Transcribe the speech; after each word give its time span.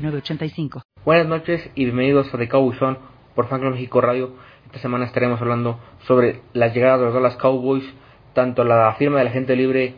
906985. 0.00 0.82
Buenas 1.04 1.26
noches 1.26 1.70
y 1.74 1.84
bienvenidos 1.84 2.32
a 2.32 2.38
The 2.38 2.48
Cowboy 2.48 2.76
Zone 2.76 2.96
por 3.34 3.48
Franklin 3.48 3.72
México 3.72 4.00
Radio. 4.00 4.32
Esta 4.66 4.78
semana 4.78 5.04
estaremos 5.04 5.40
hablando 5.40 5.78
sobre 6.06 6.40
la 6.52 6.68
llegada 6.68 6.98
de 6.98 7.04
los 7.04 7.14
Dallas 7.14 7.36
Cowboys, 7.36 7.84
tanto 8.32 8.64
la 8.64 8.94
firma 8.94 9.18
de 9.18 9.24
la 9.24 9.30
gente 9.30 9.56
libre, 9.56 9.94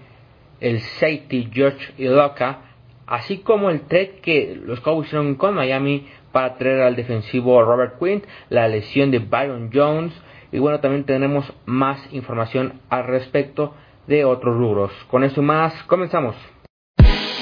el 0.60 0.80
safety 0.80 1.50
George 1.52 1.92
Iloka, 1.98 2.58
así 3.06 3.38
como 3.38 3.70
el 3.70 3.82
trade 3.82 4.20
que 4.22 4.60
los 4.64 4.80
Cowboys 4.80 5.08
hicieron 5.08 5.34
con 5.36 5.54
Miami 5.54 6.08
para 6.32 6.54
traer 6.54 6.82
al 6.82 6.96
defensivo 6.96 7.62
Robert 7.62 7.98
Quinn, 7.98 8.22
la 8.48 8.68
lesión 8.68 9.10
de 9.10 9.18
Byron 9.18 9.70
Jones 9.72 10.12
y 10.50 10.58
bueno, 10.58 10.80
también 10.80 11.04
tenemos 11.04 11.50
más 11.64 11.98
información 12.12 12.80
al 12.90 13.04
respecto 13.04 13.74
de 14.06 14.24
otros 14.24 14.56
rubros. 14.56 14.92
Con 15.10 15.24
eso 15.24 15.40
y 15.40 15.44
más, 15.44 15.74
comenzamos. 15.84 16.36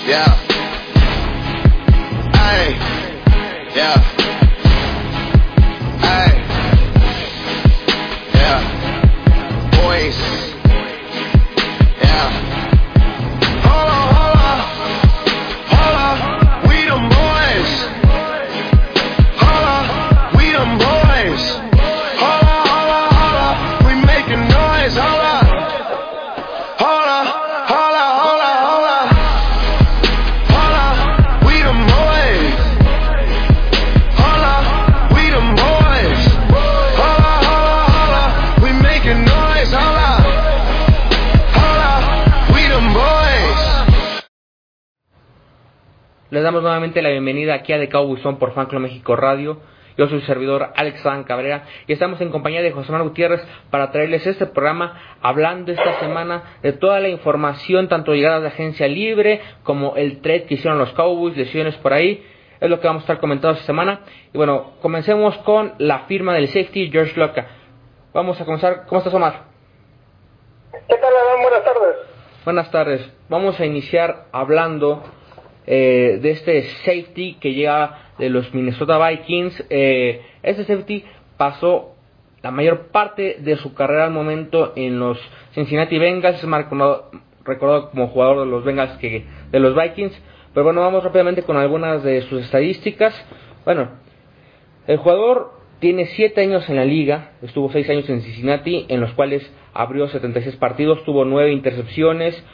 Yeah. 0.06 0.59
Ay. 2.52 2.74
Yeah. 3.77 4.30
Damos 46.51 46.65
nuevamente 46.65 47.01
la 47.01 47.11
bienvenida 47.11 47.55
aquí 47.55 47.73
a 47.73 47.79
The 47.79 47.89
Cowboys 47.89 48.23
Zone 48.23 48.39
por 48.39 48.53
Fanclo 48.55 48.81
México 48.81 49.15
Radio. 49.15 49.61
Yo 49.97 50.09
soy 50.09 50.19
su 50.19 50.27
servidor 50.27 50.73
Alex 50.75 51.06
Adán 51.06 51.23
Cabrera 51.23 51.62
y 51.87 51.93
estamos 51.93 52.20
en 52.20 52.31
compañía 52.31 52.61
de 52.61 52.73
José 52.73 52.91
Manuel 52.91 53.11
Gutiérrez 53.11 53.41
para 53.70 53.93
traerles 53.93 54.27
este 54.27 54.47
programa 54.47 55.01
hablando 55.23 55.71
esta 55.71 56.01
semana 56.01 56.43
de 56.61 56.73
toda 56.73 56.98
la 56.98 57.09
información, 57.09 57.87
tanto 57.87 58.17
llegadas 58.17 58.43
de 58.43 58.48
agencia 58.48 58.89
libre 58.89 59.41
como 59.62 59.95
el 59.95 60.21
trade 60.23 60.47
que 60.47 60.55
hicieron 60.55 60.81
los 60.81 60.93
Cowboys, 60.95 61.37
lesiones 61.37 61.77
por 61.77 61.93
ahí. 61.93 62.27
Es 62.59 62.69
lo 62.69 62.81
que 62.81 62.89
vamos 62.89 63.03
a 63.03 63.05
estar 63.05 63.21
comentando 63.21 63.53
esta 63.53 63.67
semana. 63.67 64.01
Y 64.34 64.37
bueno, 64.37 64.73
comencemos 64.83 65.39
con 65.39 65.75
la 65.78 66.01
firma 66.09 66.34
del 66.34 66.48
safety 66.48 66.91
George 66.91 67.17
Loca. 67.17 67.47
Vamos 68.12 68.41
a 68.41 68.45
comenzar. 68.45 68.87
¿Cómo 68.89 68.98
estás, 68.98 69.15
Omar? 69.15 69.45
¿Qué 70.72 70.97
tal, 70.97 71.15
Adán? 71.15 71.43
Buenas 71.43 71.65
tardes. 71.65 71.97
Buenas 72.44 72.71
tardes. 72.72 73.12
Vamos 73.28 73.60
a 73.60 73.65
iniciar 73.65 74.25
hablando 74.33 75.05
eh, 75.72 76.19
de 76.20 76.31
este 76.32 76.62
safety 76.84 77.34
que 77.34 77.54
llega 77.54 78.10
de 78.19 78.28
los 78.28 78.53
Minnesota 78.53 78.98
Vikings. 78.98 79.66
Eh, 79.70 80.20
este 80.42 80.64
safety 80.64 81.04
pasó 81.36 81.94
la 82.42 82.50
mayor 82.50 82.88
parte 82.88 83.36
de 83.38 83.54
su 83.54 83.72
carrera 83.72 84.06
al 84.06 84.10
momento 84.10 84.72
en 84.75 84.98
los 84.98 85.16
Cincinnati 85.53 85.97
Bengals, 85.97 86.38
es 86.38 86.44
más 86.44 86.64
recordado, 86.64 87.12
recordado 87.44 87.91
como 87.91 88.09
jugador 88.09 88.41
de 88.41 88.47
los 88.47 88.64
Bengals 88.64 88.98
que 88.98 89.25
de 89.53 89.60
los 89.60 89.76
Vikings. 89.76 90.20
Pero 90.53 90.64
bueno, 90.64 90.80
vamos 90.80 91.04
rápidamente 91.04 91.44
con 91.44 91.56
algunas 91.56 92.03
de 92.03 92.22
sus 92.22 92.42
estadísticas. 92.42 93.14
Bueno, 93.64 93.91
el 94.88 94.97
jugador 94.97 95.53
tiene 95.78 96.06
7 96.06 96.41
años 96.41 96.69
en 96.69 96.75
la 96.75 96.84
liga, 96.84 97.34
estuvo 97.42 97.70
6 97.70 97.88
años 97.91 98.10
en 98.10 98.22
Cincinnati, 98.22 98.86
en 98.88 99.00
los 99.00 99.12
cuales 99.12 99.48
abrió 99.72 100.09
76 100.09 100.56
partidos, 100.56 101.04
tuvo 101.04 101.25
9 101.25 101.53
intercepciones, 101.53 102.44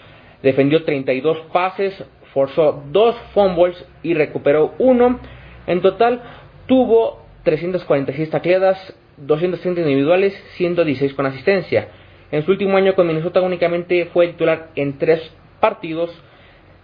defendió 0.43 0.84
32 0.84 1.38
pases, 1.50 2.05
forzó 2.37 2.83
2 2.93 3.17
fumbles 3.33 3.83
y 4.03 4.13
recuperó 4.13 4.75
1. 4.79 5.21
En 5.69 5.81
total 5.81 6.21
tuvo 6.67 7.25
346 7.45 8.29
tacleadas, 8.29 8.95
230 9.17 9.81
individuales, 9.81 10.35
116 10.57 11.15
con 11.15 11.25
asistencia. 11.25 11.89
En 12.31 12.45
su 12.45 12.51
último 12.51 12.77
año 12.77 12.95
con 12.95 13.07
Minnesota 13.07 13.41
únicamente 13.41 14.11
fue 14.13 14.27
titular 14.27 14.69
en 14.75 14.99
3 14.99 15.33
partidos, 15.61 16.11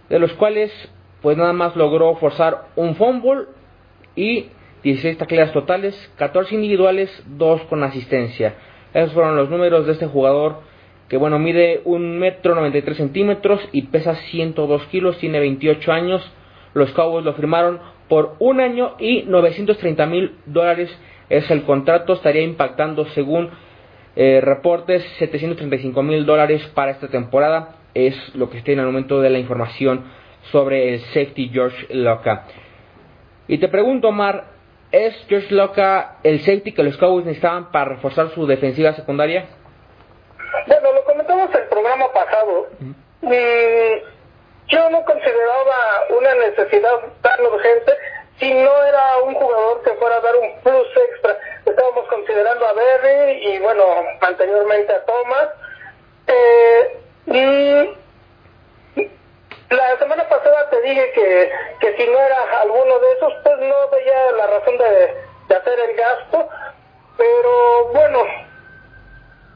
de 0.09 0.17
los 0.17 0.33
cuales 0.33 0.71
pues 1.21 1.37
nada 1.37 1.53
más 1.53 1.75
logró 1.75 2.15
forzar 2.15 2.69
un 2.75 2.95
fumble 2.95 3.45
y 4.15 4.47
16 4.81 5.19
tacleadas 5.19 5.53
totales, 5.53 6.11
14 6.15 6.55
individuales, 6.55 7.23
2 7.27 7.61
con 7.65 7.83
asistencia. 7.83 8.55
Esos 8.91 9.13
fueron 9.13 9.35
los 9.35 9.51
números 9.51 9.85
de 9.85 9.91
este 9.91 10.07
jugador 10.07 10.61
que 11.09 11.17
bueno, 11.17 11.39
mide 11.39 11.81
1 11.85 12.19
metro 12.19 12.55
93 12.55 12.97
centímetros 12.97 13.61
y 13.71 13.83
pesa 13.83 14.15
102 14.15 14.85
kilos, 14.87 15.17
tiene 15.17 15.39
28 15.39 15.91
años. 15.91 16.31
Los 16.73 16.91
Cowboys 16.91 17.25
lo 17.25 17.33
firmaron 17.33 17.79
por 18.07 18.35
un 18.39 18.59
año 18.59 18.95
y 18.99 19.23
930 19.23 20.05
mil 20.07 20.35
dólares 20.45 20.89
es 21.29 21.49
el 21.49 21.63
contrato, 21.63 22.13
estaría 22.13 22.43
impactando 22.43 23.05
según 23.07 23.49
eh, 24.15 24.39
reportes 24.41 25.03
735 25.17 26.03
mil 26.03 26.25
dólares 26.25 26.63
para 26.75 26.91
esta 26.91 27.07
temporada, 27.07 27.77
es 27.93 28.15
lo 28.35 28.49
que 28.49 28.59
está 28.59 28.71
en 28.71 28.79
el 28.79 28.85
momento 28.85 29.21
de 29.21 29.29
la 29.29 29.39
información 29.39 30.03
sobre 30.51 30.93
el 30.93 30.99
safety 30.99 31.49
George 31.49 31.87
Loca. 31.93 32.45
Y 33.47 33.57
te 33.57 33.67
pregunto, 33.67 34.09
Omar, 34.09 34.45
¿es 34.91 35.15
George 35.27 35.53
Loca 35.53 36.17
el 36.23 36.39
safety 36.41 36.73
que 36.73 36.83
los 36.83 36.97
Cowboys 36.97 37.25
necesitaban 37.25 37.71
para 37.71 37.95
reforzar 37.95 38.29
su 38.29 38.45
defensiva 38.45 38.93
secundaria? 38.93 39.47
Bueno, 40.67 40.92
comentamos 41.33 41.55
el 41.55 41.67
programa 41.67 42.11
pasado. 42.13 42.67
y 43.21 44.03
yo 44.67 44.89
no 44.89 45.03
consideraba 45.05 46.05
una 46.09 46.35
necesidad 46.35 46.99
tan 47.21 47.45
urgente 47.45 47.93
si 48.39 48.53
no 48.53 48.83
era 48.83 49.17
un 49.23 49.33
jugador 49.35 49.83
que 49.83 49.93
fuera 49.93 50.17
a 50.17 50.21
dar 50.21 50.35
un 50.35 50.59
plus 50.61 50.87
extra. 51.09 51.37
Estábamos 51.65 52.07
considerando 52.07 52.65
a 52.65 52.73
Berry 52.73 53.47
y, 53.47 53.59
bueno, 53.59 53.83
anteriormente 54.21 54.93
a 54.93 55.05
Thomas. 55.05 55.49
Eh, 56.27 56.99
y 57.27 57.97
la 59.69 59.97
semana 59.99 60.27
pasada 60.27 60.69
te 60.69 60.81
dije 60.81 61.11
que, 61.13 61.51
que 61.79 61.97
si 61.97 62.09
no 62.09 62.17
era 62.17 62.61
alguno 62.61 62.99
de 62.99 63.11
esos, 63.13 63.33
pues 63.43 63.59
no 63.59 63.89
veía 63.91 64.31
la 64.37 64.47
razón 64.47 64.77
de, 64.77 65.15
de 65.49 65.55
hacer 65.55 65.79
el 65.79 65.95
gasto. 65.95 66.49
Pero 67.17 67.87
bueno, 67.93 68.19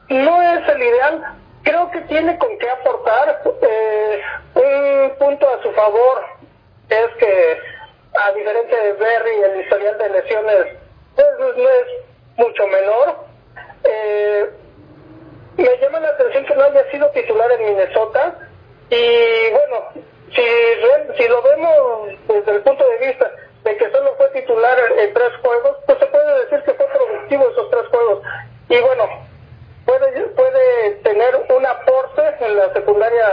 no 0.08 0.42
es 0.42 0.68
el 0.68 0.82
ideal. 0.82 1.38
Creo 1.68 1.90
que 1.90 2.00
tiene 2.02 2.38
con 2.38 2.56
qué 2.56 2.70
aportar. 2.70 3.42
Eh, 3.60 4.22
un 4.54 5.10
punto 5.18 5.46
a 5.46 5.62
su 5.62 5.70
favor 5.72 6.24
es 6.88 7.08
que, 7.18 7.58
a 8.14 8.32
diferencia 8.32 8.82
de 8.84 8.92
Berry, 8.94 9.42
el 9.42 9.60
historial 9.60 9.98
de 9.98 10.08
lesiones 10.08 10.64
pues, 11.14 11.26
no 11.58 11.68
es 11.68 11.86
mucho 12.38 12.66
menor. 12.68 13.16
Eh, 13.84 14.50
me 15.58 15.78
llama 15.78 16.00
la 16.00 16.08
atención 16.08 16.46
que 16.46 16.54
no 16.54 16.62
haya 16.62 16.90
sido 16.90 17.10
titular 17.10 17.52
en 17.52 17.66
Minnesota. 17.66 18.48
Y 18.88 19.50
bueno, 19.50 19.88
si, 20.34 21.18
si 21.18 21.28
lo 21.28 21.42
vemos 21.42 22.08
desde 22.28 22.50
el 22.50 22.62
punto 22.62 22.82
de 22.82 23.08
vista 23.08 23.30
de 23.64 23.76
que 23.76 23.90
solo 23.90 24.14
fue 24.16 24.30
titular 24.30 24.78
en 24.96 25.12
tres 25.12 25.32
juegos, 25.42 25.76
pues 25.84 25.98
se 25.98 26.06
puede 26.06 26.44
decir 26.44 26.62
que 26.62 26.72
fue 26.72 26.86
productivo 26.86 27.50
esos 27.50 27.70
tres 27.70 27.86
juegos. 27.88 28.22
Y 28.70 28.80
bueno, 28.80 29.27
puede, 29.88 30.20
puede 30.36 30.90
tener 31.02 31.34
un 31.56 31.64
aporte 31.64 32.22
en 32.44 32.56
la 32.58 32.72
secundaria 32.74 33.26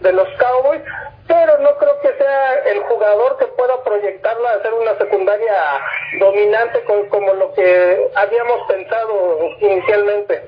de 0.00 0.12
los 0.12 0.28
Cowboys, 0.38 0.80
pero 1.26 1.58
no 1.58 1.70
creo 1.78 2.00
que 2.00 2.16
sea 2.16 2.54
el 2.70 2.78
jugador 2.84 3.36
que 3.38 3.46
pueda 3.46 3.82
proyectarla 3.82 4.50
a 4.52 4.62
ser 4.62 4.72
una 4.72 4.96
secundaria 4.98 5.54
dominante 6.20 6.84
con, 6.84 7.08
como 7.08 7.32
lo 7.34 7.52
que 7.54 8.10
habíamos 8.14 8.68
pensado 8.68 9.50
inicialmente. 9.60 10.42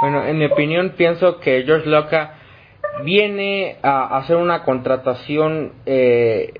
Bueno, 0.00 0.24
en 0.26 0.38
mi 0.38 0.46
opinión 0.46 0.90
pienso 0.96 1.40
que 1.40 1.64
George 1.64 1.88
Loca 1.88 2.34
viene 3.02 3.78
a 3.82 4.18
hacer 4.18 4.36
una 4.36 4.62
contratación 4.62 5.72
eh, 5.86 6.52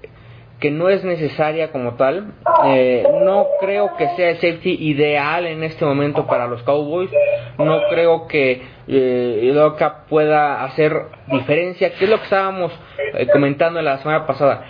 que 0.65 0.71
no 0.71 0.89
es 0.89 1.05
necesaria 1.05 1.71
como 1.71 1.93
tal. 1.97 2.33
Eh, 2.65 3.07
no 3.23 3.49
creo 3.61 3.99
que 3.99 4.09
sea 4.17 4.31
el 4.31 4.37
safety 4.37 4.79
ideal 4.81 5.45
en 5.45 5.63
este 5.63 5.85
momento 5.85 6.27
para 6.27 6.47
los 6.47 6.63
Cowboys. 6.63 7.11
No 7.59 7.83
creo 7.91 8.27
que 8.27 8.63
eh, 8.89 9.51
Loca 9.53 10.07
pueda 10.09 10.65
hacer 10.65 11.03
diferencia, 11.27 11.93
que 11.93 12.05
es 12.07 12.11
lo 12.11 12.17
que 12.17 12.25
estábamos 12.25 12.73
eh, 13.13 13.27
comentando 13.31 13.83
la 13.83 13.99
semana 13.99 14.27
pasada. 14.27 14.65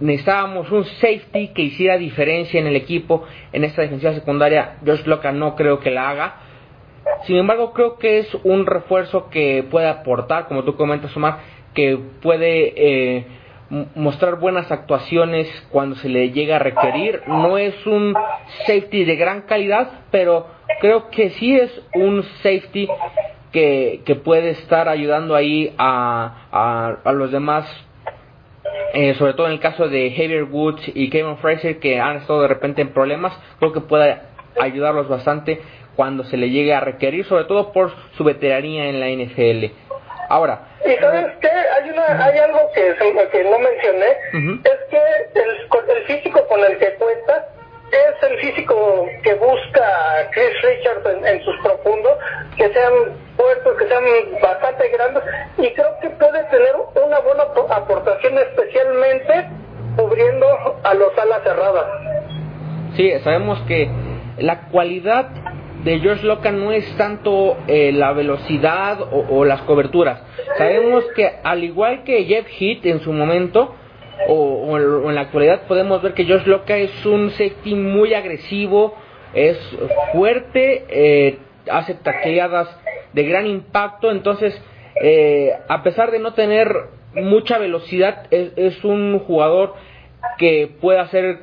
Necesitábamos 0.00 0.72
un 0.72 0.86
safety 0.86 1.48
que 1.48 1.60
hiciera 1.60 1.98
diferencia 1.98 2.58
en 2.58 2.68
el 2.68 2.76
equipo, 2.76 3.24
en 3.52 3.64
esta 3.64 3.82
defensiva 3.82 4.14
secundaria. 4.14 4.78
Josh 4.86 5.04
Loca 5.04 5.32
no 5.32 5.54
creo 5.54 5.80
que 5.80 5.90
la 5.90 6.08
haga. 6.08 6.34
Sin 7.26 7.36
embargo, 7.36 7.74
creo 7.74 7.98
que 7.98 8.20
es 8.20 8.34
un 8.42 8.64
refuerzo 8.64 9.28
que 9.28 9.66
puede 9.70 9.86
aportar, 9.86 10.48
como 10.48 10.64
tú 10.64 10.76
comentas, 10.76 11.14
Omar, 11.14 11.40
que 11.74 11.98
puede 12.22 12.72
eh, 12.74 13.26
mostrar 13.68 14.36
buenas 14.36 14.70
actuaciones 14.70 15.48
cuando 15.70 15.96
se 15.96 16.08
le 16.08 16.30
llega 16.30 16.56
a 16.56 16.58
requerir. 16.58 17.22
No 17.26 17.58
es 17.58 17.86
un 17.86 18.14
safety 18.66 19.04
de 19.04 19.16
gran 19.16 19.42
calidad, 19.42 19.90
pero 20.10 20.46
creo 20.80 21.10
que 21.10 21.30
sí 21.30 21.56
es 21.56 21.82
un 21.94 22.22
safety 22.42 22.88
que, 23.52 24.02
que 24.04 24.14
puede 24.14 24.50
estar 24.50 24.88
ayudando 24.88 25.34
ahí 25.34 25.74
a, 25.78 26.98
a, 27.04 27.12
los 27.12 27.32
demás, 27.32 27.66
eh, 28.94 29.14
sobre 29.14 29.34
todo 29.34 29.46
en 29.46 29.54
el 29.54 29.60
caso 29.60 29.88
de 29.88 30.10
Javier 30.10 30.44
Woods 30.44 30.92
y 30.94 31.10
Kevin 31.10 31.38
Fraser, 31.38 31.78
que 31.80 31.98
han 32.00 32.18
estado 32.18 32.42
de 32.42 32.48
repente 32.48 32.82
en 32.82 32.92
problemas. 32.92 33.36
Creo 33.58 33.72
que 33.72 33.80
puede 33.80 34.18
ayudarlos 34.60 35.08
bastante 35.08 35.60
cuando 35.96 36.24
se 36.24 36.36
le 36.36 36.50
llegue 36.50 36.74
a 36.74 36.80
requerir, 36.80 37.24
sobre 37.24 37.44
todo 37.44 37.72
por 37.72 37.92
su 38.16 38.24
veteranía 38.24 38.88
en 38.88 39.00
la 39.00 39.08
NFL. 39.08 39.72
Ahora. 40.28 40.75
¿Y 40.86 40.96
sabes 40.98 41.26
qué? 41.40 41.48
Hay, 41.48 41.90
una, 41.90 42.24
hay 42.24 42.38
algo 42.38 42.70
que, 42.72 42.94
que 43.32 43.44
no 43.44 43.58
mencioné, 43.58 44.10
es 44.64 44.78
que 44.90 45.40
el, 45.40 45.96
el 45.96 46.04
físico 46.04 46.46
con 46.46 46.60
el 46.60 46.78
que 46.78 46.94
cuenta 46.94 47.48
es 47.92 48.30
el 48.30 48.38
físico 48.38 49.06
que 49.22 49.34
busca 49.34 50.28
Chris 50.32 50.62
Richards 50.62 51.24
en, 51.24 51.44
sus 51.44 51.56
profundos, 51.60 52.12
que 52.56 52.72
sean 52.72 52.92
fuertes, 53.36 53.72
que 53.78 53.88
sean 53.88 54.04
bastante 54.42 54.88
grandes, 54.88 55.22
y 55.58 55.70
creo 55.70 55.98
que 56.00 56.10
puede 56.10 56.42
tener 56.44 56.74
una 56.94 57.18
buena 57.20 57.44
aportación 57.70 58.38
especialmente 58.38 59.48
cubriendo 59.96 60.78
a 60.82 60.94
los 60.94 61.16
alas 61.18 61.42
cerradas. 61.42 61.86
Sí, 62.96 63.12
sabemos 63.22 63.60
que 63.68 63.88
la 64.38 64.68
cualidad 64.68 65.28
de 65.86 66.00
George 66.00 66.26
Loca 66.26 66.50
no 66.50 66.72
es 66.72 66.84
tanto 66.96 67.56
eh, 67.68 67.92
la 67.92 68.12
velocidad 68.12 68.98
o, 69.12 69.44
las 69.44 69.62
coberturas. 69.62 70.20
Sabemos 70.58 71.04
que 71.14 71.30
al 71.44 71.62
igual 71.62 72.02
que 72.02 72.24
Jeff 72.24 72.48
Heath 72.58 72.84
en 72.86 72.98
su 73.02 73.12
momento, 73.12 73.72
o, 74.26 74.76
en 74.76 75.14
la 75.14 75.20
actualidad 75.20 75.62
podemos 75.68 76.02
ver 76.02 76.14
que 76.14 76.24
George 76.24 76.50
Loca 76.50 76.76
es 76.76 77.06
un 77.06 77.30
safety 77.30 77.76
muy 77.76 78.14
agresivo, 78.14 78.96
es 79.32 79.56
fuerte, 80.12 80.86
eh, 80.88 81.38
hace 81.70 81.94
taqueadas 81.94 82.68
de 83.12 83.22
gran 83.22 83.46
impacto, 83.46 84.10
entonces 84.10 84.60
eh, 85.00 85.52
a 85.68 85.84
pesar 85.84 86.10
de 86.10 86.18
no 86.18 86.34
tener 86.34 86.68
mucha 87.14 87.58
velocidad, 87.58 88.26
es, 88.32 88.50
es 88.56 88.82
un 88.82 89.20
jugador 89.20 89.74
que 90.36 90.68
puede 90.80 90.98
hacer 90.98 91.42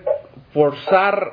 forzar 0.52 1.32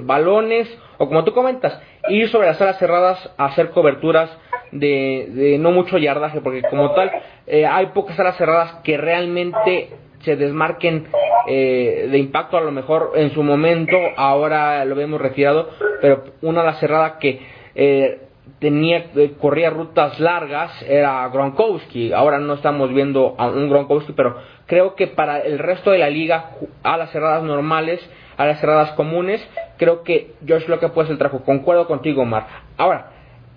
balones 0.00 0.66
o 0.98 1.06
como 1.06 1.24
tú 1.24 1.32
comentas, 1.32 1.78
ir 2.08 2.28
sobre 2.28 2.48
las 2.48 2.60
alas 2.60 2.78
cerradas 2.78 3.30
a 3.36 3.46
hacer 3.46 3.70
coberturas 3.70 4.30
de, 4.72 5.56
no 5.60 5.70
mucho 5.70 5.98
yardaje, 5.98 6.40
porque 6.40 6.62
como 6.62 6.92
tal 6.92 7.10
eh, 7.46 7.66
hay 7.66 7.86
pocas 7.86 8.18
alas 8.18 8.36
cerradas 8.36 8.74
que 8.82 8.96
realmente 8.96 9.90
se 10.20 10.36
desmarquen 10.36 11.06
eh, 11.46 12.08
de 12.10 12.18
impacto 12.18 12.56
a 12.56 12.60
lo 12.60 12.72
mejor 12.72 13.12
en 13.14 13.30
su 13.30 13.42
momento, 13.42 13.96
ahora 14.16 14.84
lo 14.84 14.94
vemos 14.94 15.20
retirado, 15.20 15.70
pero 16.00 16.24
una 16.42 16.62
ala 16.62 16.74
cerrada 16.74 17.18
que 17.18 17.40
eh, 17.74 18.20
tenía 18.58 19.06
corría 19.40 19.70
rutas 19.70 20.18
largas 20.18 20.70
era 20.88 21.28
Gronkowski, 21.28 22.12
ahora 22.12 22.38
no 22.38 22.54
estamos 22.54 22.92
viendo 22.92 23.34
a 23.38 23.46
un 23.46 23.68
Gronkowski, 23.68 24.12
pero 24.12 24.36
creo 24.66 24.94
que 24.94 25.06
para 25.06 25.40
el 25.40 25.58
resto 25.58 25.90
de 25.90 25.98
la 25.98 26.10
liga 26.10 26.50
alas 26.82 27.10
cerradas 27.10 27.42
normales 27.42 28.00
a 28.36 28.46
las 28.46 28.60
cerradas 28.60 28.92
comunes, 28.92 29.46
creo 29.76 30.02
que 30.02 30.34
George 30.46 30.68
Locke 30.68 30.88
puede 30.90 31.08
ser 31.08 31.14
el 31.14 31.18
trabajo. 31.18 31.44
Concuerdo 31.44 31.86
contigo, 31.86 32.22
Omar. 32.22 32.46
Ahora, 32.76 33.10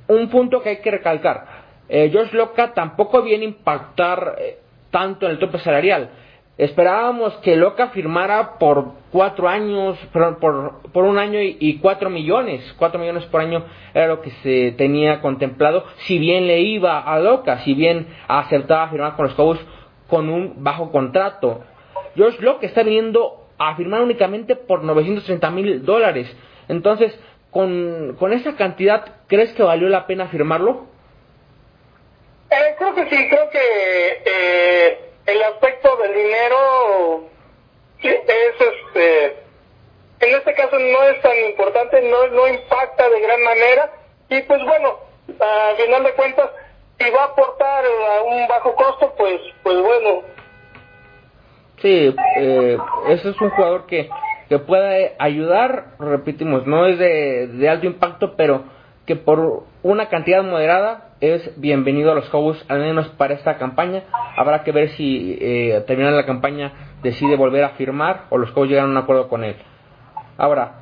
un 0.08 0.30
punto 0.30 0.62
que 0.62 0.70
hay 0.70 0.78
que 0.78 0.92
recalcar. 0.92 1.46
Eh, 1.88 2.10
George 2.12 2.36
Locke 2.36 2.72
tampoco 2.74 3.22
viene 3.22 3.46
a 3.46 3.50
impactar 3.50 4.36
eh, 4.40 4.58
tanto 4.92 5.26
en 5.26 5.34
el 5.34 5.40
tope 5.40 5.60
salarial. 5.60 6.10
Esperábamos 6.60 7.34
que 7.38 7.56
Loca 7.56 7.88
firmara 7.88 8.58
por 8.60 8.92
cuatro 9.14 9.48
años, 9.48 9.98
por, 10.12 10.40
por, 10.92 11.04
un 11.06 11.18
año 11.18 11.40
y, 11.42 11.80
cuatro 11.80 12.10
millones. 12.10 12.76
Cuatro 12.78 13.00
millones 13.00 13.24
por 13.28 13.40
año 13.40 13.64
era 13.94 14.08
lo 14.08 14.20
que 14.20 14.30
se 14.44 14.74
tenía 14.78 15.22
contemplado. 15.22 15.86
Si 16.00 16.20
bien 16.20 16.48
le 16.48 16.60
iba 16.60 17.00
a 17.00 17.18
Loca, 17.20 17.60
si 17.60 17.74
bien 17.74 18.08
aceptaba 18.28 18.90
firmar 18.90 19.16
con 19.16 19.28
los 19.28 19.36
Cowboys 19.36 19.62
con 20.10 20.28
un 20.28 20.62
bajo 20.62 20.92
contrato. 20.92 21.62
George 22.18 22.42
Locke 22.42 22.66
está 22.66 22.84
viniendo 22.84 23.48
a 23.60 23.76
firmar 23.76 24.02
únicamente 24.02 24.56
por 24.56 24.84
930 24.84 25.52
mil 25.52 25.86
dólares. 25.86 26.34
Entonces, 26.68 27.14
con, 27.52 28.16
con 28.18 28.34
esa 28.34 28.56
cantidad, 28.56 29.06
¿crees 29.28 29.52
que 29.54 29.64
valió 29.64 29.90
la 29.90 30.08
pena 30.08 30.28
firmarlo? 30.28 30.88
Eh, 32.50 32.76
creo 32.78 32.96
que 32.96 33.10
sí, 33.10 33.30
creo 33.30 33.50
que 33.50 34.24
eh, 34.26 35.00
el 35.26 35.44
aspecto 35.44 35.96
del 35.98 36.14
dinero 36.14 37.30
es 38.02 38.54
este, 38.60 39.26
en 40.22 40.36
este 40.36 40.54
caso 40.54 40.80
no 40.80 41.04
es 41.04 41.22
tan 41.22 41.38
importante, 41.50 42.02
no, 42.02 42.28
no 42.28 42.48
impacta 42.48 43.10
de 43.10 43.20
gran 43.22 43.44
manera 43.44 43.92
y 44.30 44.42
pues 44.42 44.64
bueno, 44.64 45.00
a 45.40 45.76
final 45.76 46.04
de 46.04 46.14
cuentas, 46.14 46.50
si 46.98 47.10
va 47.12 47.24
a 47.24 47.26
aportar 47.26 47.86
a 47.86 48.22
un 48.24 48.48
bajo 48.48 48.76
costo, 48.76 49.14
pues, 49.18 49.42
pues 49.64 49.82
bueno, 49.82 50.24
Sí, 51.82 52.14
eh, 52.38 52.78
ese 53.08 53.30
es 53.30 53.42
un 53.42 53.50
jugador 53.52 53.86
que, 53.86 54.10
que 54.50 54.60
puede 54.60 55.16
ayudar, 55.18 55.96
repetimos, 56.00 56.68
no 56.68 56.86
es 56.86 57.00
de, 57.00 57.48
de, 57.48 57.70
alto 57.70 57.86
impacto, 57.86 58.36
pero 58.36 58.64
que 59.06 59.16
por 59.16 59.64
una 59.82 60.10
cantidad 60.10 60.44
moderada 60.44 61.14
es 61.22 61.60
bienvenido 61.60 62.12
a 62.12 62.16
los 62.16 62.30
Cowboys, 62.30 62.64
al 62.68 62.80
menos 62.80 63.08
para 63.10 63.34
esta 63.34 63.58
campaña. 63.58 64.04
Habrá 64.36 64.64
que 64.64 64.72
ver 64.72 64.90
si 64.90 65.38
eh, 65.40 65.84
terminando 65.88 66.18
la 66.18 66.26
campaña 66.26 66.74
decide 67.02 67.38
volver 67.38 67.64
a 67.64 67.70
firmar 67.70 68.26
o 68.30 68.38
los 68.38 68.52
Cowboys 68.52 68.72
llegan 68.72 68.86
a 68.86 68.90
un 68.90 68.98
acuerdo 68.98 69.30
con 69.30 69.44
él. 69.44 69.56
Ahora, 70.38 70.82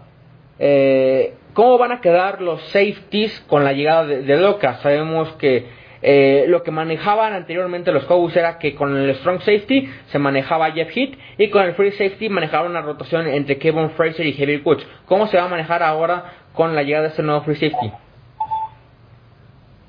eh, 0.57 1.35
¿cómo 1.53 1.77
van 1.77 1.91
a 1.91 2.01
quedar 2.01 2.41
los 2.41 2.61
safeties 2.69 3.39
con 3.47 3.63
la 3.63 3.73
llegada 3.73 4.05
de, 4.05 4.23
de 4.23 4.37
Loca? 4.37 4.75
Sabemos 4.81 5.31
que 5.33 5.76
eh, 6.01 6.45
lo 6.47 6.63
que 6.63 6.71
manejaban 6.71 7.33
anteriormente 7.33 7.91
los 7.91 8.05
Cowboys 8.05 8.35
era 8.35 8.59
que 8.59 8.75
con 8.75 8.95
el 8.95 9.15
strong 9.15 9.39
safety 9.39 9.89
se 10.11 10.19
manejaba 10.19 10.71
Jeff 10.71 10.89
Heath 10.95 11.17
y 11.37 11.49
con 11.49 11.63
el 11.63 11.73
free 11.73 11.91
safety 11.91 12.29
manejaban 12.29 12.71
una 12.71 12.81
rotación 12.81 13.27
entre 13.27 13.57
Kevin 13.57 13.91
Fraser 13.91 14.25
y 14.25 14.33
Heavy 14.33 14.61
Woods. 14.63 14.85
¿Cómo 15.05 15.27
se 15.27 15.37
va 15.37 15.45
a 15.45 15.47
manejar 15.49 15.81
ahora 15.83 16.33
con 16.53 16.75
la 16.75 16.83
llegada 16.83 17.03
de 17.03 17.09
este 17.09 17.23
nuevo 17.23 17.41
free 17.41 17.55
safety? 17.55 17.91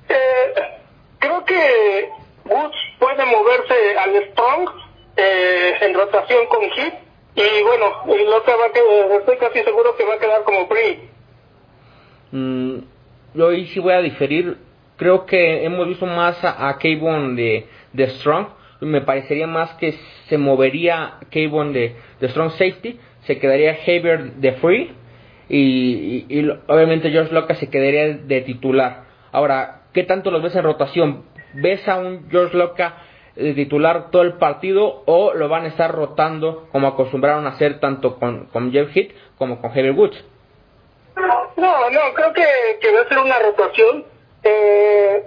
Eh, 0.08 0.54
creo 1.18 1.44
que 1.44 2.08
Woods 2.46 2.76
puede 2.98 3.24
moverse 3.26 3.98
al 3.98 4.30
strong 4.30 4.68
eh, 5.16 5.74
en 5.82 5.94
rotación 5.94 6.46
con 6.46 6.62
Heath 6.62 6.94
y 7.34 7.62
bueno, 7.62 8.02
lo 8.06 8.42
que 8.42 8.52
va 8.52 8.66
a 8.66 8.72
quedar, 8.72 9.20
estoy 9.20 9.36
casi 9.36 9.62
seguro 9.62 9.94
que 9.96 10.04
va 10.04 10.14
a 10.14 10.18
quedar 10.18 10.42
como 10.42 10.66
free. 10.66 11.08
Mm, 12.32 12.78
yo 13.34 13.48
ahí 13.48 13.66
sí 13.68 13.78
voy 13.78 13.92
a 13.92 14.00
diferir 14.00 14.67
creo 14.98 15.24
que 15.24 15.64
hemos 15.64 15.88
visto 15.88 16.04
más 16.04 16.44
a, 16.44 16.68
a 16.68 16.78
de, 16.78 17.66
de 17.92 18.06
Strong. 18.18 18.48
Me 18.80 19.00
parecería 19.00 19.46
más 19.46 19.72
que 19.74 19.92
se 20.28 20.38
movería 20.38 21.14
Kayvon 21.30 21.72
de, 21.72 21.96
Strong 22.20 22.50
Safety, 22.52 23.00
se 23.22 23.38
quedaría 23.38 23.76
Haber 23.86 24.34
de 24.34 24.52
Free 24.52 24.92
y, 25.48 26.26
y, 26.28 26.48
obviamente 26.68 27.10
George 27.10 27.32
Locke 27.32 27.54
se 27.54 27.70
quedaría 27.70 28.18
de 28.18 28.40
titular. 28.42 29.04
Ahora, 29.32 29.82
¿qué 29.92 30.04
tanto 30.04 30.30
los 30.30 30.42
ves 30.42 30.54
en 30.54 30.62
rotación? 30.62 31.24
¿Ves 31.54 31.88
a 31.88 31.98
un 31.98 32.28
George 32.30 32.56
Locke 32.56 32.92
de 33.34 33.54
titular 33.54 34.10
todo 34.10 34.22
el 34.22 34.34
partido 34.34 35.02
o 35.06 35.32
lo 35.32 35.48
van 35.48 35.64
a 35.64 35.68
estar 35.68 35.92
rotando 35.92 36.68
como 36.70 36.86
acostumbraron 36.86 37.46
a 37.46 37.50
hacer 37.50 37.80
tanto 37.80 38.16
con, 38.18 38.46
con 38.46 38.70
Jeff 38.72 38.94
Heath 38.94 39.12
como 39.38 39.60
con 39.60 39.76
Heber 39.76 39.92
Woods? 39.92 40.24
No, 41.16 41.90
no, 41.90 42.00
creo 42.14 42.32
que, 42.32 42.44
que 42.80 42.92
va 42.92 43.00
a 43.00 43.08
ser 43.08 43.18
una 43.18 43.38
rotación 43.40 44.04
eh, 44.50 45.24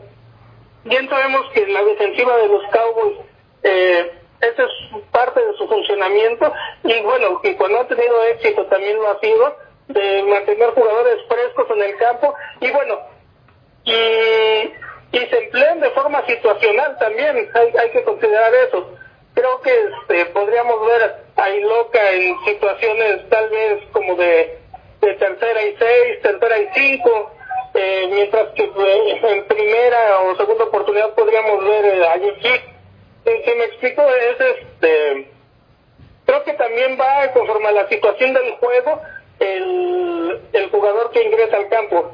bien 0.84 1.10
sabemos 1.10 1.50
que 1.54 1.68
la 1.68 1.84
defensiva 1.84 2.38
de 2.38 2.48
los 2.48 2.63
Cowboys, 2.72 3.18
eh, 3.63 4.12
esa 4.42 4.63
es 4.63 5.04
parte 5.12 5.40
de 5.46 5.54
su 5.58 5.68
funcionamiento 5.68 6.51
y 6.84 7.00
bueno, 7.01 7.40
y 7.44 7.54
cuando 7.56 7.82
ha 7.82 7.88
tenido 7.88 8.24
éxito 8.24 8.66
también 8.66 8.98
lo 8.98 9.10
ha 9.10 9.20
sido, 9.20 9.56
de 9.88 10.24
mantener 10.24 10.70
jugadores 10.72 11.20
frescos 11.28 11.68
en 11.75 11.84
el 11.84 11.98
campo 11.98 12.34
y 12.60 12.72
bueno, 12.72 13.00
y, 13.84 13.92
y 13.92 15.20
se 15.30 15.38
emplean 15.44 15.80
de 15.80 15.92
forma 15.92 16.25
situacional 16.25 16.98
también, 16.98 17.50
hay, 17.54 17.74
hay 17.78 17.90
que 17.92 18.04
considerar 18.04 18.54
eso. 18.56 18.98
creo 19.34 19.62
que 19.62 19.72
este, 19.72 20.25
podríamos 20.32 20.86
ver 20.88 21.16
a 21.36 21.50
Iloca 21.50 22.12
en 22.12 22.36
situaciones 22.46 23.30
tal 23.30 23.50
vez 23.50 23.84
como 23.92 24.16
de, 24.16 24.60
de 25.01 25.13
tercera 25.16 25.62
y 25.63 25.75
seis, 25.78 26.22
tercera 26.22 26.58
y 26.60 26.68
cinco, 26.74 27.32
eh, 27.74 28.10
mientras 28.12 28.50
que 28.50 28.63
eh, 28.63 29.22
en 29.24 29.46
primera 29.46 30.20
o 30.22 30.36
segunda 30.36 30.66
oportunidad 30.66 31.13
podríamos 31.13 31.63
ver 31.63 31.86
eh, 31.86 32.08
a 32.08 32.18
Yujik. 32.18 32.62
Si 33.24 33.56
me 33.58 33.66
explico, 33.66 34.01
es 34.01 34.58
este, 34.58 35.32
creo 36.25 36.44
que 36.44 36.54
también 36.54 36.98
va 37.00 37.32
conforme 37.34 37.68
a 37.68 37.72
la 37.72 37.88
situación 37.88 38.34
del 38.34 38.54
juego 38.54 39.01
el, 39.40 40.40
el 40.54 40.70
jugador 40.70 41.12
que 41.12 41.24
ingresa 41.24 41.58
al 41.58 41.70
campo. 41.70 42.13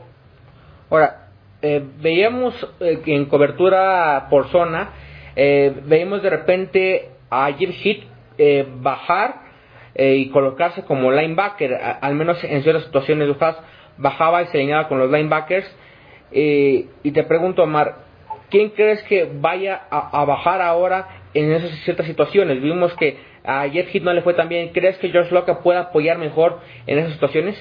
Ahora, 0.90 1.28
eh, 1.62 1.82
veíamos 1.84 2.54
eh, 2.80 3.02
en 3.06 3.26
cobertura 3.26 4.28
por 4.30 4.50
zona, 4.50 4.92
eh, 5.36 5.74
veíamos 5.84 6.22
de 6.22 6.30
repente 6.30 7.10
a 7.30 7.52
Jim 7.54 7.74
eh, 8.38 8.66
bajar 8.68 9.48
y 10.00 10.30
colocarse 10.30 10.84
como 10.86 11.12
linebacker, 11.12 11.74
al 11.74 12.14
menos 12.14 12.44
en 12.44 12.62
ciertas 12.62 12.84
situaciones 12.84 13.28
Dufas 13.28 13.58
bajaba 13.98 14.44
y 14.44 14.48
se 14.48 14.58
alineaba 14.58 14.88
con 14.88 15.00
los 15.00 15.12
linebackers. 15.12 15.70
Eh, 16.32 16.88
y 17.04 17.12
te 17.12 17.24
pregunto, 17.24 17.64
Omar, 17.64 17.96
¿quién 18.50 18.70
crees 18.70 19.02
que 19.04 19.30
vaya 19.32 19.82
a, 19.90 20.22
a 20.22 20.26
bajar 20.26 20.62
ahora 20.62 21.08
en 21.34 21.52
esas 21.52 21.72
ciertas 21.84 22.06
situaciones? 22.06 22.62
Vimos 22.62 22.94
que 22.96 23.18
a 23.44 23.68
Jeff 23.70 23.94
Heath 23.94 24.04
no 24.04 24.14
le 24.14 24.22
fue 24.22 24.34
tan 24.34 24.50
bien. 24.50 24.70
¿Crees 24.74 24.98
que 24.98 25.10
George 25.10 25.34
Locke 25.34 25.56
pueda 25.64 25.80
apoyar 25.80 26.18
mejor 26.18 26.60
en 26.86 27.00
esas 27.00 27.14
situaciones? 27.14 27.58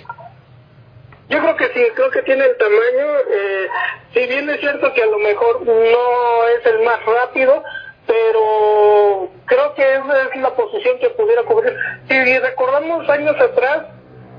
Yo 1.29 1.41
creo 1.41 1.57
que 1.57 1.67
sí, 1.69 1.85
creo 1.95 2.11
que 2.11 2.23
tiene 2.23 2.45
el 2.45 2.57
tamaño. 2.57 3.19
Eh, 3.31 3.69
si 4.15 4.27
bien 4.27 4.49
es 4.49 4.61
cierto 4.61 4.93
que 4.93 5.03
a 5.03 5.07
lo 5.07 5.19
mejor 5.19 5.63
no 5.63 6.49
es 6.59 6.67
el 6.67 6.85
más 6.85 7.05
rápido, 7.05 7.63
pero 8.07 9.31
creo 9.47 9.75
que 9.75 9.83
esa 9.83 10.23
es 10.23 10.41
la 10.41 10.51
posición 10.51 10.99
que 11.01 11.11
pudiera 11.11 11.43
cubrir. 11.43 11.77
Si 12.09 12.39
recordamos 12.39 13.09
años 13.09 13.37
atrás, 13.41 13.87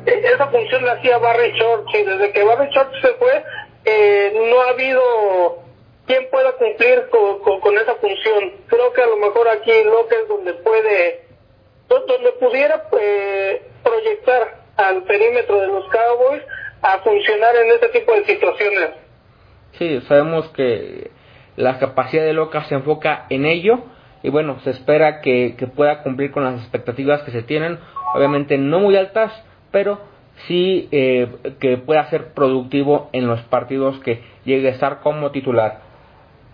esa 0.08 0.48
función 0.48 0.86
la 0.86 0.94
hacía 0.94 1.18
Barry 1.18 1.52
Short, 1.54 1.86
y 1.94 2.04
desde 2.04 2.32
que 2.32 2.44
Barry 2.44 2.70
Short 2.72 2.92
se 3.02 3.14
fue, 3.16 3.44
eh, 3.86 4.34
no 4.50 4.62
ha 4.62 4.70
habido 4.70 5.02
quien 6.06 6.30
pueda 6.32 6.54
cumplir 6.54 7.10
con, 7.10 7.78
esa 7.78 7.96
función. 7.96 8.54
Creo 8.68 8.94
que 8.94 9.02
a 9.02 9.08
lo 9.08 9.18
mejor 9.18 9.48
aquí 9.50 9.72
lo 9.84 10.08
que 10.08 10.16
es 10.16 10.28
donde 10.30 10.54
puede, 10.54 11.26
do- 11.90 12.06
donde 12.08 12.32
pudiera 12.40 12.84
eh, 13.00 13.62
proyectar 13.84 14.62
al 14.78 15.04
perímetro 15.04 15.60
de 15.60 15.68
los 15.68 15.86
Cowboys 15.90 16.44
a 16.82 17.00
funcionar 17.00 17.56
en 17.58 17.72
este 17.72 17.90
tipo 17.90 18.14
de 18.14 18.24
situaciones. 18.26 18.90
Sí, 19.78 20.02
sabemos 20.08 20.48
que 20.50 21.12
la 21.58 21.80
capacidad 21.80 22.24
de 22.24 22.34
Loca 22.34 22.64
se 22.66 22.76
enfoca 22.76 23.26
en 23.30 23.46
ello 23.46 23.80
y 24.24 24.30
bueno, 24.30 24.60
se 24.64 24.70
espera 24.70 25.22
que 25.22 25.56
pueda 25.76 26.04
cumplir 26.04 26.32
con 26.32 26.44
las 26.44 26.60
expectativas 26.62 27.24
que 27.24 27.32
se 27.32 27.44
tienen, 27.44 27.80
obviamente 28.16 28.58
no 28.58 28.80
muy 28.80 28.96
altas, 28.96 29.34
pero 29.78 30.00
sí 30.48 30.90
eh, 30.92 31.56
que 31.60 31.78
pueda 31.78 32.10
ser 32.10 32.34
productivo 32.34 33.12
en 33.14 33.28
los 33.28 33.40
partidos 33.44 34.00
que 34.00 34.24
llegue 34.44 34.70
a 34.70 34.72
estar 34.72 35.02
como 35.02 35.30
titular. 35.30 35.82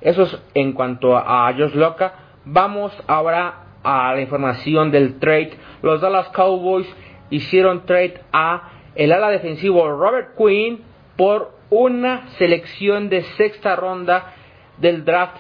Eso 0.01 0.23
es 0.23 0.37
en 0.55 0.73
cuanto 0.73 1.15
a 1.15 1.49
Josh 1.57 1.73
Loca. 1.73 2.15
Vamos 2.43 2.91
ahora 3.07 3.63
a 3.81 4.13
la 4.13 4.19
información 4.19 4.91
del 4.91 5.19
trade. 5.19 5.53
Los 5.81 6.01
Dallas 6.01 6.27
Cowboys 6.35 6.85
hicieron 7.29 7.85
trade 7.85 8.19
a 8.33 8.71
el 8.95 9.13
ala 9.13 9.29
defensivo 9.29 9.89
Robert 9.89 10.35
Quinn 10.37 10.81
por 11.15 11.53
una 11.69 12.27
selección 12.31 13.07
de 13.07 13.23
sexta 13.37 13.77
ronda 13.77 14.33
del 14.79 15.05
draft 15.05 15.37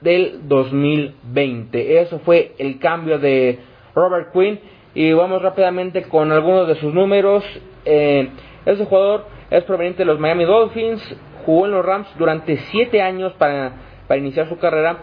del 0.00 0.48
2020. 0.48 2.00
Eso 2.00 2.18
fue 2.18 2.56
el 2.58 2.80
cambio 2.80 3.20
de 3.20 3.60
Robert 3.94 4.32
Quinn. 4.32 4.58
Y 4.94 5.12
vamos 5.12 5.40
rápidamente 5.40 6.02
con 6.02 6.32
algunos 6.32 6.66
de 6.66 6.74
sus 6.76 6.92
números. 6.92 7.44
Eh, 7.84 8.28
ese 8.66 8.84
jugador 8.84 9.26
es 9.50 9.62
proveniente 9.64 10.00
de 10.00 10.06
los 10.06 10.18
Miami 10.18 10.44
Dolphins. 10.44 11.16
Jugó 11.46 11.66
en 11.66 11.72
los 11.72 11.84
Rams 11.84 12.08
durante 12.18 12.56
7 12.56 13.00
años 13.00 13.32
para, 13.34 13.72
para 14.08 14.18
iniciar 14.18 14.48
su 14.48 14.58
carrera. 14.58 14.98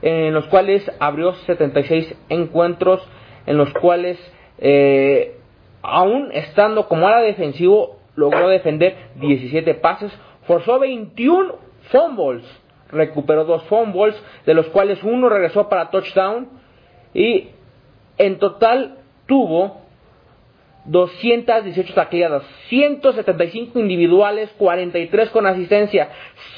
En 0.00 0.32
los 0.32 0.46
cuales 0.46 0.90
abrió 1.00 1.34
76 1.34 2.14
encuentros. 2.30 3.06
En 3.44 3.58
los 3.58 3.70
cuales, 3.74 4.18
eh, 4.58 5.36
aún 5.82 6.30
estando 6.32 6.88
como 6.88 7.06
ala 7.06 7.20
defensivo, 7.20 7.98
logró 8.16 8.48
defender 8.48 8.96
17 9.16 9.74
pases. 9.74 10.10
Forzó 10.46 10.78
21 10.78 11.56
fumbles. 11.90 12.42
Recuperó 12.90 13.44
dos 13.44 13.62
fumbles, 13.64 14.20
de 14.46 14.54
los 14.54 14.66
cuales 14.68 15.02
uno 15.04 15.28
regresó 15.28 15.68
para 15.68 15.90
touchdown. 15.90 16.48
Y 17.12 17.50
en 18.16 18.38
total 18.38 18.99
tuvo 19.30 19.80
218 20.86 21.94
tacleadas, 21.94 22.42
175 22.68 23.78
individuales, 23.78 24.50
43 24.58 25.30
con 25.30 25.46
asistencia, 25.46 26.08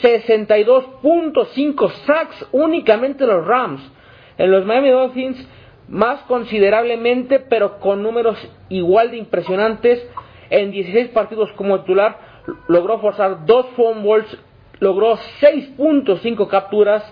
62.5 0.01 1.91
sacks 2.07 2.47
únicamente 2.51 3.27
los 3.27 3.47
Rams. 3.47 3.83
En 4.39 4.51
los 4.51 4.65
Miami 4.65 4.89
Dolphins, 4.89 5.47
más 5.89 6.23
considerablemente, 6.23 7.41
pero 7.41 7.79
con 7.79 8.03
números 8.03 8.39
igual 8.71 9.11
de 9.11 9.19
impresionantes, 9.19 10.03
en 10.49 10.71
16 10.71 11.09
partidos 11.09 11.53
como 11.53 11.81
titular, 11.81 12.17
logró 12.69 13.01
forzar 13.01 13.45
dos 13.45 13.67
fumbles, 13.77 14.25
logró 14.81 15.19
6.5 15.43 16.49
capturas, 16.49 17.05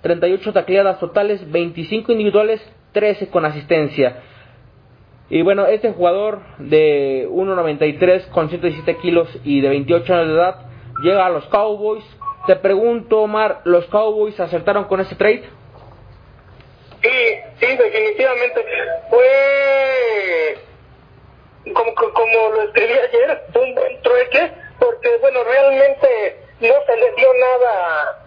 38 0.00 0.54
tacleadas 0.54 0.98
totales, 0.98 1.52
25 1.52 2.10
individuales, 2.10 2.66
13 2.92 3.28
con 3.28 3.44
asistencia. 3.44 4.22
Y 5.30 5.42
bueno, 5.42 5.66
este 5.66 5.92
jugador 5.92 6.40
de 6.58 7.26
1.93 7.30 8.28
con 8.28 8.50
117 8.50 9.00
kilos 9.00 9.28
y 9.42 9.60
de 9.62 9.68
28 9.70 10.14
años 10.14 10.28
de 10.28 10.34
edad 10.34 10.56
llega 11.02 11.26
a 11.26 11.30
los 11.30 11.46
Cowboys. 11.46 12.04
Te 12.46 12.56
pregunto, 12.56 13.20
Omar, 13.22 13.62
¿los 13.64 13.86
Cowboys 13.86 14.38
acertaron 14.38 14.84
con 14.84 15.00
ese 15.00 15.14
trade? 15.14 15.44
Sí, 17.02 17.38
sí, 17.58 17.66
definitivamente. 17.76 18.64
Fue, 19.08 20.56
como, 21.72 21.94
como 21.94 22.48
lo 22.54 22.62
escribí 22.62 22.92
ayer, 22.92 23.42
un 23.54 23.74
buen 23.74 24.02
trueque, 24.02 24.52
porque, 24.78 25.16
bueno, 25.22 25.42
realmente 25.44 26.36
no 26.60 26.74
se 26.86 26.96
le 26.96 27.12
dio 27.14 27.28
nada 27.40 28.24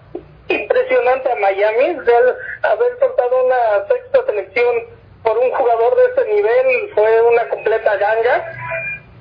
impresionante 0.47 1.31
a 1.31 1.35
Miami. 1.35 1.99
Real, 1.99 2.37
haber 2.63 2.99
soltado 2.99 3.45
una 3.45 3.87
sexta 3.87 4.25
selección 4.25 4.97
por 5.23 5.37
un 5.37 5.51
jugador 5.51 5.95
de 5.95 6.05
ese 6.05 6.33
nivel 6.33 6.91
fue 6.93 7.21
una 7.21 7.49
completa 7.49 7.95
ganga. 7.97 8.53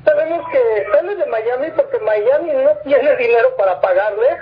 Sabemos 0.04 0.48
que 0.50 0.86
sale 0.92 1.16
de 1.16 1.26
Miami 1.26 1.70
porque 1.74 1.98
Miami 1.98 2.52
no 2.52 2.70
tiene 2.84 3.16
dinero 3.16 3.56
para 3.56 3.80
pagarle 3.80 4.38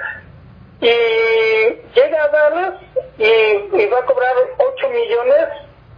y 0.81 0.89
llega 1.95 2.25
a 2.25 2.29
Dallas 2.29 2.75
y, 3.17 3.25
y 3.25 3.87
va 3.87 3.99
a 4.01 4.05
cobrar 4.05 4.35
8 4.59 4.89
millones, 4.91 5.49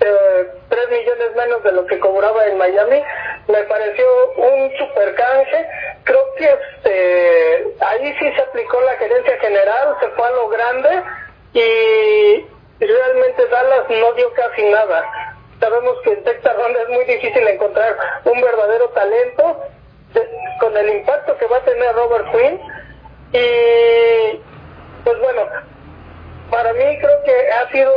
eh, 0.01 0.47
3 0.69 0.91
millones 0.91 1.37
menos 1.37 1.63
de 1.65 1.73
lo 1.73 1.87
que 1.87 1.99
cobraba 1.99 2.47
en 2.47 2.59
Miami. 2.59 3.03
Me 3.49 3.63
pareció 3.65 4.07
un 4.37 4.71
super 4.79 5.15
canje. 5.15 5.67
Creo 6.05 6.35
que 6.37 6.45
este, 6.45 7.75
ahí 7.81 8.15
sí 8.21 8.33
se 8.33 8.43
aplicó 8.43 8.81
la 8.83 8.95
gerencia 8.95 9.39
general, 9.41 9.97
se 9.99 10.09
fue 10.11 10.29
a 10.29 10.31
lo 10.31 10.49
grande 10.49 11.03
y 11.53 12.47
realmente 12.79 13.47
Dallas 13.49 13.89
no 13.89 14.13
dio 14.13 14.33
casi 14.35 14.65
nada. 14.67 15.36
Sabemos 15.61 15.97
que 16.03 16.13
en 16.13 16.25
sexta 16.25 16.53
ronda 16.53 16.83
es 16.83 16.89
muy 16.89 17.05
difícil 17.05 17.47
encontrar 17.49 17.97
un 18.25 18.41
verdadero 18.41 18.89
talento 18.91 19.63
con 20.61 20.77
el 20.77 20.89
impacto 20.99 21.37
que 21.39 21.47
va 21.47 21.59
a 21.59 21.65
tener 21.65 21.95
Robert 21.95 22.27
Quinn 22.33 22.61
y 23.33 24.41
pues 25.05 25.21
bueno, 25.21 25.43
para 26.51 26.73
mí 26.73 26.99
creo 26.99 27.23
que 27.25 27.51
ha 27.53 27.71
sido 27.71 27.93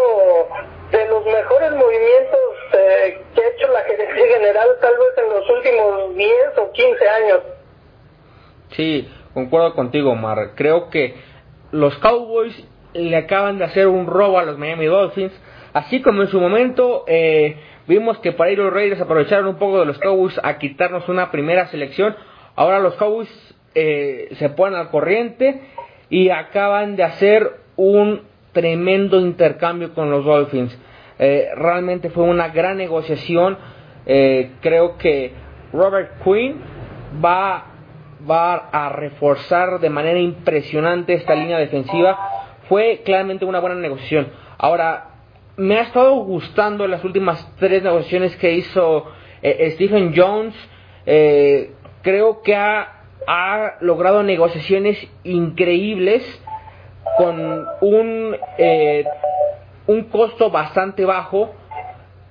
de 0.92 1.08
los 1.08 1.25
mejores 1.25 1.72
movimientos 1.72 2.39
eh, 2.74 3.22
que 3.36 3.42
ha 3.42 3.48
hecho 3.48 3.68
la 3.72 3.82
gerencia 3.82 4.38
general 4.38 4.68
tal 4.82 4.94
vez 4.94 5.18
en 5.18 5.30
los 5.30 5.50
últimos 5.50 6.16
10 6.16 6.34
o 6.58 6.72
15 6.72 7.10
años. 7.10 7.39
Sí, 8.72 9.12
concuerdo 9.34 9.74
contigo, 9.75 10.12
Omar. 10.12 10.51
Creo 10.56 10.89
que 10.89 11.16
los 11.72 11.98
Cowboys 12.00 12.56
le 12.94 13.16
acaban 13.16 13.60
de 13.60 13.66
hacer 13.66 13.88
un 13.88 14.08
robo 14.08 14.39
a 14.39 14.44
los 14.44 14.58
Miami 14.58 14.86
Dolphins. 14.86 15.34
Así 15.74 16.02
como 16.02 16.22
en 16.22 16.28
su 16.28 16.40
momento 16.40 17.04
eh, 17.08 17.58
vimos 17.88 18.20
que 18.20 18.32
para 18.32 18.52
ir 18.52 18.58
los 18.58 18.74
Raiders 18.74 19.02
aprovecharon 19.02 19.48
un 19.48 19.58
poco 19.58 19.80
de 19.80 19.86
los 19.86 20.00
Cowboys 20.00 20.40
a 20.44 20.58
quitarnos 20.58 21.08
una 21.10 21.32
primera 21.32 21.68
selección. 21.68 22.16
Ahora 22.56 22.80
los 22.80 22.96
Cowboys 22.96 23.56
eh, 23.76 24.30
se 24.34 24.50
ponen 24.50 24.80
al 24.80 24.90
corriente 24.90 25.62
y 26.10 26.30
acaban 26.30 26.96
de 26.96 27.04
hacer 27.04 27.52
un 27.76 28.22
tremendo 28.52 29.20
intercambio 29.20 29.94
con 29.94 30.10
los 30.10 30.26
Dolphins. 30.26 30.78
Eh, 31.20 31.50
realmente 31.56 32.10
fue 32.10 32.24
una 32.24 32.48
gran 32.50 32.78
negociación. 32.78 33.58
Eh, 34.06 34.52
creo 34.62 34.98
que 34.98 35.34
Robert 35.72 36.24
Quinn 36.24 36.56
va, 37.24 37.66
va 38.30 38.70
a 38.72 38.90
reforzar 38.90 39.80
de 39.80 39.90
manera 39.90 40.20
impresionante 40.20 41.14
esta 41.14 41.36
línea 41.36 41.58
defensiva. 41.58 42.18
Fue 42.68 43.02
claramente 43.06 43.46
una 43.46 43.60
buena 43.60 43.76
negociación. 43.76 44.28
Ahora, 44.58 45.09
me 45.60 45.78
ha 45.78 45.82
estado 45.82 46.16
gustando 46.16 46.88
las 46.88 47.04
últimas 47.04 47.46
tres 47.60 47.84
negociaciones 47.84 48.36
que 48.38 48.54
hizo 48.54 49.12
eh, 49.42 49.72
Stephen 49.75 50.13
Jones. 50.16 50.56
Eh, 51.06 51.72
creo 52.01 52.42
que 52.42 52.56
ha, 52.56 53.04
ha, 53.28 53.75
logrado 53.82 54.24
negociaciones 54.24 54.98
increíbles 55.25 56.24
con 57.18 57.66
un, 57.82 58.38
eh, 58.58 59.04
un 59.88 60.04
costo 60.06 60.50
bastante 60.50 61.04
bajo, 61.04 61.51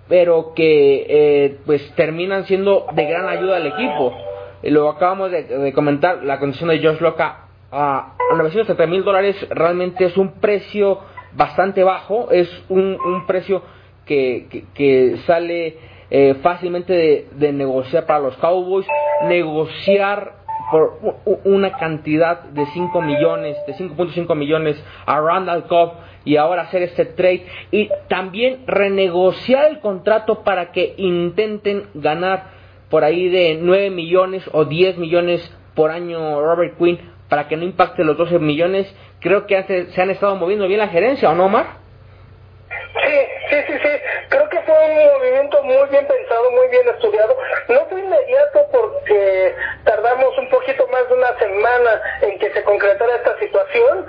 pero 0.08 0.54
que 0.54 1.06
eh, 1.06 1.58
pues 1.66 1.94
terminan 1.96 2.46
siendo 2.46 2.86
de 2.92 3.04
gran 3.04 3.28
ayuda 3.28 3.56
al 3.56 3.66
equipo. 3.66 4.16
Lo 4.62 4.88
acabamos 4.88 5.30
de, 5.30 5.72
comentar, 5.74 6.24
la 6.24 6.38
condición 6.38 6.70
de 6.70 6.82
Josh 6.82 7.00
Loca 7.00 7.48
a 7.70 8.14
930 8.32 8.86
mil 8.86 9.04
dólares 9.04 9.36
realmente 9.50 10.06
es 10.06 10.16
un 10.16 10.40
precio 10.40 11.00
bastante 11.32 11.82
bajo, 11.84 12.30
es 12.30 12.48
un, 12.68 12.98
un 13.00 13.26
precio 13.26 13.62
que, 14.06 14.46
que, 14.50 14.64
que 14.74 15.16
sale 15.26 15.76
eh, 16.10 16.36
fácilmente 16.42 16.92
de, 16.92 17.28
de, 17.32 17.52
negociar 17.52 18.06
para 18.06 18.20
los 18.20 18.36
Cowboys, 18.38 18.86
negociar 19.28 20.38
por 20.70 20.98
una 21.44 21.72
cantidad 21.72 22.42
de 22.42 22.66
5 22.66 23.00
millones, 23.00 23.56
de 23.66 23.74
5.5 23.74 24.34
millones 24.34 24.82
a 25.06 25.20
Randall 25.20 25.66
Cobb 25.66 25.92
y 26.24 26.36
ahora 26.36 26.62
hacer 26.62 26.82
este 26.82 27.06
trade. 27.06 27.46
Y 27.70 27.88
también 28.08 28.64
renegociar 28.66 29.70
el 29.70 29.80
contrato 29.80 30.42
para 30.44 30.72
que 30.72 30.94
intenten 30.98 31.84
ganar 31.94 32.58
por 32.90 33.04
ahí 33.04 33.28
de 33.28 33.58
9 33.60 33.90
millones 33.90 34.48
o 34.52 34.64
10 34.64 34.98
millones 34.98 35.54
por 35.74 35.90
año 35.90 36.40
Robert 36.40 36.76
Quinn 36.76 36.98
para 37.28 37.48
que 37.48 37.56
no 37.56 37.64
impacte 37.64 38.04
los 38.04 38.16
12 38.16 38.38
millones. 38.38 38.92
Creo 39.20 39.46
que 39.46 39.56
hace, 39.56 39.86
se 39.92 40.02
han 40.02 40.10
estado 40.10 40.36
moviendo 40.36 40.66
bien 40.66 40.80
la 40.80 40.88
gerencia, 40.88 41.30
¿o 41.30 41.34
no, 41.34 41.46
Omar? 41.46 41.66
Sí, 42.68 43.18
sí, 43.50 43.56
sí, 43.66 43.72
sí. 43.82 43.88
Creo 44.28 44.48
que 44.48 44.60
fue 44.62 44.74
un 44.74 45.18
movimiento 45.18 45.62
muy 45.62 45.88
bien 45.90 46.06
pensado, 46.06 46.50
muy 46.50 46.68
bien 46.68 46.88
estudiado. 46.88 47.36
No 47.68 47.86
fue 47.86 48.00
inmediato 48.00 48.66
porque 48.72 49.54
tardamos 49.84 50.36
un 50.38 50.48
poquito 50.48 50.86
más 50.88 51.08
de 51.08 51.14
una 51.14 51.38
semana 51.38 52.02
en 52.22 52.38
que 52.38 52.50
se 52.50 52.62
concretara 52.64 53.16
esta 53.16 53.38
situación. 53.38 54.06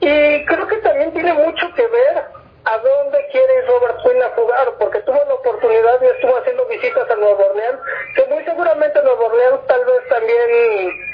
Y 0.00 0.44
creo 0.44 0.66
que 0.66 0.76
también 0.76 1.12
tiene 1.12 1.32
mucho 1.32 1.72
que 1.74 1.86
ver 1.86 2.24
a 2.64 2.78
dónde 2.78 3.18
quiere 3.32 3.62
Robert 3.66 3.98
Quinn 4.02 4.22
a 4.22 4.28
jugar, 4.36 4.68
porque 4.78 5.00
tuvo 5.00 5.18
la 5.26 5.34
oportunidad 5.34 6.02
y 6.02 6.06
estuvo 6.06 6.36
haciendo 6.36 6.66
visitas 6.66 7.10
a 7.10 7.16
Nueva 7.16 7.46
Orleans, 7.46 7.80
que 8.14 8.24
muy 8.26 8.44
seguramente 8.44 9.02
Nueva 9.02 9.24
Orleans 9.24 9.66
tal 9.66 9.84
vez 9.84 10.08
también 10.08 11.07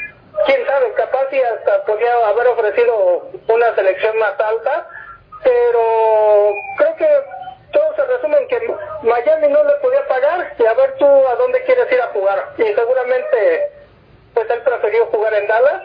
quién 0.47 0.67
sabe, 0.67 0.93
capaz 0.93 1.33
y 1.33 1.41
hasta 1.41 1.85
podría 1.85 2.29
haber 2.29 2.47
ofrecido 2.49 3.23
una 3.49 3.75
selección 3.75 4.19
más 4.19 4.39
alta, 4.39 4.89
pero 5.43 6.53
creo 6.79 6.97
que 6.97 7.09
todo 7.73 7.95
se 7.97 8.05
resume 8.05 8.39
en 8.39 8.49
que 8.49 8.75
Miami 9.03 9.49
no 9.49 9.65
le 9.65 9.75
podía 9.75 10.07
pagar 10.07 10.55
y 10.59 10.67
a 10.67 10.75
ver 10.75 10.95
tú 10.99 11.07
a 11.07 11.35
dónde 11.37 11.63
quieres 11.65 11.91
ir 11.93 12.01
a 12.01 12.09
jugar. 12.09 12.53
Y 12.59 12.63
seguramente 12.63 13.73
pues 14.35 14.51
él 14.51 14.63
prefirió 14.63 15.07
jugar 15.07 15.33
en 15.35 15.47
Dallas 15.47 15.83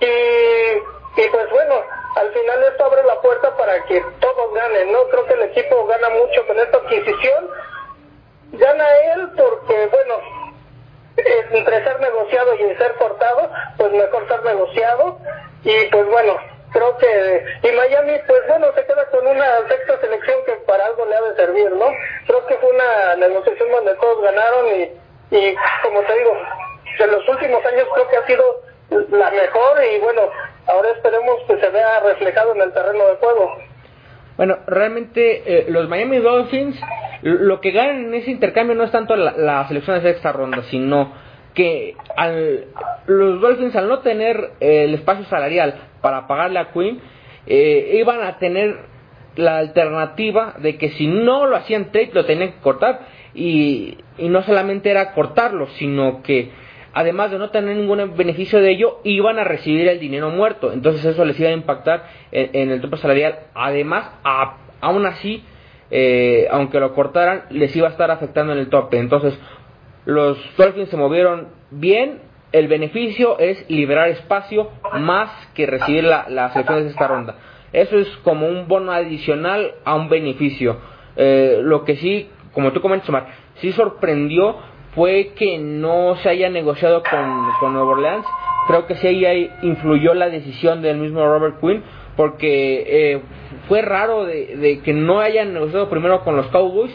y, 0.00 1.20
y 1.20 1.28
pues 1.30 1.50
bueno, 1.50 1.82
al 2.16 2.32
final 2.32 2.62
esto 2.64 2.84
abre 2.84 3.04
la 3.04 3.20
puerta 3.20 3.56
para 3.56 3.84
que 3.84 4.02
todos 4.20 4.54
ganen, 4.54 4.92
¿no? 4.92 5.04
Creo 5.08 5.26
que 5.26 5.34
el 5.34 5.42
equipo 5.42 5.86
gana 5.86 6.08
mucho 6.10 6.46
con 6.46 6.58
esta 6.58 6.78
adquisición. 6.78 7.50
Gana 8.52 8.96
él 9.14 9.30
porque, 9.36 9.86
bueno, 9.86 10.14
entre 11.16 11.84
ser 11.84 12.00
negociado 12.00 12.54
y 12.54 12.76
ser 12.76 12.94
cortado, 12.94 13.50
pues 13.76 13.92
mejor 13.92 14.28
ser 14.28 14.42
negociado. 14.44 15.18
Y 15.64 15.86
pues 15.90 16.06
bueno, 16.06 16.36
creo 16.72 16.96
que. 16.98 17.44
Y 17.62 17.72
Miami, 17.72 18.18
pues 18.26 18.40
bueno, 18.48 18.66
se 18.74 18.84
queda 18.84 19.04
con 19.10 19.26
una 19.26 19.68
sexta 19.68 20.00
selección 20.00 20.38
que 20.46 20.52
para 20.66 20.86
algo 20.86 21.06
le 21.06 21.14
ha 21.14 21.22
de 21.22 21.36
servir, 21.36 21.70
¿no? 21.72 21.86
Creo 22.26 22.46
que 22.46 22.54
fue 22.56 22.70
una 22.70 23.16
negociación 23.16 23.70
donde 23.70 23.94
todos 23.96 24.22
ganaron 24.22 24.66
y, 24.68 25.36
y 25.36 25.54
como 25.82 26.00
te 26.02 26.18
digo, 26.18 26.32
en 26.98 27.10
los 27.10 27.28
últimos 27.28 27.64
años 27.64 27.86
creo 27.94 28.08
que 28.08 28.16
ha 28.16 28.26
sido 28.26 28.62
la 29.10 29.30
mejor 29.30 29.84
y 29.84 29.98
bueno, 30.00 30.22
ahora 30.66 30.90
esperemos 30.90 31.40
que 31.46 31.58
se 31.58 31.68
vea 31.68 32.00
reflejado 32.00 32.54
en 32.54 32.62
el 32.62 32.72
terreno 32.72 33.06
de 33.06 33.16
juego. 33.16 33.56
Bueno, 34.36 34.58
realmente 34.66 35.42
eh, 35.46 35.66
los 35.68 35.88
Miami 35.88 36.18
Dolphins 36.18 36.78
lo 37.22 37.60
que 37.60 37.70
ganan 37.70 38.06
en 38.06 38.14
ese 38.14 38.30
intercambio 38.30 38.74
no 38.74 38.84
es 38.84 38.90
tanto 38.90 39.16
la, 39.16 39.36
la 39.36 39.66
selección 39.68 39.96
de 39.96 40.02
sexta 40.02 40.32
ronda, 40.32 40.62
sino 40.64 41.12
que 41.54 41.94
al, 42.16 42.66
los 43.06 43.40
Dolphins 43.40 43.76
al 43.76 43.88
no 43.88 44.00
tener 44.00 44.52
eh, 44.60 44.84
el 44.84 44.94
espacio 44.94 45.24
salarial 45.26 45.74
para 46.00 46.26
pagarle 46.26 46.58
a 46.58 46.72
Quinn, 46.72 47.00
eh, 47.46 47.96
iban 47.98 48.22
a 48.22 48.38
tener 48.38 48.76
la 49.36 49.58
alternativa 49.58 50.54
de 50.58 50.76
que 50.76 50.90
si 50.90 51.06
no 51.06 51.46
lo 51.46 51.56
hacían 51.56 51.90
trade 51.90 52.10
lo 52.12 52.24
tenían 52.26 52.52
que 52.52 52.58
cortar 52.58 53.00
y, 53.34 53.98
y 54.18 54.28
no 54.28 54.42
solamente 54.42 54.90
era 54.90 55.12
cortarlo, 55.12 55.68
sino 55.78 56.22
que 56.22 56.50
además 56.92 57.30
de 57.30 57.38
no 57.38 57.50
tener 57.50 57.76
ningún 57.76 58.16
beneficio 58.16 58.60
de 58.60 58.70
ello, 58.70 59.00
iban 59.04 59.38
a 59.38 59.44
recibir 59.44 59.88
el 59.88 59.98
dinero 59.98 60.30
muerto. 60.30 60.72
Entonces 60.72 61.04
eso 61.04 61.24
les 61.24 61.38
iba 61.40 61.48
a 61.48 61.52
impactar 61.52 62.04
en, 62.30 62.70
el 62.70 62.82
tope 62.82 62.98
salarial. 62.98 63.38
Además, 63.54 64.10
a, 64.24 64.56
aún 64.82 65.06
así, 65.06 65.42
eh, 65.94 66.48
aunque 66.50 66.80
lo 66.80 66.94
cortaran, 66.94 67.44
les 67.50 67.76
iba 67.76 67.86
a 67.86 67.90
estar 67.90 68.10
afectando 68.10 68.54
en 68.54 68.58
el 68.58 68.70
tope. 68.70 68.98
Entonces, 68.98 69.38
los 70.06 70.38
Dolphins 70.56 70.88
se 70.88 70.96
movieron 70.96 71.48
bien. 71.70 72.20
El 72.50 72.66
beneficio 72.66 73.38
es 73.38 73.68
liberar 73.70 74.08
espacio 74.08 74.70
más 74.98 75.30
que 75.54 75.66
recibir 75.66 76.04
la, 76.04 76.26
la 76.28 76.50
selección 76.50 76.84
de 76.84 76.88
esta 76.88 77.06
ronda. 77.06 77.36
Eso 77.74 77.98
es 77.98 78.08
como 78.24 78.48
un 78.48 78.68
bono 78.68 78.90
adicional 78.92 79.72
a 79.84 79.94
un 79.94 80.08
beneficio. 80.08 80.78
Eh, 81.16 81.60
lo 81.62 81.84
que 81.84 81.96
sí, 81.96 82.30
como 82.52 82.72
tú 82.72 82.80
comentas, 82.80 83.08
Omar, 83.10 83.26
sí 83.56 83.72
sorprendió 83.72 84.56
fue 84.94 85.32
que 85.36 85.58
no 85.58 86.16
se 86.16 86.30
haya 86.30 86.48
negociado 86.48 87.02
con, 87.02 87.50
con 87.60 87.74
Nueva 87.74 87.90
Orleans. 87.90 88.26
Creo 88.66 88.86
que 88.86 88.94
sí 88.96 89.26
ahí 89.26 89.50
influyó 89.62 90.14
la 90.14 90.28
decisión 90.28 90.80
del 90.80 90.96
mismo 90.96 91.24
Robert 91.24 91.60
Quinn, 91.60 91.82
porque 92.16 92.84
eh, 92.86 93.20
fue 93.68 93.82
raro 93.82 94.24
de, 94.24 94.56
de, 94.56 94.80
que 94.80 94.92
no 94.92 95.20
hayan 95.20 95.54
negociado 95.54 95.88
primero 95.88 96.22
con 96.24 96.36
los 96.36 96.46
Cowboys, 96.48 96.94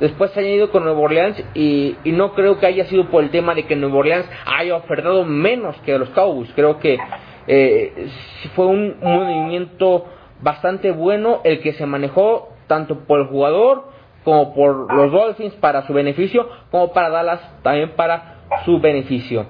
después 0.00 0.30
se 0.32 0.40
hayan 0.40 0.52
ido 0.52 0.70
con 0.70 0.84
Nueva 0.84 1.00
Orleans 1.00 1.42
y, 1.54 1.96
no 2.04 2.32
creo 2.34 2.58
que 2.58 2.66
haya 2.66 2.84
sido 2.86 3.06
por 3.06 3.22
el 3.22 3.30
tema 3.30 3.54
de 3.54 3.64
que 3.64 3.76
Nueva 3.76 3.98
Orleans 3.98 4.30
haya 4.46 4.76
ofertado 4.76 5.24
menos 5.24 5.76
que 5.82 5.98
los 5.98 6.10
Cowboys. 6.10 6.50
Creo 6.54 6.78
que 6.78 6.98
eh, 7.46 8.08
fue 8.54 8.66
un 8.66 8.96
movimiento 9.00 10.06
bastante 10.40 10.90
bueno 10.90 11.40
el 11.44 11.60
que 11.60 11.72
se 11.72 11.86
manejó 11.86 12.50
tanto 12.66 13.00
por 13.06 13.20
el 13.20 13.26
jugador 13.26 13.88
como 14.24 14.54
por 14.54 14.92
los 14.92 15.10
Dolphins 15.10 15.54
para 15.54 15.86
su 15.86 15.92
beneficio, 15.92 16.48
como 16.70 16.92
para 16.92 17.08
Dallas 17.08 17.40
también 17.62 17.92
para 17.96 18.40
su 18.64 18.78
beneficio. 18.78 19.46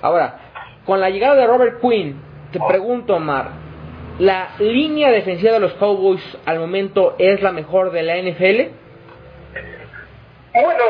Ahora, 0.00 0.38
con 0.86 1.00
la 1.00 1.10
llegada 1.10 1.34
de 1.34 1.46
Robert 1.46 1.80
Quinn, 1.80 2.20
te 2.50 2.58
pregunto, 2.66 3.16
Omar, 3.16 3.50
¿la 4.18 4.54
línea 4.58 5.10
defensiva 5.10 5.52
de 5.52 5.60
los 5.60 5.72
Cowboys 5.74 6.22
al 6.44 6.58
momento 6.58 7.14
es 7.18 7.42
la 7.42 7.52
mejor 7.52 7.92
de 7.92 8.02
la 8.02 8.16
NFL? 8.16 8.72
Bueno, 10.54 10.84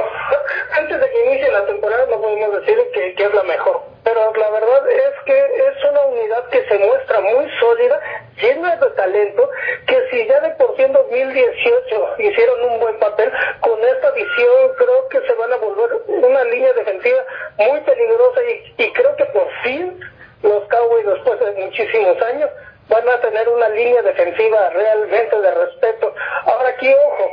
antes 0.76 1.00
de 1.00 1.10
que 1.10 1.24
inicie 1.26 1.52
la 1.52 1.66
temporada 1.66 2.06
no 2.10 2.20
podemos 2.20 2.60
decir 2.60 2.76
que, 2.92 3.14
que, 3.14 3.24
es 3.24 3.34
la 3.34 3.44
mejor, 3.44 3.82
pero 4.02 4.32
la 4.34 4.50
verdad 4.50 4.90
es 4.90 5.24
que 5.24 5.38
es 5.38 5.84
una 5.88 6.00
unidad 6.06 6.48
que 6.48 6.64
se 6.64 6.78
muestra 6.78 7.20
muy 7.20 7.48
sólida, 7.60 8.00
llena 8.40 8.74
de 8.74 8.90
talento, 8.90 9.48
que 9.86 10.02
si 10.10 10.26
ya 10.26 10.40
de 10.40 10.50
por 10.56 10.76
sí 10.76 10.82
en 10.82 10.92
2018 10.92 12.14
hicieron 12.18 12.72
un 12.72 12.80
buen 12.80 12.98
papel, 12.98 13.30
con 13.60 13.78
esta 13.84 14.10
visión 14.10 14.72
creo 14.76 15.08
que 15.08 15.20
se 15.20 15.32
van 15.34 15.52
a 15.52 15.56
volver 15.56 15.90
una 16.08 16.44
línea 16.44 16.72
defensiva 16.72 17.24
muy 17.58 17.80
peligrosa 17.82 18.40
y, 18.42 18.82
y 18.82 18.92
creo 18.92 19.14
que 19.14 19.24
por 19.26 19.48
fin 19.62 20.00
los 20.42 20.64
Cowboys 20.68 21.06
después 21.06 21.38
de 21.38 21.64
muchísimos 21.64 22.20
años 22.22 22.50
van 22.88 23.08
a 23.08 23.20
tener 23.20 23.48
una 23.48 23.68
línea 23.68 24.02
defensiva 24.02 24.68
realmente 24.70 25.40
de 25.40 25.50
respeto. 25.50 26.14
Ahora 26.44 26.68
aquí, 26.70 26.92
ojo, 26.92 27.30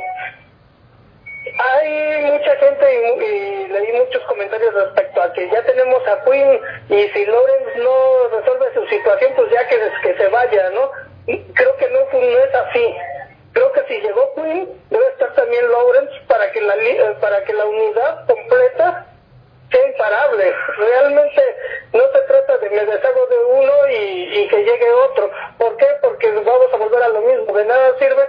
hay 1.58 2.22
mucha 2.32 2.56
gente 2.56 2.86
y, 2.94 3.24
y, 3.24 3.68
leí 3.68 3.92
muchos 3.92 4.22
comentarios 4.24 4.74
respecto 4.74 5.22
a 5.22 5.32
que 5.32 5.48
ya 5.50 5.62
tenemos 5.62 6.06
a 6.06 6.24
Quinn 6.24 6.60
y 6.88 7.08
si 7.08 7.26
Lawrence 7.26 7.78
no 7.78 8.28
resuelve 8.38 8.74
su 8.74 8.86
situación, 8.86 9.32
pues 9.36 9.50
ya 9.50 9.66
que, 9.68 9.78
que 10.02 10.16
se 10.16 10.28
vaya, 10.28 10.70
¿no? 10.70 10.90
Y 11.26 11.38
creo 11.52 11.76
que 11.76 11.88
no, 11.90 12.00
no 12.12 12.38
es 12.38 12.54
así. 12.54 12.94
Creo 13.52 13.72
que 13.72 13.82
si 13.88 14.00
llegó 14.00 14.34
Quinn, 14.34 14.68
debe 14.90 15.06
estar 15.08 15.34
también 15.34 15.70
Lawrence 15.70 16.12
para 16.28 16.50
que 16.52 16.60
la, 16.60 16.74
para 17.20 17.44
que 17.44 17.52
la 17.52 17.64
unidad 17.66 18.26
completa 18.26 19.06
sea 19.70 19.86
imparable. 19.86 20.54
Realmente 20.76 21.42
no 21.92 22.02
se 22.12 22.20
trata 22.22 22.58
de 22.58 22.70
me 22.70 22.86
deshago 22.86 23.26
de 23.26 23.38
uno 23.44 23.72
y, 23.88 24.40
y 24.40 24.48
que 24.48 24.64
llegue 24.64 24.92
otro. 24.92 25.30
¿Por 25.58 25.76
qué? 25.76 25.86
Porque 26.02 26.30
vamos 26.30 26.72
a 26.72 26.76
volver 26.76 27.02
a 27.02 27.08
lo 27.08 27.20
mismo. 27.22 27.52
De 27.52 27.64
nada 27.64 27.98
sirve 27.98 28.26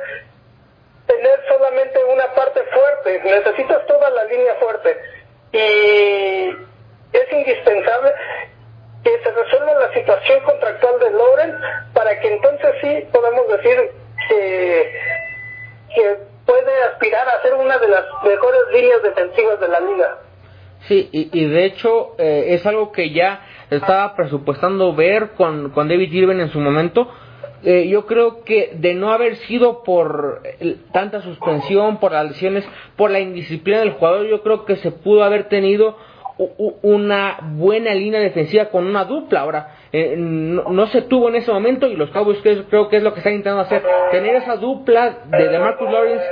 tener 1.07 1.39
solamente 1.47 2.03
una 2.05 2.33
parte 2.33 2.63
fuerte, 2.63 3.21
necesitas 3.23 3.85
toda 3.85 4.09
la 4.11 4.23
línea 4.25 4.55
fuerte 4.55 4.97
y 5.51 6.49
es 7.13 7.33
indispensable 7.33 8.13
que 9.03 9.19
se 9.23 9.31
resuelva 9.31 9.73
la 9.73 9.93
situación 9.93 10.39
contractual 10.41 10.99
de 10.99 11.09
Loren 11.11 11.57
para 11.93 12.19
que 12.19 12.33
entonces 12.33 12.75
sí 12.81 13.07
podamos 13.11 13.47
decir 13.49 13.91
que, 14.29 14.99
que 15.95 16.17
puede 16.45 16.83
aspirar 16.83 17.27
a 17.27 17.41
ser 17.41 17.55
una 17.55 17.77
de 17.77 17.87
las 17.87 18.05
mejores 18.23 18.61
líneas 18.71 19.03
defensivas 19.03 19.59
de 19.59 19.67
la 19.67 19.79
liga. 19.79 20.17
Sí, 20.87 21.09
y, 21.11 21.29
y 21.39 21.45
de 21.45 21.65
hecho 21.65 22.15
eh, 22.17 22.45
es 22.49 22.65
algo 22.65 22.91
que 22.91 23.11
ya 23.11 23.41
estaba 23.69 24.15
presupuestando 24.15 24.93
ver 24.95 25.31
con, 25.37 25.69
con 25.69 25.87
David 25.87 26.11
Irving 26.11 26.39
en 26.39 26.49
su 26.49 26.59
momento. 26.59 27.07
Eh, 27.63 27.87
yo 27.89 28.07
creo 28.07 28.43
que 28.43 28.71
de 28.73 28.95
no 28.95 29.11
haber 29.13 29.35
sido 29.35 29.83
por 29.83 30.41
tanta 30.91 31.21
suspensión, 31.21 31.97
por 31.97 32.11
las 32.11 32.25
lesiones, 32.25 32.67
por 32.95 33.11
la 33.11 33.19
indisciplina 33.19 33.79
del 33.81 33.91
jugador, 33.91 34.25
yo 34.25 34.41
creo 34.41 34.65
que 34.65 34.77
se 34.77 34.91
pudo 34.91 35.23
haber 35.23 35.43
tenido 35.49 35.95
una 36.81 37.37
buena 37.53 37.93
línea 37.93 38.19
defensiva 38.19 38.65
con 38.65 38.87
una 38.87 39.05
dupla. 39.05 39.41
Ahora, 39.41 39.75
eh, 39.91 40.15
no, 40.17 40.63
no 40.71 40.87
se 40.87 41.03
tuvo 41.03 41.29
en 41.29 41.35
ese 41.35 41.51
momento 41.51 41.85
y 41.87 41.95
los 41.95 42.09
Cowboys 42.09 42.39
que- 42.39 42.63
creo 42.63 42.89
que 42.89 42.97
es 42.97 43.03
lo 43.03 43.13
que 43.13 43.19
están 43.19 43.33
intentando 43.33 43.61
hacer, 43.61 43.83
tener 44.11 44.35
esa 44.37 44.55
dupla 44.55 45.19
de 45.27 45.47
DeMarcus 45.49 45.91
Lawrence 45.91 46.25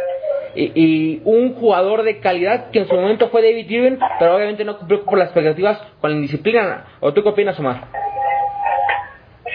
y, 0.60 0.72
y 0.76 1.22
un 1.24 1.56
jugador 1.56 2.04
de 2.04 2.20
calidad 2.20 2.70
que 2.72 2.80
en 2.80 2.88
su 2.88 2.94
momento 2.94 3.30
fue 3.30 3.42
David 3.42 3.70
Irving, 3.70 3.98
pero 4.20 4.36
obviamente 4.36 4.66
no 4.66 4.78
cumplió 4.78 5.06
por 5.06 5.18
las 5.18 5.28
expectativas 5.28 5.80
con 6.02 6.10
la 6.12 6.18
indisciplina. 6.18 6.86
¿O 7.00 7.14
tú 7.14 7.24
qué 7.24 7.30
opinas, 7.30 7.58
Omar? 7.60 7.86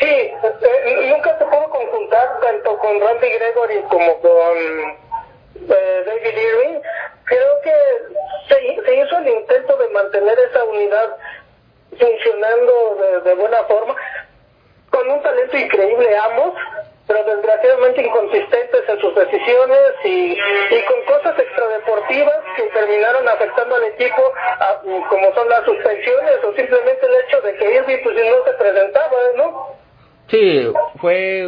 Sí, 0.01 0.07
eh, 0.07 1.11
nunca 1.15 1.39
se 1.39 1.45
pudo 1.45 1.69
conjuntar 1.69 2.41
tanto 2.41 2.79
con 2.79 3.01
Randy 3.01 3.29
Gregory 3.29 3.83
como 3.89 4.19
con 4.21 4.59
eh, 5.69 6.03
David 6.07 6.39
Irving. 6.39 6.81
Creo 7.25 7.61
que 7.63 7.73
se, 8.49 8.83
se 8.85 8.97
hizo 8.97 9.19
el 9.19 9.29
intento 9.29 9.77
de 9.77 9.89
mantener 9.91 10.39
esa 10.39 10.65
unidad 10.65 11.17
funcionando 11.91 12.97
de, 12.97 13.21
de 13.31 13.35
buena 13.35 13.59
forma, 13.65 13.95
con 14.91 15.11
un 15.11 15.23
talento 15.23 15.57
increíble 15.57 16.09
ambos, 16.17 16.55
pero 17.07 17.23
desgraciadamente 17.25 18.03
inconsistentes 18.03 18.89
en 18.89 19.01
sus 19.01 19.15
decisiones 19.15 19.93
y, 20.05 20.33
y 20.33 20.85
con 20.85 21.15
cosas 21.15 21.39
extradeportivas 21.39 22.39
que 22.57 22.63
terminaron 22.63 23.29
afectando 23.29 23.77
al 23.77 23.85
equipo, 23.85 24.33
como 25.09 25.35
son 25.35 25.49
las 25.49 25.65
suspensiones 25.65 26.45
o 26.45 26.55
simplemente 26.55 27.07
el 27.07 27.15
hecho 27.25 27.41
de 27.43 27.55
que 27.57 27.75
Irving 27.75 28.03
pues 28.03 28.17
no 28.17 28.45
se 28.45 28.53
presentaba, 28.53 29.17
¿no? 29.37 29.84
Sí, 30.29 30.67
fue 31.01 31.47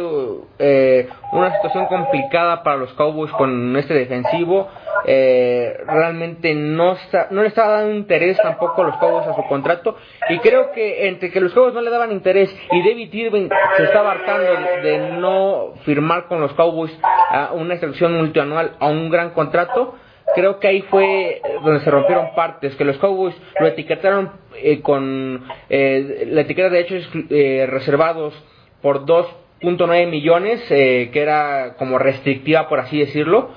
eh, 0.59 1.09
una 1.33 1.55
situación 1.55 1.87
complicada 1.87 2.61
para 2.61 2.77
los 2.77 2.93
Cowboys 2.93 3.31
con 3.31 3.75
este 3.75 3.95
defensivo. 3.95 4.69
Eh, 5.05 5.77
realmente 5.87 6.53
no 6.53 6.93
está, 6.93 7.27
no 7.31 7.41
le 7.41 7.47
estaba 7.47 7.81
dando 7.81 7.95
interés 7.95 8.37
tampoco 8.37 8.83
a 8.83 8.87
los 8.87 8.97
Cowboys 8.97 9.27
a 9.27 9.35
su 9.35 9.43
contrato. 9.47 9.97
Y 10.29 10.37
creo 10.39 10.71
que 10.73 11.07
entre 11.07 11.31
que 11.31 11.41
los 11.41 11.53
Cowboys 11.53 11.73
no 11.73 11.81
le 11.81 11.89
daban 11.89 12.11
interés 12.11 12.55
y 12.71 12.87
David 12.87 13.13
Irving 13.13 13.49
se 13.77 13.83
estaba 13.83 14.11
hartando 14.11 14.51
de, 14.83 14.99
no 15.19 15.73
firmar 15.83 16.27
con 16.27 16.39
los 16.39 16.53
Cowboys 16.53 16.95
a 17.31 17.53
una 17.53 17.73
extensión 17.73 18.15
multianual 18.15 18.73
a 18.79 18.87
un 18.89 19.09
gran 19.09 19.31
contrato, 19.31 19.95
creo 20.35 20.59
que 20.59 20.67
ahí 20.67 20.81
fue 20.83 21.41
donde 21.63 21.79
se 21.79 21.89
rompieron 21.89 22.35
partes, 22.35 22.75
que 22.75 22.85
los 22.85 22.97
Cowboys 22.97 23.35
lo 23.59 23.67
etiquetaron 23.67 24.31
eh, 24.55 24.81
con 24.81 25.43
eh, 25.69 26.27
la 26.29 26.41
etiqueta 26.41 26.69
de 26.69 26.79
hechos 26.79 27.09
eh, 27.29 27.65
reservados 27.67 28.33
por 28.81 29.05
2.9 29.05 30.07
millones, 30.07 30.65
eh, 30.69 31.09
que 31.11 31.21
era 31.21 31.75
como 31.77 31.97
restrictiva 31.97 32.67
por 32.69 32.79
así 32.79 32.99
decirlo. 32.99 33.49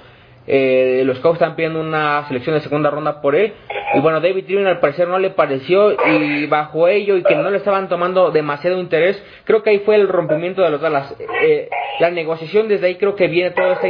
Eh, 0.47 1.03
los 1.05 1.21
Cowboys 1.21 1.41
están 1.41 1.55
pidiendo 1.55 1.81
una 1.81 2.27
selección 2.27 2.57
de 2.57 2.61
segunda 2.61 2.91
ronda 2.91 3.21
por 3.21 3.37
él. 3.37 3.53
Y 3.95 4.01
bueno, 4.01 4.21
David 4.21 4.49
Irving 4.49 4.67
al 4.67 4.81
parecer 4.81 5.07
no 5.07 5.19
le 5.19 5.31
pareció 5.31 5.93
y 5.93 6.47
bajo 6.47 6.89
ello 6.89 7.17
y 7.17 7.23
que 7.23 7.35
no 7.35 7.51
le 7.51 7.59
estaban 7.59 7.89
tomando 7.89 8.31
demasiado 8.31 8.79
interés, 8.79 9.23
creo 9.45 9.63
que 9.63 9.71
ahí 9.71 9.79
fue 9.81 9.97
el 9.97 10.09
rompimiento 10.09 10.63
de 10.63 10.71
los 10.71 10.81
Dallas. 10.81 11.15
Eh, 11.43 11.69
la 11.99 12.11
negociación 12.11 12.69
desde 12.69 12.87
ahí 12.87 12.97
creo 12.97 13.15
que 13.15 13.29
viene 13.29 13.51
toda 13.51 13.75
esta 13.75 13.89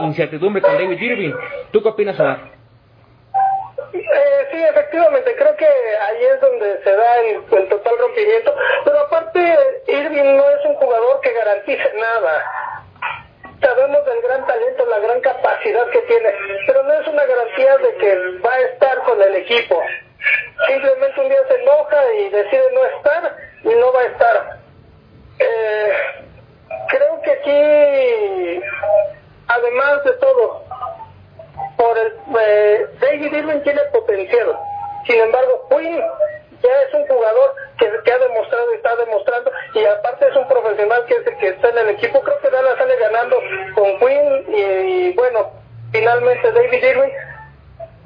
incertidumbre 0.00 0.62
con 0.62 0.74
David 0.74 1.00
Irving. 1.00 1.32
¿Tú 1.70 1.82
qué 1.82 1.88
opinas, 1.88 2.18
Omar? 2.18 2.61
Eh, 3.94 4.48
sí, 4.50 4.62
efectivamente, 4.62 5.36
creo 5.36 5.54
que 5.56 5.66
ahí 5.66 6.24
es 6.24 6.40
donde 6.40 6.82
se 6.82 6.96
da 6.96 7.18
el, 7.20 7.68
total 7.68 7.98
rompimiento. 7.98 8.54
Pero 8.84 9.00
aparte, 9.00 9.58
Irving 9.86 10.36
no 10.36 10.48
es 10.50 10.64
un 10.64 10.74
jugador 10.76 11.20
que 11.20 11.32
garantice 11.32 11.92
nada. 11.94 12.44
Sabemos 13.60 14.04
del 14.06 14.22
gran 14.22 14.46
talento, 14.46 14.86
la 14.86 14.98
gran 14.98 15.20
capacidad 15.20 15.86
que 15.90 16.00
tiene, 16.02 16.34
pero 16.66 16.82
no 16.82 16.92
es 16.94 17.06
una 17.06 17.24
garantía 17.24 17.78
de 17.78 17.94
que 17.96 18.16
va 18.44 18.52
a 18.52 18.60
estar 18.60 18.98
con 19.04 19.22
el 19.22 19.36
equipo. 19.36 19.80
Simplemente 20.66 21.20
un 21.20 21.28
día 21.28 21.46
se 21.48 21.62
enoja 21.62 22.12
y 22.14 22.28
decide 22.30 22.72
no 22.72 22.84
estar 22.86 23.36
y 23.62 23.68
no 23.68 23.92
va 23.92 24.00
a 24.00 24.04
estar. 24.04 24.58
Eh, 25.38 25.92
creo 26.88 27.22
que 27.22 27.30
aquí, 27.30 28.64
además 29.48 30.04
de 30.04 30.12
todo, 30.14 30.64
por 31.76 31.98
el 31.98 32.12
eh, 32.38 32.86
David 33.00 33.32
Irving 33.32 33.60
tiene 33.62 33.80
potencial. 33.92 34.56
Sin 35.06 35.20
embargo, 35.20 35.66
Quinn 35.68 36.02
ya 36.62 36.82
es 36.82 36.94
un 36.94 37.06
jugador 37.06 37.54
que, 37.78 37.90
que 38.04 38.12
ha 38.12 38.18
demostrado 38.18 38.72
y 38.72 38.76
está 38.76 38.94
demostrando 38.96 39.50
y 39.74 39.84
aparte 39.84 40.28
es 40.28 40.36
un 40.36 40.46
profesional 40.46 41.04
que, 41.06 41.22
que 41.36 41.48
está 41.48 41.70
en 41.70 41.78
el 41.78 41.88
equipo. 41.90 42.20
Creo 42.20 42.38
que 42.40 42.50
Dallas 42.50 42.78
sale 42.78 42.96
ganando 42.96 43.36
con 43.74 43.98
Quinn 43.98 44.44
y, 44.48 44.60
y, 44.60 45.12
bueno, 45.14 45.50
finalmente 45.90 46.52
David 46.52 46.84
Irving 46.84 47.12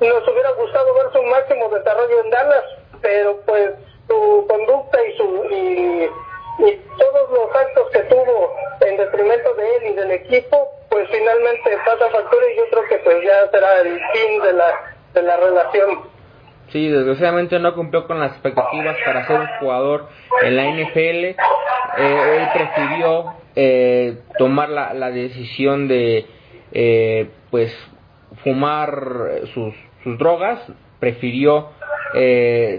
nos 0.00 0.28
hubiera 0.28 0.50
gustado 0.52 0.94
ver 0.94 1.12
su 1.12 1.22
máximo 1.22 1.68
desarrollo 1.68 2.20
en 2.20 2.30
Dallas, 2.30 2.64
pero 3.00 3.40
pues 3.46 3.72
su 4.08 4.46
conducta 4.48 4.98
y 5.04 5.16
su 5.16 5.44
y, 5.50 6.10
y 6.58 6.72
todos 6.98 7.30
los 7.30 7.54
actos 7.54 7.90
que 7.92 8.00
tuvo 8.00 8.54
en 8.80 8.96
detrimento 8.96 9.54
de 9.54 9.76
él 9.76 9.92
y 9.92 9.94
del 9.94 10.10
equipo, 10.12 10.68
pues 10.88 11.08
finalmente 11.10 11.76
pasa 11.84 12.10
factura 12.10 12.44
y 12.52 12.56
yo 12.56 12.62
creo 12.70 12.84
que 12.88 12.96
pues 12.98 13.24
ya 13.24 13.50
será 13.50 13.80
el 13.80 14.00
fin 14.12 14.42
de 14.42 14.52
la 14.52 14.96
de 15.14 15.22
la 15.22 15.36
relación. 15.36 16.00
Sí, 16.68 16.88
desgraciadamente 16.88 17.58
no 17.58 17.74
cumplió 17.74 18.06
con 18.06 18.18
las 18.18 18.32
expectativas 18.32 18.96
para 19.04 19.26
ser 19.26 19.40
un 19.40 19.46
jugador 19.60 20.08
en 20.42 20.56
la 20.56 20.64
NFL. 20.64 21.24
Eh, 21.24 21.36
él 21.96 22.48
prefirió 22.52 23.34
eh, 23.54 24.18
tomar 24.36 24.68
la, 24.68 24.92
la 24.92 25.10
decisión 25.10 25.88
de, 25.88 26.26
eh, 26.72 27.30
pues, 27.50 27.72
fumar 28.42 29.46
sus, 29.54 29.74
sus 30.02 30.18
drogas. 30.18 30.60
Prefirió 30.98 31.70
eh, 32.14 32.78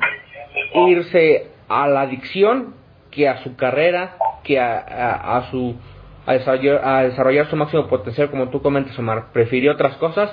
irse 0.88 1.48
a 1.70 1.88
la 1.88 2.02
adicción 2.02 2.76
que 3.18 3.28
a 3.28 3.44
su 3.44 3.56
carrera, 3.56 4.16
que 4.44 4.60
a, 4.60 4.78
a, 5.38 5.50
su 5.50 5.76
a 6.28 6.34
desarrollar, 7.04 7.50
su 7.50 7.56
máximo 7.56 7.88
potencial, 7.88 8.30
como 8.30 8.50
tú 8.50 8.62
comentas, 8.62 8.98
Omar. 9.00 9.32
Prefirió 9.34 9.72
otras 9.72 9.98
cosas 9.98 10.30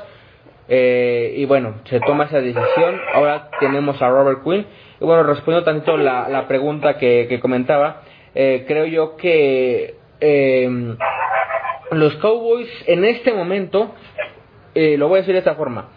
eh, 0.68 1.32
y 1.36 1.46
bueno, 1.46 1.76
se 1.84 1.98
toma 2.00 2.24
esa 2.24 2.42
decisión. 2.42 3.00
Ahora 3.14 3.48
tenemos 3.58 4.00
a 4.02 4.08
Robert 4.10 4.44
Quinn. 4.44 4.66
Y 5.00 5.04
bueno, 5.04 5.22
respondiendo 5.22 5.64
tantito 5.64 5.96
la, 5.96 6.28
la 6.28 6.46
pregunta 6.46 6.98
que, 6.98 7.26
que 7.26 7.40
comentaba, 7.40 8.02
eh, 8.34 8.64
creo 8.68 8.84
yo 8.84 9.16
que 9.16 9.94
eh, 10.20 10.96
los 11.90 12.14
Cowboys 12.16 12.68
en 12.86 13.06
este 13.06 13.32
momento, 13.32 13.94
eh, 14.74 14.96
lo 14.98 15.08
voy 15.08 15.18
a 15.18 15.20
decir 15.20 15.32
de 15.32 15.38
esta 15.38 15.54
forma, 15.54 15.88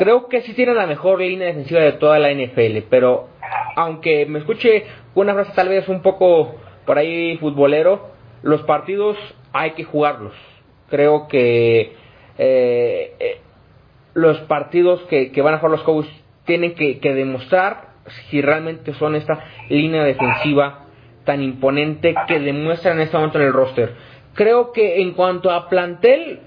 creo 0.00 0.28
que 0.28 0.40
sí 0.40 0.54
tienen 0.54 0.76
la 0.76 0.86
mejor 0.86 1.20
línea 1.20 1.48
defensiva 1.48 1.82
de 1.82 1.92
toda 1.92 2.18
la 2.18 2.32
NFL, 2.32 2.86
pero 2.88 3.28
aunque 3.76 4.24
me 4.24 4.38
escuche 4.38 4.86
una 5.14 5.34
frase 5.34 5.52
tal 5.54 5.68
vez 5.68 5.86
un 5.90 6.00
poco 6.00 6.54
por 6.86 6.96
ahí 6.96 7.36
futbolero, 7.36 8.08
los 8.40 8.62
partidos 8.62 9.18
hay 9.52 9.72
que 9.72 9.84
jugarlos. 9.84 10.32
Creo 10.88 11.28
que 11.28 11.92
eh, 12.38 13.14
eh, 13.18 13.40
los 14.14 14.38
partidos 14.40 15.02
que, 15.02 15.32
que 15.32 15.42
van 15.42 15.52
a 15.52 15.58
jugar 15.58 15.72
los 15.72 15.82
Cowboys 15.82 16.08
tienen 16.46 16.74
que, 16.74 16.98
que 16.98 17.12
demostrar 17.12 17.90
si 18.30 18.40
realmente 18.40 18.94
son 18.94 19.16
esta 19.16 19.44
línea 19.68 20.02
defensiva 20.02 20.86
tan 21.26 21.42
imponente 21.42 22.14
que 22.26 22.40
demuestran 22.40 22.96
en 22.96 23.02
este 23.02 23.18
momento 23.18 23.38
en 23.38 23.44
el 23.44 23.52
roster. 23.52 23.94
Creo 24.32 24.72
que 24.72 25.02
en 25.02 25.12
cuanto 25.12 25.50
a 25.50 25.68
plantel, 25.68 26.40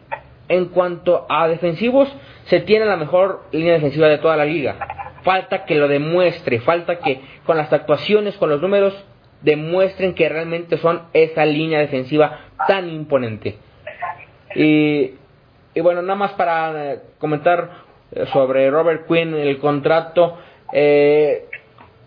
en 0.48 0.66
cuanto 0.66 1.26
a 1.30 1.48
defensivos, 1.48 2.14
se 2.46 2.60
tiene 2.62 2.86
la 2.86 2.98
mejor 2.98 3.44
línea 3.52 3.74
defensiva 3.74 4.08
de 4.08 4.18
toda 4.18 4.36
la 4.36 4.46
liga. 4.46 4.76
Falta 5.24 5.66
que 5.66 5.76
lo 5.76 5.88
demuestre, 5.88 6.60
falta 6.60 7.00
que 7.00 7.22
con 7.46 7.58
las 7.58 7.72
actuaciones, 7.72 8.36
con 8.38 8.50
los 8.50 8.62
números, 8.62 8.94
demuestren 9.42 10.14
que 10.16 10.30
realmente 10.30 10.78
son 10.78 11.04
esa 11.14 11.46
línea 11.46 11.80
defensiva 11.80 12.40
tan 12.68 12.90
imponente. 12.90 13.58
Y, 14.56 15.12
y 15.74 15.82
bueno, 15.82 16.02
nada 16.02 16.16
más 16.16 16.32
para 16.34 16.94
eh, 16.94 17.00
comentar 17.20 17.70
eh, 18.12 18.26
sobre 18.32 18.70
Robert 18.70 19.08
Quinn, 19.08 19.34
el 19.34 19.60
contrato. 19.60 20.38
Eh, 20.72 21.46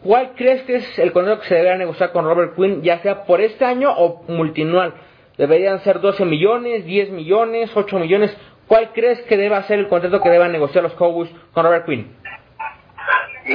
¿Cuál 0.02 0.32
crees 0.36 0.62
que 0.62 0.76
es 0.76 0.98
el 0.98 1.12
contrato 1.12 1.40
que 1.40 1.48
se 1.48 1.54
debería 1.54 1.78
negociar 1.78 2.12
con 2.12 2.24
Robert 2.24 2.54
Quinn, 2.54 2.82
ya 2.82 3.00
sea 3.00 3.24
por 3.24 3.40
este 3.40 3.64
año 3.64 3.92
o 3.92 4.22
multianual? 4.28 4.94
¿Deberían 5.38 5.80
ser 5.80 6.00
12 6.00 6.24
millones, 6.24 6.84
10 6.84 7.10
millones, 7.10 7.70
8 7.74 7.98
millones? 7.98 8.36
¿Cuál 8.66 8.92
crees 8.92 9.20
que 9.22 9.36
deba 9.36 9.62
ser 9.64 9.78
el 9.78 9.88
contrato 9.88 10.20
que 10.20 10.30
deban 10.30 10.52
negociar 10.52 10.82
los 10.82 10.94
Cowboys 10.94 11.30
con 11.52 11.64
Robert 11.64 11.86
Quinn? 11.86 12.16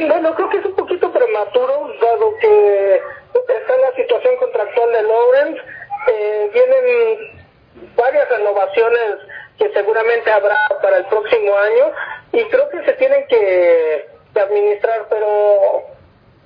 Bueno, 0.07 0.35
creo 0.35 0.49
que 0.49 0.57
es 0.57 0.65
un 0.65 0.75
poquito 0.75 1.11
prematuro, 1.11 1.91
dado 2.01 2.37
que 2.39 3.01
está 3.35 3.75
en 3.75 3.81
la 3.81 3.91
situación 3.95 4.35
contractual 4.37 4.91
de 4.91 5.03
Lawrence. 5.03 5.61
Eh, 6.07 6.49
vienen 6.53 7.41
varias 7.95 8.29
renovaciones 8.29 9.17
que 9.57 9.71
seguramente 9.73 10.31
habrá 10.31 10.57
para 10.81 10.97
el 10.97 11.05
próximo 11.05 11.55
año 11.55 11.91
y 12.31 12.43
creo 12.45 12.69
que 12.69 12.83
se 12.85 12.93
tienen 12.93 13.25
que, 13.27 14.09
administrar, 14.33 15.05
pero 15.09 15.83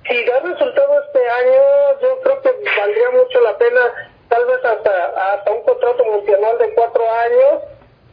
si 0.08 0.24
da 0.24 0.40
resultado 0.40 1.00
este 1.06 1.30
año, 1.30 2.00
yo 2.02 2.20
creo 2.20 2.42
que 2.42 2.50
valdría 2.78 3.10
mucho 3.10 3.40
la 3.40 3.56
pena, 3.56 3.80
tal 4.28 4.44
vez 4.46 4.64
hasta, 4.64 5.32
hasta 5.32 5.50
un 5.50 5.62
contrato 5.62 6.04
multianual 6.04 6.58
de 6.58 6.74
cuatro 6.74 7.02
años 7.10 7.62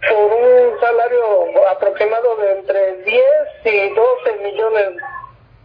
por 0.09 0.33
un 0.33 0.79
salario 0.79 1.69
aproximado 1.69 2.35
de 2.37 2.51
entre 2.59 2.93
10 3.03 3.23
y 3.65 3.89
12 3.89 4.35
millones, 4.43 5.01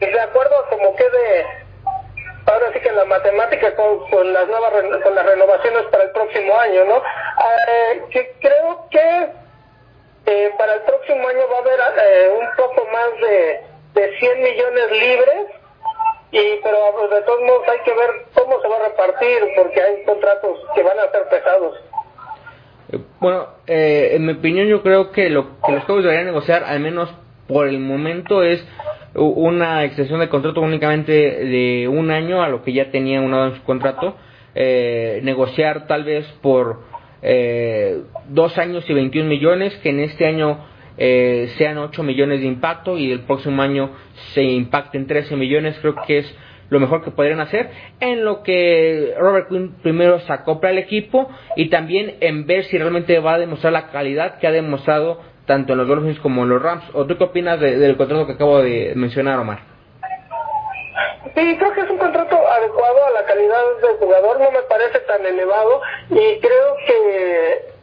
y 0.01 0.07
de 0.07 0.21
acuerdo 0.21 0.57
a 0.59 0.69
como 0.69 0.95
quede 0.95 1.47
ahora 2.47 2.73
sí 2.73 2.81
que 2.81 2.93
la 2.93 3.05
matemática 3.05 3.75
con, 3.75 4.09
con 4.11 4.33
las 4.33 4.47
nuevas 4.49 4.73
con 5.03 5.15
las 5.15 5.27
renovaciones 5.27 5.83
para 5.91 6.05
el 6.05 6.11
próximo 6.13 6.59
año, 6.59 6.85
¿no? 6.85 6.97
Eh, 6.97 8.03
que 8.11 8.33
creo 8.41 8.87
que 8.91 9.29
eh, 10.27 10.53
para 10.57 10.75
el 10.75 10.81
próximo 10.83 11.29
año 11.29 11.49
va 11.51 11.57
a 11.57 11.61
haber 11.61 11.81
eh, 11.81 12.31
un 12.41 12.57
poco 12.57 12.87
más 12.87 13.21
de, 13.21 13.61
de 13.95 14.19
100 14.19 14.43
millones 14.43 14.91
libres 14.91 15.47
y 16.31 16.41
pero 16.63 16.79
pues, 16.97 17.11
de 17.11 17.23
todos 17.23 17.41
modos 17.43 17.63
hay 17.69 17.79
que 17.85 17.93
ver 17.93 18.11
cómo 18.35 18.61
se 18.61 18.69
va 18.69 18.77
a 18.77 18.89
repartir 18.89 19.39
porque 19.57 19.81
hay 19.81 20.05
contratos 20.05 20.59
que 20.75 20.83
van 20.83 20.99
a 20.99 21.11
ser 21.11 21.29
pesados. 21.31 21.77
Eh, 22.93 22.99
Bueno, 23.21 23.49
eh, 23.67 24.11
en 24.13 24.27
mi 24.27 24.33
opinión 24.33 24.67
yo 24.67 24.83
creo 24.83 25.11
que 25.11 25.31
lo 25.31 25.61
que 25.65 25.73
los 25.73 25.85
Cowboys 25.85 26.05
deberían 26.05 26.27
negociar, 26.27 26.65
al 26.65 26.81
menos 26.81 27.09
por 27.47 27.67
el 27.67 27.81
momento, 27.81 28.43
es 28.43 28.63
una 29.15 29.85
extensión 29.85 30.21
de 30.21 30.29
contrato 30.29 30.61
únicamente 30.61 31.13
de 31.13 31.89
un 31.89 32.11
año 32.11 32.43
a 32.43 32.49
lo 32.49 32.63
que 32.63 32.73
ya 32.73 32.91
tenía 32.91 33.21
un 33.21 33.35
en 33.35 33.57
su 33.57 33.65
contrato. 33.65 34.15
Eh, 34.55 35.21
negociar 35.23 35.87
tal 35.87 36.05
vez 36.05 36.27
por 36.43 36.81
eh, 37.23 38.03
dos 38.29 38.57
años 38.59 38.85
y 38.89 38.95
21 38.95 39.29
millones, 39.29 39.75
que 39.83 39.91
en 39.91 40.01
este 40.01 40.27
año 40.27 40.59
eh, 40.99 41.49
sean 41.59 41.79
8 41.79 42.03
millones 42.03 42.41
de 42.41 42.47
impacto 42.47 42.99
y 42.99 43.11
el 43.13 43.21
próximo 43.21 43.63
año 43.63 43.91
se 44.35 44.43
impacten 44.43 45.07
13 45.07 45.37
millones, 45.37 45.79
creo 45.81 45.95
que 46.07 46.19
es 46.19 46.37
lo 46.71 46.81
mejor 46.81 47.03
que 47.03 47.11
podrían 47.11 47.41
hacer 47.41 47.71
en 48.01 48.25
lo 48.27 48.43
que 48.43 49.15
Robert 49.19 49.49
Quinn 49.49 49.75
primero 49.83 50.19
se 50.21 50.33
acopla 50.33 50.69
al 50.69 50.77
equipo 50.79 51.29
y 51.57 51.71
también 51.71 52.17
en 52.21 52.47
ver 52.47 52.65
si 52.65 52.77
realmente 52.77 53.19
va 53.21 53.35
a 53.35 53.39
demostrar 53.39 53.73
la 53.73 53.89
calidad 53.91 54.39
que 54.39 54.47
ha 54.47 54.53
demostrado 54.53 55.21
tanto 55.47 55.73
en 55.73 55.79
los 55.79 55.89
Dolphins 55.89 56.19
como 56.21 56.43
en 56.43 56.51
los 56.51 56.61
Rams. 56.63 56.85
¿O 56.93 57.07
tú 57.07 57.17
qué 57.17 57.25
opinas 57.25 57.59
de- 57.59 57.79
del 57.79 57.97
contrato 57.97 58.27
que 58.27 58.33
acabo 58.35 58.61
de 58.61 58.93
mencionar, 58.97 59.39
Omar? 59.39 59.61
Sí, 61.35 61.57
creo 61.59 61.73
que 61.73 61.81
es 61.83 61.91
un 61.91 61.99
contrato 61.99 62.37
adecuado 62.37 62.99
a 63.07 63.11
la 63.21 63.25
calidad 63.27 63.61
del 63.83 63.97
jugador, 63.99 64.41
no 64.41 64.51
me 64.51 64.63
parece 64.69 64.99
tan 65.01 65.25
elevado 65.25 65.81
y 66.11 66.39
creo 66.41 66.77
que 66.87 67.78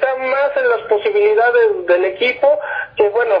está 0.00 0.16
más 0.16 0.56
en 0.56 0.68
las 0.68 0.80
posibilidades 0.88 1.86
del 1.86 2.04
equipo 2.06 2.58
que 2.96 3.08
bueno 3.10 3.34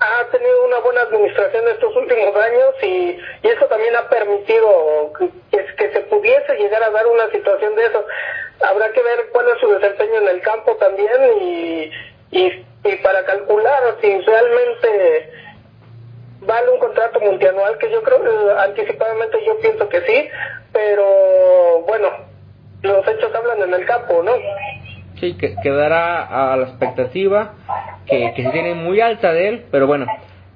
ha 0.00 0.24
tenido 0.30 0.66
una 0.66 0.78
buena 0.78 1.02
administración 1.02 1.68
estos 1.68 1.94
últimos 1.96 2.34
años 2.36 2.74
y, 2.82 3.18
y 3.42 3.48
eso 3.48 3.66
también 3.66 3.94
ha 3.96 4.08
permitido 4.08 5.12
que, 5.50 5.92
se 5.92 6.00
pudiese 6.02 6.54
llegar 6.56 6.82
a 6.82 6.90
dar 6.90 7.06
una 7.06 7.30
situación 7.30 7.74
de 7.74 7.86
eso. 7.86 8.04
Habrá 8.60 8.92
que 8.92 9.02
ver 9.02 9.28
cuál 9.32 9.48
es 9.48 9.58
su 9.58 9.68
desempeño 9.72 10.20
en 10.20 10.28
el 10.28 10.40
campo 10.42 10.76
también 10.76 11.10
y, 11.40 11.90
y, 12.30 12.66
y 12.84 12.96
para 13.02 13.24
calcular 13.24 13.96
si 14.00 14.20
realmente 14.20 15.32
vale 16.40 16.70
un 16.70 16.78
contrato 16.78 17.18
multianual 17.20 17.78
que 17.78 17.90
yo 17.90 18.02
creo 18.02 18.24
eh, 18.24 18.54
anticipadamente 18.60 19.44
yo 19.44 19.58
pienso 19.58 19.88
que 19.88 20.00
sí 20.02 20.28
pero 20.72 21.80
bueno 21.80 22.10
los 22.82 23.06
hechos 23.08 23.34
hablan 23.34 23.62
en 23.62 23.74
el 23.74 23.84
campo 23.86 24.22
no 24.22 24.36
Sí, 25.20 25.34
que 25.34 25.56
quedará 25.62 26.52
a 26.52 26.56
la 26.56 26.64
expectativa 26.64 27.54
que, 28.06 28.32
que 28.34 28.42
se 28.42 28.50
tiene 28.50 28.74
muy 28.74 29.00
alta 29.00 29.32
de 29.32 29.48
él, 29.48 29.64
pero 29.70 29.86
bueno, 29.86 30.06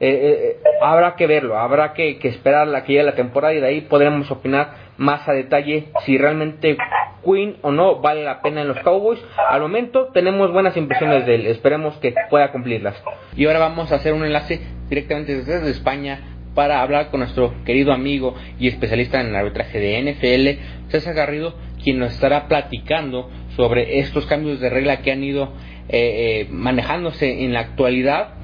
eh, 0.04 0.56
eh, 0.60 0.68
habrá 0.82 1.14
que 1.14 1.28
verlo, 1.28 1.56
habrá 1.56 1.92
que, 1.92 2.18
que 2.18 2.28
esperar 2.28 2.66
la 2.66 2.82
que 2.82 2.92
llegue 2.92 3.04
la 3.04 3.14
temporada 3.14 3.54
y 3.54 3.60
de 3.60 3.66
ahí 3.68 3.80
podremos 3.82 4.30
opinar 4.32 4.70
más 4.96 5.28
a 5.28 5.32
detalle 5.32 5.88
si 6.04 6.18
realmente 6.18 6.76
Quinn 7.24 7.56
o 7.62 7.70
no 7.70 8.00
vale 8.00 8.24
la 8.24 8.42
pena 8.42 8.62
en 8.62 8.68
los 8.68 8.80
Cowboys. 8.80 9.20
Al 9.48 9.60
momento 9.60 10.08
tenemos 10.12 10.52
buenas 10.52 10.76
impresiones 10.76 11.24
de 11.24 11.36
él, 11.36 11.46
esperemos 11.46 11.96
que 11.98 12.14
pueda 12.30 12.50
cumplirlas. 12.50 13.00
Y 13.36 13.46
ahora 13.46 13.60
vamos 13.60 13.92
a 13.92 13.94
hacer 13.94 14.12
un 14.12 14.24
enlace 14.24 14.60
directamente 14.88 15.36
desde 15.36 15.70
España 15.70 16.20
para 16.54 16.82
hablar 16.82 17.10
con 17.10 17.20
nuestro 17.20 17.54
querido 17.64 17.92
amigo 17.92 18.34
y 18.58 18.68
especialista 18.68 19.20
en 19.20 19.28
el 19.28 19.36
arbitraje 19.36 19.78
de 19.78 20.12
NFL, 20.12 20.90
César 20.90 21.14
Garrido, 21.14 21.54
quien 21.82 21.98
nos 21.98 22.12
estará 22.12 22.48
platicando 22.48 23.30
sobre 23.56 24.00
estos 24.00 24.26
cambios 24.26 24.60
de 24.60 24.70
regla 24.70 25.02
que 25.02 25.12
han 25.12 25.22
ido 25.22 25.52
eh, 25.88 26.44
eh, 26.44 26.46
manejándose 26.50 27.44
en 27.44 27.52
la 27.52 27.60
actualidad. 27.60 28.34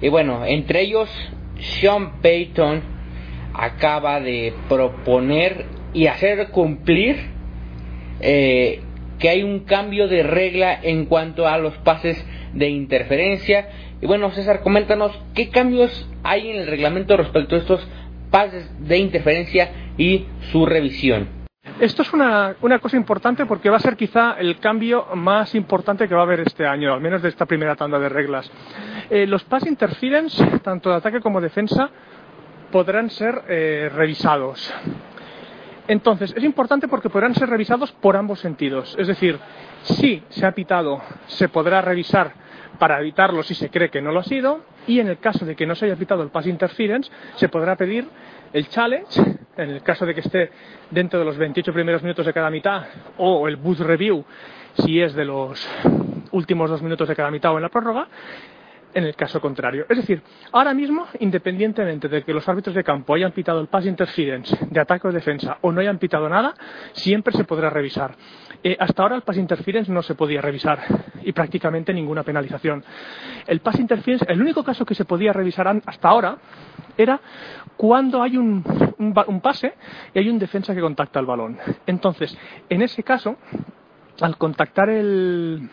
Y 0.00 0.08
bueno, 0.08 0.44
entre 0.44 0.82
ellos, 0.82 1.08
Sean 1.58 2.20
Payton 2.20 2.82
acaba 3.54 4.20
de 4.20 4.52
proponer 4.68 5.66
y 5.92 6.08
hacer 6.08 6.48
cumplir 6.48 7.16
eh, 8.20 8.80
que 9.18 9.28
hay 9.28 9.42
un 9.42 9.60
cambio 9.60 10.08
de 10.08 10.22
regla 10.22 10.78
en 10.82 11.06
cuanto 11.06 11.46
a 11.46 11.56
los 11.58 11.74
pases 11.78 12.22
de 12.52 12.68
interferencia. 12.68 13.68
Y 14.02 14.06
bueno, 14.06 14.30
César, 14.32 14.60
coméntanos 14.60 15.18
qué 15.34 15.48
cambios 15.48 16.08
hay 16.22 16.50
en 16.50 16.56
el 16.56 16.66
reglamento 16.66 17.16
respecto 17.16 17.54
a 17.54 17.58
estos 17.58 17.88
pases 18.30 18.68
de 18.86 18.98
interferencia 18.98 19.70
y 19.96 20.26
su 20.50 20.66
revisión. 20.66 21.43
Esto 21.80 22.02
es 22.02 22.12
una, 22.12 22.54
cosa 22.80 22.96
importante 22.96 23.46
porque 23.46 23.70
va 23.70 23.78
a 23.78 23.80
ser 23.80 23.96
quizá 23.96 24.34
el 24.38 24.58
cambio 24.58 25.06
más 25.14 25.54
importante 25.54 26.06
que 26.06 26.14
va 26.14 26.20
a 26.20 26.24
haber 26.24 26.40
este 26.40 26.66
año, 26.66 26.92
al 26.92 27.00
menos 27.00 27.22
de 27.22 27.30
esta 27.30 27.46
primera 27.46 27.74
tanda 27.74 27.98
de 27.98 28.08
reglas. 28.08 28.50
Eh, 29.10 29.26
los 29.26 29.44
pass 29.44 29.66
interference, 29.66 30.44
tanto 30.62 30.90
de 30.90 30.96
ataque 30.96 31.20
como 31.20 31.40
defensa, 31.40 31.88
podrán 32.70 33.10
ser 33.10 33.42
eh, 33.48 33.90
revisados. 33.94 34.72
Entonces, 35.88 36.34
es 36.36 36.44
importante 36.44 36.86
porque 36.86 37.10
podrán 37.10 37.34
ser 37.34 37.48
revisados 37.48 37.92
por 37.92 38.16
ambos 38.16 38.40
sentidos. 38.40 38.94
Es 38.98 39.06
decir, 39.06 39.38
si 39.82 40.22
se 40.28 40.46
ha 40.46 40.52
pitado, 40.52 41.02
se 41.26 41.48
podrá 41.48 41.80
revisar 41.82 42.32
para 42.78 43.00
evitarlo 43.00 43.42
si 43.42 43.54
se 43.54 43.70
cree 43.70 43.90
que 43.90 44.02
no 44.02 44.12
lo 44.12 44.20
ha 44.20 44.24
sido, 44.24 44.60
y 44.86 45.00
en 45.00 45.08
el 45.08 45.18
caso 45.18 45.44
de 45.44 45.56
que 45.56 45.66
no 45.66 45.74
se 45.74 45.86
haya 45.86 45.96
pitado 45.96 46.22
el 46.22 46.30
pass 46.30 46.46
interference, 46.46 47.10
se 47.36 47.48
podrá 47.48 47.76
pedir 47.76 48.06
el 48.54 48.68
challenge, 48.68 49.20
en 49.56 49.70
el 49.70 49.82
caso 49.82 50.06
de 50.06 50.14
que 50.14 50.20
esté 50.20 50.50
dentro 50.90 51.18
de 51.18 51.24
los 51.24 51.36
28 51.36 51.72
primeros 51.72 52.02
minutos 52.02 52.24
de 52.24 52.32
cada 52.32 52.50
mitad, 52.50 52.84
o 53.18 53.48
el 53.48 53.56
booth 53.56 53.80
review, 53.80 54.24
si 54.78 55.02
es 55.02 55.12
de 55.12 55.24
los 55.24 55.68
últimos 56.30 56.70
dos 56.70 56.80
minutos 56.80 57.08
de 57.08 57.16
cada 57.16 57.32
mitad 57.32 57.52
o 57.52 57.56
en 57.56 57.62
la 57.62 57.68
prórroga, 57.68 58.06
en 58.94 59.04
el 59.04 59.14
caso 59.14 59.40
contrario. 59.40 59.86
Es 59.88 59.96
decir, 59.96 60.22
ahora 60.52 60.72
mismo, 60.72 61.06
independientemente 61.18 62.08
de 62.08 62.22
que 62.22 62.32
los 62.32 62.48
árbitros 62.48 62.74
de 62.74 62.84
campo 62.84 63.14
hayan 63.14 63.32
pitado 63.32 63.60
el 63.60 63.66
pass 63.66 63.86
interference 63.86 64.56
de 64.70 64.80
ataque 64.80 65.08
o 65.08 65.12
defensa 65.12 65.58
o 65.60 65.72
no 65.72 65.80
hayan 65.80 65.98
pitado 65.98 66.28
nada, 66.28 66.54
siempre 66.92 67.32
se 67.34 67.44
podrá 67.44 67.70
revisar. 67.70 68.14
Eh, 68.62 68.76
hasta 68.78 69.02
ahora 69.02 69.16
el 69.16 69.22
pass 69.22 69.36
interference 69.36 69.92
no 69.92 70.02
se 70.02 70.14
podía 70.14 70.40
revisar 70.40 70.80
y 71.22 71.32
prácticamente 71.32 71.92
ninguna 71.92 72.22
penalización. 72.22 72.84
El 73.46 73.60
pass 73.60 73.78
interference, 73.78 74.24
el 74.28 74.40
único 74.40 74.64
caso 74.64 74.86
que 74.86 74.94
se 74.94 75.04
podía 75.04 75.32
revisar 75.32 75.68
hasta 75.86 76.08
ahora 76.08 76.38
era 76.96 77.20
cuando 77.76 78.22
hay 78.22 78.36
un, 78.36 78.64
un 78.98 79.40
pase 79.40 79.74
y 80.14 80.18
hay 80.18 80.28
un 80.28 80.38
defensa 80.38 80.74
que 80.74 80.80
contacta 80.80 81.20
el 81.20 81.26
balón. 81.26 81.58
Entonces, 81.86 82.36
en 82.68 82.82
ese 82.82 83.02
caso, 83.02 83.36
al 84.20 84.36
contactar 84.36 84.88
el, 84.90 85.68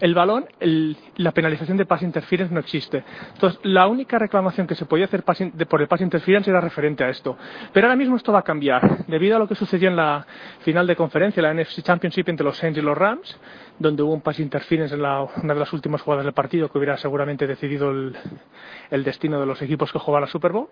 el 0.00 0.14
balón, 0.14 0.46
el- 0.60 0.96
la 1.16 1.32
penalización 1.32 1.76
de 1.76 1.86
pass 1.86 2.02
interference 2.02 2.52
no 2.52 2.60
existe. 2.60 3.04
Entonces, 3.34 3.60
la 3.62 3.86
única 3.86 4.18
reclamación 4.18 4.66
que 4.66 4.74
se 4.74 4.84
podía 4.86 5.04
hacer 5.06 5.22
por 5.68 5.80
el 5.80 5.88
pass 5.88 6.00
interference 6.00 6.50
era 6.50 6.60
referente 6.60 7.04
a 7.04 7.08
esto. 7.08 7.36
Pero 7.72 7.86
ahora 7.86 7.96
mismo 7.96 8.16
esto 8.16 8.32
va 8.32 8.40
a 8.40 8.42
cambiar, 8.42 9.04
debido 9.06 9.36
a 9.36 9.38
lo 9.38 9.46
que 9.48 9.54
sucedió 9.54 9.88
en 9.88 9.96
la 9.96 10.26
final 10.60 10.86
de 10.86 10.96
conferencia, 10.96 11.42
la 11.42 11.52
NFC 11.54 11.82
Championship 11.82 12.28
entre 12.28 12.44
los 12.44 12.56
Saints 12.56 12.78
y 12.78 12.82
los 12.82 12.96
Rams, 12.98 13.38
donde 13.78 14.02
hubo 14.02 14.12
un 14.12 14.22
pass 14.22 14.40
interference 14.40 14.94
en 14.94 15.02
la- 15.02 15.22
una 15.22 15.54
de 15.54 15.60
las 15.60 15.72
últimas 15.72 16.02
jugadas 16.02 16.24
del 16.24 16.34
partido 16.34 16.68
que 16.70 16.78
hubiera 16.78 16.96
seguramente 16.96 17.46
decidido 17.46 17.90
el, 17.90 18.16
el 18.90 19.04
destino 19.04 19.38
de 19.40 19.46
los 19.46 19.62
equipos 19.62 19.92
que 19.92 19.98
jugaban 19.98 20.22
la 20.22 20.28
Super 20.28 20.52
Bowl 20.52 20.68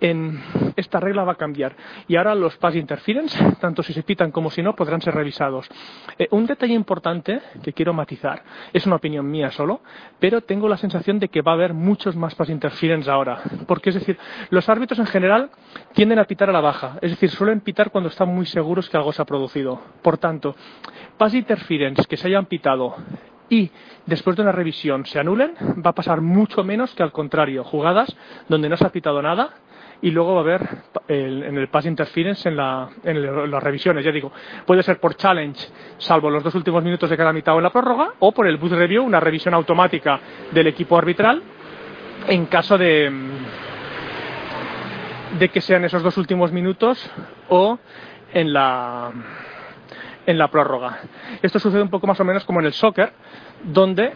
en 0.00 0.40
esta 0.76 0.98
regla 0.98 1.24
va 1.24 1.32
a 1.32 1.36
cambiar 1.36 1.76
y 2.08 2.16
ahora 2.16 2.34
los 2.34 2.56
pass 2.56 2.74
interference, 2.76 3.38
tanto 3.60 3.82
si 3.82 3.92
se 3.92 4.02
pitan 4.02 4.30
como 4.30 4.50
si 4.50 4.62
no, 4.62 4.74
podrán 4.74 5.00
ser 5.00 5.14
revisados. 5.14 5.68
Eh, 6.18 6.28
un 6.30 6.46
detalle 6.46 6.74
importante 6.74 7.40
que 7.62 7.72
quiero 7.72 7.92
matizar, 7.92 8.42
es 8.72 8.86
una 8.86 8.96
opinión 8.96 9.30
mía 9.30 9.50
solo, 9.50 9.80
pero 10.18 10.40
tengo 10.40 10.68
la 10.68 10.76
sensación 10.76 11.18
de 11.18 11.28
que 11.28 11.42
va 11.42 11.52
a 11.52 11.54
haber 11.54 11.74
muchos 11.74 12.16
más 12.16 12.34
pass 12.34 12.50
interference 12.50 13.10
ahora, 13.10 13.40
porque 13.66 13.90
es 13.90 13.96
decir, 13.96 14.18
los 14.50 14.68
árbitros 14.68 14.98
en 14.98 15.06
general 15.06 15.50
tienden 15.92 16.18
a 16.18 16.24
pitar 16.24 16.48
a 16.50 16.52
la 16.52 16.60
baja, 16.60 16.98
es 17.02 17.10
decir, 17.10 17.30
suelen 17.30 17.60
pitar 17.60 17.90
cuando 17.90 18.08
están 18.08 18.28
muy 18.28 18.46
seguros 18.46 18.88
que 18.88 18.96
algo 18.96 19.12
se 19.12 19.22
ha 19.22 19.26
producido. 19.26 19.80
Por 20.02 20.18
tanto, 20.18 20.56
pass 21.16 21.34
interference 21.34 22.04
que 22.04 22.16
se 22.16 22.28
hayan 22.28 22.46
pitado 22.46 22.96
y 23.50 23.70
después 24.06 24.36
de 24.36 24.42
una 24.42 24.52
revisión 24.52 25.04
se 25.04 25.18
anulen, 25.18 25.54
va 25.84 25.90
a 25.90 25.94
pasar 25.94 26.20
mucho 26.20 26.64
menos 26.64 26.94
que 26.94 27.02
al 27.02 27.12
contrario, 27.12 27.64
jugadas 27.64 28.16
donde 28.48 28.68
no 28.68 28.76
se 28.76 28.86
ha 28.86 28.90
pitado 28.90 29.20
nada 29.20 29.50
y 30.02 30.10
luego 30.10 30.32
va 30.34 30.40
a 30.40 30.42
haber 30.42 30.68
en 31.08 31.56
el 31.58 31.68
pass 31.68 31.86
interference 31.86 32.48
en, 32.48 32.56
la- 32.56 32.88
en 33.04 33.16
el- 33.16 33.50
las 33.50 33.62
revisiones. 33.62 34.04
Ya 34.04 34.10
digo, 34.12 34.32
puede 34.66 34.82
ser 34.82 34.98
por 34.98 35.14
challenge, 35.16 35.68
salvo 35.98 36.30
los 36.30 36.42
dos 36.42 36.54
últimos 36.54 36.82
minutos 36.82 37.10
de 37.10 37.16
cada 37.16 37.32
mitad 37.32 37.54
o 37.54 37.58
en 37.58 37.64
la 37.64 37.70
prórroga, 37.70 38.12
o 38.20 38.32
por 38.32 38.46
el 38.46 38.56
booth 38.56 38.72
review, 38.72 39.04
una 39.04 39.20
revisión 39.20 39.54
automática 39.54 40.18
del 40.52 40.66
equipo 40.68 40.96
arbitral 40.96 41.42
en 42.28 42.46
caso 42.46 42.76
de, 42.78 43.10
de 45.38 45.48
que 45.48 45.60
sean 45.60 45.84
esos 45.84 46.02
dos 46.02 46.16
últimos 46.16 46.52
minutos 46.52 47.10
o 47.48 47.78
en 48.32 48.52
la 48.52 49.10
en 50.26 50.38
la 50.38 50.48
prórroga. 50.48 50.98
Esto 51.42 51.58
sucede 51.58 51.82
un 51.82 51.88
poco 51.90 52.06
más 52.06 52.20
o 52.20 52.24
menos 52.24 52.44
como 52.44 52.60
en 52.60 52.66
el 52.66 52.72
soccer, 52.72 53.12
donde 53.64 54.12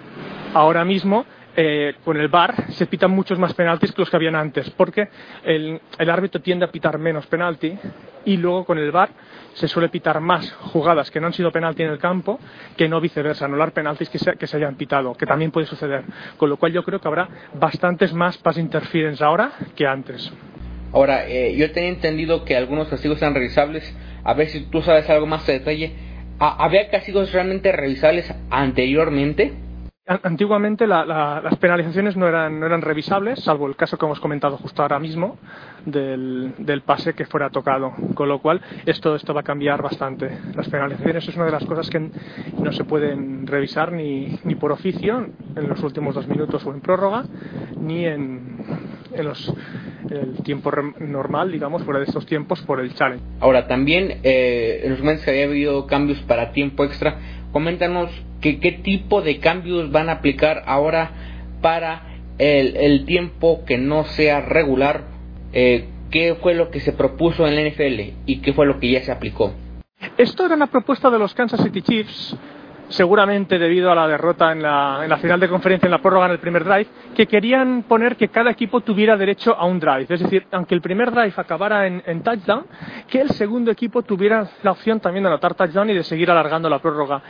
ahora 0.53 0.85
mismo 0.85 1.25
eh, 1.57 1.95
con 2.05 2.17
el 2.17 2.29
VAR 2.29 2.73
se 2.73 2.87
pitan 2.87 3.11
muchos 3.11 3.39
más 3.39 3.55
penaltis 3.55 3.93
que 3.93 4.03
los 4.03 4.11
que 4.11 4.17
habían 4.17 4.35
antes, 4.35 4.69
porque 4.71 5.09
el, 5.45 5.81
árbitro 5.99 6.41
tiende 6.41 6.65
a 6.65 6.71
pitar 6.71 6.99
menos 6.99 7.27
penalti 7.27 7.77
y 8.25 8.37
luego 8.37 8.65
con 8.65 8.79
el 8.79 8.91
VAR 8.91 9.11
se 9.55 9.69
suele 9.69 9.89
pitar 9.89 10.21
más 10.21 10.51
jugadas 10.53 11.11
que 11.11 11.21
no 11.21 11.29
han 11.29 11.33
sido 11.33 11.53
penalti 11.53 11.83
en 11.83 11.91
el 11.91 11.99
campo 11.99 12.41
que 12.77 12.89
no 12.89 13.01
viceversa, 13.01 13.45
anular 13.45 13.73
penaltis 13.73 14.09
que 14.09 14.19
se, 14.19 14.33
que 14.37 14.47
se 14.47 14.57
hayan 14.57 14.75
pitado, 14.77 15.15
que 15.15 15.27
también 15.27 15.51
puede 15.51 15.67
suceder. 15.67 16.03
Con 16.37 16.51
lo 16.51 16.57
cual 16.57 16.73
yo 16.73 16.83
creo 16.83 17.01
que 17.01 17.09
habrá 17.09 17.29
bastantes 17.55 18.13
más 18.13 18.37
pass 18.39 18.59
interference 18.59 19.23
ahora 19.23 19.53
que 19.77 19.87
antes. 19.87 20.33
Ahora, 20.93 21.27
eh, 21.29 21.57
yo 21.57 21.73
tenía 21.73 21.91
entendido 21.91 22.45
que 22.45 22.57
algunos 22.57 22.89
castigos 22.89 23.21
eran 23.21 23.35
revisables. 23.35 23.97
A 24.23 24.35
ver 24.35 24.49
si 24.49 24.61
tú 24.67 24.81
sabes 24.83 25.09
algo 25.11 25.27
más 25.27 25.45
de 25.47 25.55
detalle. 25.55 25.93
¿Ha- 26.39 26.65
¿Había 26.65 26.89
castigos 26.89 27.33
realmente 27.33 27.73
revisables 27.73 28.33
anteriormente? 28.51 29.53
An- 30.07 30.21
Antiguamente 30.23 30.87
la- 30.87 31.07
la- 31.07 31.41
las 31.43 31.57
penalizaciones 31.57 32.15
no 32.15 32.29
eran, 32.29 32.61
no 32.61 32.67
eran 32.67 32.83
revisables, 32.83 33.43
salvo 33.43 33.67
el 33.67 33.75
caso 33.75 33.97
que 33.97 34.05
hemos 34.05 34.21
comentado 34.21 34.59
justo 34.59 34.83
ahora 34.83 34.99
mismo 34.99 35.39
del, 35.87 36.53
del 36.59 36.83
pase 36.83 37.15
que 37.15 37.25
fuera 37.25 37.49
tocado. 37.49 37.95
Con 38.15 38.29
lo 38.29 38.39
cual, 38.41 38.61
esto, 38.85 39.15
esto 39.17 39.33
va 39.33 39.41
a 39.41 39.45
cambiar 39.45 39.81
bastante. 39.81 40.31
Las 40.55 40.69
penalizaciones 40.69 41.27
es 41.27 41.35
una 41.37 41.47
de 41.47 41.53
las 41.53 41.65
cosas 41.65 41.89
que 41.89 42.01
no 42.01 42.73
se 42.73 42.85
pueden 42.85 43.47
revisar 43.47 43.93
ni, 43.93 44.39
ni 44.45 44.55
por 44.57 44.73
oficio 44.73 45.27
en 45.57 45.69
los 45.71 45.83
últimos 45.83 46.15
dos 46.15 46.29
minutos 46.29 46.67
o 46.67 46.75
en 46.75 46.83
prórroga, 46.83 47.25
ni 47.81 48.05
en, 48.05 48.59
en 49.15 49.25
los, 49.25 49.55
el 50.11 50.35
tiempo 50.43 50.71
normal, 50.99 51.51
digamos, 51.51 51.83
fuera 51.83 52.01
de 52.01 52.05
estos 52.07 52.27
tiempos, 52.27 52.61
por 52.63 52.79
el 52.79 52.93
challenge. 52.93 53.25
Ahora, 53.41 53.67
también 53.67 54.19
eh, 54.23 54.83
en 54.85 54.91
los 54.91 54.99
momentos 54.99 55.25
que 55.25 55.31
había 55.31 55.45
habido 55.47 55.87
cambios 55.87 56.19
para 56.25 56.53
tiempo 56.53 56.85
extra, 56.85 57.17
coméntanos 57.55 58.11
qué 58.41 58.81
tipo 58.83 59.23
de 59.23 59.39
cambios 59.39 59.93
van 59.93 60.09
a 60.09 60.15
aplicar 60.15 60.65
ahora 60.67 61.13
para 61.63 62.03
el, 62.39 62.77
el 62.77 63.05
tiempo 63.07 63.65
que 63.65 63.79
no 63.79 64.03
sea 64.07 64.41
regular. 64.41 65.05
Eh, 65.53 65.87
¿Qué 66.11 66.35
fue 66.35 66.55
lo 66.55 66.71
que 66.71 66.81
se 66.81 66.93
propuso 66.93 67.47
en 67.47 67.55
la 67.55 67.63
NFL 67.63 68.17
y 68.27 68.41
qué 68.41 68.53
fue 68.53 68.67
lo 68.67 68.81
que 68.81 68.91
ya 68.91 69.03
se 69.03 69.13
aplicó? 69.13 69.55
Esto 70.19 70.45
era 70.45 70.57
una 70.57 70.67
propuesta 70.67 71.09
de 71.11 71.19
los 71.21 71.33
Kansas 71.33 71.63
City 71.63 71.81
Chiefs, 71.81 72.37
seguramente 72.89 73.59
debido 73.59 73.91
a 73.91 73.95
la 73.95 74.07
derrota 74.07 74.53
en 74.53 74.63
la, 74.63 75.01
en 75.03 75.11
la 75.11 75.17
final 75.19 75.41
de 75.41 75.49
conferencia 75.49 75.87
en 75.87 75.91
la 75.91 76.03
prórroga 76.03 76.27
en 76.27 76.33
el 76.33 76.39
primer 76.39 76.65
drive, 76.65 76.87
que 77.15 77.27
querían 77.27 77.85
poner 77.85 78.17
que 78.17 78.29
cada 78.29 78.51
equipo 78.51 78.81
tuviera 78.81 79.17
derecho 79.17 79.55
a 79.55 79.65
un 79.67 79.81
drive. 79.81 80.07
Es 80.09 80.21
decir, 80.21 80.47
aunque 80.53 80.75
el 80.75 80.81
primer 80.81 81.11
drive 81.11 81.35
acabara 81.37 81.87
en, 81.87 82.23
touchdown, 82.23 82.67
que 83.09 83.21
el 83.21 83.31
segundo 83.31 83.71
equipo 83.71 84.03
tuviera 84.03 84.49
la 84.63 84.73
opción 84.73 85.01
también 85.01 85.25
de 85.25 85.29
anotar 85.31 85.55
touchdown 85.55 85.91
y 85.91 85.95
de 85.95 86.05
seguir 86.05 86.31
alargando 86.31 86.69
la 86.69 86.79
prórroga. 86.79 87.23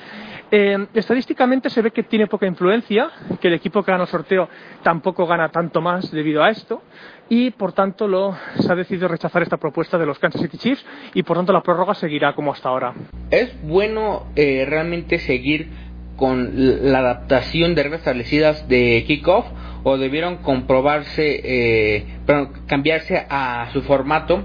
Eh, 0.50 0.86
estadísticamente 0.94 1.70
se 1.70 1.82
ve 1.82 1.90
que 1.90 2.04
tiene 2.04 2.26
poca 2.26 2.46
influencia, 2.46 3.10
que 3.40 3.48
el 3.48 3.54
equipo 3.54 3.82
que 3.82 3.90
gana 3.90 4.04
el 4.04 4.08
sorteo 4.08 4.48
tampoco 4.82 5.26
gana 5.26 5.48
tanto 5.48 5.80
más 5.80 6.10
debido 6.10 6.42
a 6.42 6.50
esto, 6.50 6.82
y 7.28 7.50
por 7.50 7.72
tanto 7.72 8.06
lo, 8.06 8.36
se 8.60 8.70
ha 8.70 8.74
decidido 8.74 9.08
rechazar 9.08 9.42
esta 9.42 9.56
propuesta 9.56 9.98
de 9.98 10.06
los 10.06 10.18
Kansas 10.18 10.42
City 10.42 10.58
Chiefs 10.58 10.84
y 11.14 11.22
por 11.22 11.36
tanto 11.36 11.52
la 11.52 11.62
prórroga 11.62 11.94
seguirá 11.94 12.34
como 12.34 12.52
hasta 12.52 12.68
ahora. 12.68 12.94
¿Es 13.30 13.50
bueno 13.62 14.26
eh, 14.36 14.64
realmente 14.68 15.18
seguir 15.18 15.68
con 16.16 16.92
la 16.92 16.98
adaptación 16.98 17.74
de 17.74 17.82
reglas 17.82 18.00
establecidas 18.00 18.68
de 18.68 19.04
kickoff 19.06 19.46
o 19.82 19.98
debieron 19.98 20.38
comprobarse, 20.38 21.40
eh, 21.44 22.06
cambiarse 22.66 23.26
a 23.28 23.68
su 23.72 23.82
formato? 23.82 24.44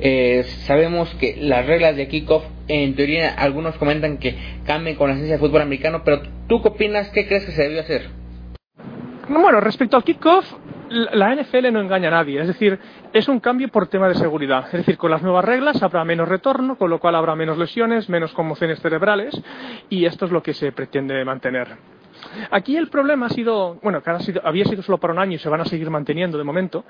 Eh, 0.00 0.42
sabemos 0.66 1.14
que 1.14 1.36
las 1.38 1.64
reglas 1.66 1.94
de 1.96 2.08
kickoff, 2.08 2.44
en 2.66 2.96
teoría, 2.96 3.32
algunos 3.34 3.76
comentan 3.76 4.18
que 4.18 4.34
cambian 4.64 4.96
con 4.96 5.08
la 5.08 5.14
esencia 5.14 5.36
del 5.36 5.46
fútbol 5.46 5.62
americano, 5.62 6.02
pero 6.04 6.22
¿tú 6.48 6.60
qué 6.60 6.68
opinas? 6.68 7.08
¿Qué 7.10 7.28
crees 7.28 7.44
que 7.44 7.52
se 7.52 7.62
debió 7.62 7.80
hacer? 7.80 8.21
Bueno, 9.40 9.60
respecto 9.60 9.96
al 9.96 10.04
kickoff, 10.04 10.44
la 10.90 11.34
NFL 11.34 11.72
no 11.72 11.80
engaña 11.80 12.08
a 12.08 12.10
nadie, 12.10 12.40
es 12.40 12.46
decir, 12.46 12.78
es 13.14 13.28
un 13.28 13.40
cambio 13.40 13.68
por 13.68 13.86
tema 13.86 14.08
de 14.08 14.14
seguridad. 14.14 14.66
Es 14.66 14.72
decir, 14.72 14.98
con 14.98 15.10
las 15.10 15.22
nuevas 15.22 15.44
reglas 15.44 15.82
habrá 15.82 16.04
menos 16.04 16.28
retorno, 16.28 16.76
con 16.76 16.90
lo 16.90 16.98
cual 16.98 17.14
habrá 17.14 17.34
menos 17.34 17.56
lesiones, 17.56 18.10
menos 18.10 18.32
conmociones 18.32 18.80
cerebrales, 18.80 19.34
y 19.88 20.04
esto 20.04 20.26
es 20.26 20.32
lo 20.32 20.42
que 20.42 20.52
se 20.52 20.70
pretende 20.72 21.24
mantener. 21.24 21.76
Aquí 22.50 22.76
el 22.76 22.88
problema 22.88 23.26
ha 23.26 23.30
sido, 23.30 23.78
bueno, 23.82 24.02
que 24.02 24.18
sido- 24.20 24.40
había 24.44 24.64
sido 24.64 24.82
solo 24.82 24.98
para 24.98 25.12
un 25.12 25.18
año 25.18 25.34
y 25.34 25.38
se 25.38 25.48
van 25.48 25.60
a 25.60 25.64
seguir 25.64 25.90
manteniendo 25.90 26.38
de 26.38 26.44
momento, 26.44 26.84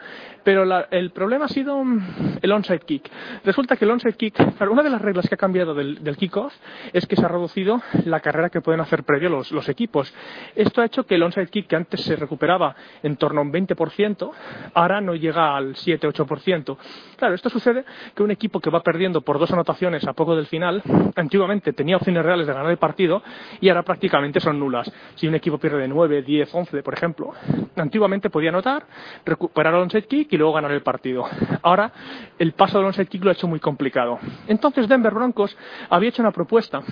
pero 0.45 0.65
la- 0.65 0.87
el 0.91 1.11
problema 1.11 1.47
ha 1.47 1.49
sido 1.49 1.83
mm, 1.83 2.39
el 2.43 2.53
onside 2.53 2.81
kick. 2.81 3.11
Resulta 3.45 3.77
que 3.77 3.85
el 3.85 3.91
onside 3.91 4.15
kick, 4.15 4.35
una 4.71 4.83
de 4.83 4.91
las 4.91 5.03
reglas 5.03 5.29
que 5.29 5.35
ha 5.35 5.39
cambiado 5.39 5.75
del, 5.75 6.03
del 6.03 6.17
kickoff 6.17 6.53
es 6.93 7.07
que 7.07 7.17
se 7.17 7.25
ha 7.25 7.29
reducido 7.29 7.81
la 8.05 8.21
carrera 8.21 8.51
que 8.51 8.61
pueden 8.61 8.81
hacer 8.81 9.05
previo 9.05 9.29
los, 9.29 9.51
los 9.53 9.69
equipos. 9.69 10.13
Esto 10.55 10.81
ha 10.81 10.85
hecho 10.87 11.05
que 11.05 11.15
el 11.17 11.23
onside 11.23 11.47
kick, 11.49 11.67
que 11.67 11.77
antes 11.77 12.01
se 12.03 12.17
recuperaba 12.17 12.75
en 13.03 13.17
torno 13.17 13.41
a 13.41 13.45
un 13.45 13.53
20%, 13.53 14.31
ahora 14.75 15.01
no 15.01 15.15
llega 15.15 15.57
al 15.57 15.75
7-8%. 15.75 16.77
Claro, 17.17 17.35
esto 17.35 17.49
sucede 17.51 17.85
que 18.15 18.23
un 18.23 18.31
equipo 18.31 18.61
que 18.61 18.71
va 18.71 18.83
perdiendo 18.83 19.21
por 19.23 19.39
dos 19.39 19.51
anotaciones 19.53 20.07
a 20.07 20.13
poco 20.13 20.35
del 20.37 20.47
final, 20.47 20.83
antiguamente 21.17 21.73
tenía 21.73 21.97
opciones 21.97 22.25
reales 22.25 22.47
de 22.47 22.53
ganar 22.53 22.71
el 22.71 22.79
partido 22.79 23.23
y 23.61 23.69
ahora 23.69 23.83
prácticamente 23.83 24.41
son 24.41 24.59
nulas. 24.59 24.91
Si 25.23 25.29
un 25.29 25.37
equipo 25.37 25.57
pierde 25.57 25.79
de 25.79 25.87
9, 25.87 26.23
10, 26.23 26.53
11, 26.53 26.83
por 26.83 26.95
ejemplo, 26.95 27.33
antiguamente 27.77 28.29
podía 28.29 28.49
anotar, 28.49 28.85
recuperar 29.25 29.73
el 29.73 29.83
onside 29.83 30.09
kick 30.09 30.33
y 30.33 30.37
luego 30.37 30.53
ganar 30.53 30.73
el 30.73 30.83
partido. 30.83 31.25
Ahora 31.63 31.93
el 32.41 32.55
paso 32.55 32.79
del 32.79 32.89
onside 32.89 33.07
kick 33.07 33.23
lo 33.23 33.31
ha 33.31 33.35
hecho 33.35 33.47
muy 33.47 33.61
complicado. 33.61 34.19
Entonces 34.49 34.89
Denver 34.89 35.15
Broncos 35.15 35.57
había 35.91 36.09
hecho 36.09 36.23
una 36.23 36.33
propuesta 36.33 36.83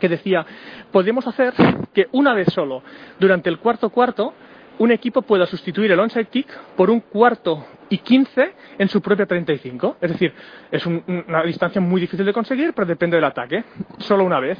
que 0.00 0.08
decía, 0.08 0.44
podemos 0.90 1.28
hacer 1.28 1.54
que 1.94 2.08
una 2.10 2.34
vez 2.34 2.48
solo, 2.52 2.82
durante 3.20 3.48
el 3.50 3.60
cuarto 3.60 3.90
cuarto, 3.90 4.34
un 4.80 4.90
equipo 4.90 5.22
pueda 5.22 5.46
sustituir 5.46 5.92
el 5.92 6.00
onside 6.00 6.24
kick 6.24 6.48
por 6.76 6.90
un 6.90 6.98
cuarto 7.02 7.64
y 7.88 7.98
15 7.98 8.52
en 8.78 8.88
su 8.88 9.00
propia 9.00 9.26
35. 9.26 9.98
Es 10.00 10.10
decir, 10.10 10.34
es 10.72 10.84
un- 10.86 11.04
una 11.28 11.44
distancia 11.44 11.80
muy 11.80 12.00
difícil 12.00 12.26
de 12.26 12.32
conseguir, 12.32 12.72
pero 12.72 12.84
depende 12.88 13.16
del 13.16 13.24
ataque. 13.26 13.62
Solo 13.98 14.24
una 14.24 14.40
vez. 14.40 14.58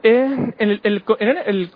En 0.00 0.54
el, 0.58 0.80
el- 0.84 1.02
el- 1.18 1.70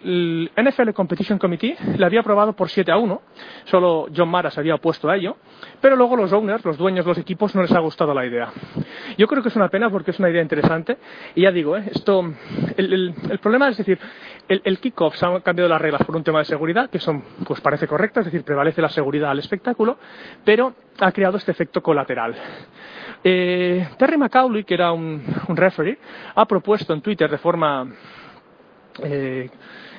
el 0.54 0.64
NFL 0.64 0.90
Competition 0.92 1.38
Committee 1.40 1.76
le 1.98 2.06
había 2.06 2.20
aprobado 2.20 2.52
por 2.52 2.68
7 2.70 2.92
a 2.92 2.96
1, 2.96 3.20
solo 3.64 4.06
John 4.14 4.28
Mara 4.28 4.50
se 4.50 4.60
había 4.60 4.76
opuesto 4.76 5.10
a 5.10 5.16
ello, 5.16 5.36
pero 5.80 5.96
luego 5.96 6.14
los 6.16 6.32
owners, 6.32 6.64
los 6.64 6.78
dueños 6.78 7.04
de 7.04 7.08
los 7.10 7.18
equipos, 7.18 7.54
no 7.56 7.62
les 7.62 7.72
ha 7.72 7.80
gustado 7.80 8.14
la 8.14 8.24
idea. 8.24 8.52
Yo 9.18 9.26
creo 9.26 9.42
que 9.42 9.48
es 9.48 9.56
una 9.56 9.68
pena 9.68 9.90
porque 9.90 10.12
es 10.12 10.18
una 10.20 10.30
idea 10.30 10.40
interesante 10.40 10.98
y 11.34 11.42
ya 11.42 11.50
digo, 11.50 11.76
¿eh? 11.76 11.84
esto, 11.92 12.24
el 12.76 13.38
problema 13.42 13.68
es 13.68 13.76
decir, 13.76 13.98
el, 14.48 14.60
el 14.64 14.78
kickoff 14.80 15.16
se 15.16 15.24
han 15.26 15.40
cambiado 15.40 15.68
las 15.68 15.80
reglas 15.80 16.04
por 16.04 16.16
un 16.16 16.24
tema 16.24 16.40
de 16.40 16.44
seguridad, 16.44 16.90
que 16.90 16.98
son, 16.98 17.22
pues 17.46 17.60
parece 17.60 17.86
correcto, 17.86 18.20
es 18.20 18.26
decir, 18.26 18.44
prevalece 18.44 18.82
la 18.82 18.88
seguridad 18.88 19.30
al 19.30 19.38
espectáculo, 19.38 19.98
pero 20.44 20.74
ha 21.00 21.12
creado 21.12 21.36
este 21.38 21.52
efecto 21.52 21.82
colateral. 21.82 22.34
Eh, 23.24 23.88
Terry 23.98 24.16
McAuley, 24.18 24.64
que 24.64 24.74
era 24.74 24.92
un, 24.92 25.22
un 25.48 25.56
referee, 25.56 25.98
ha 26.34 26.44
propuesto 26.46 26.92
en 26.92 27.00
Twitter 27.00 27.30
de 27.30 27.38
forma 27.38 27.86
eh, 29.02 29.48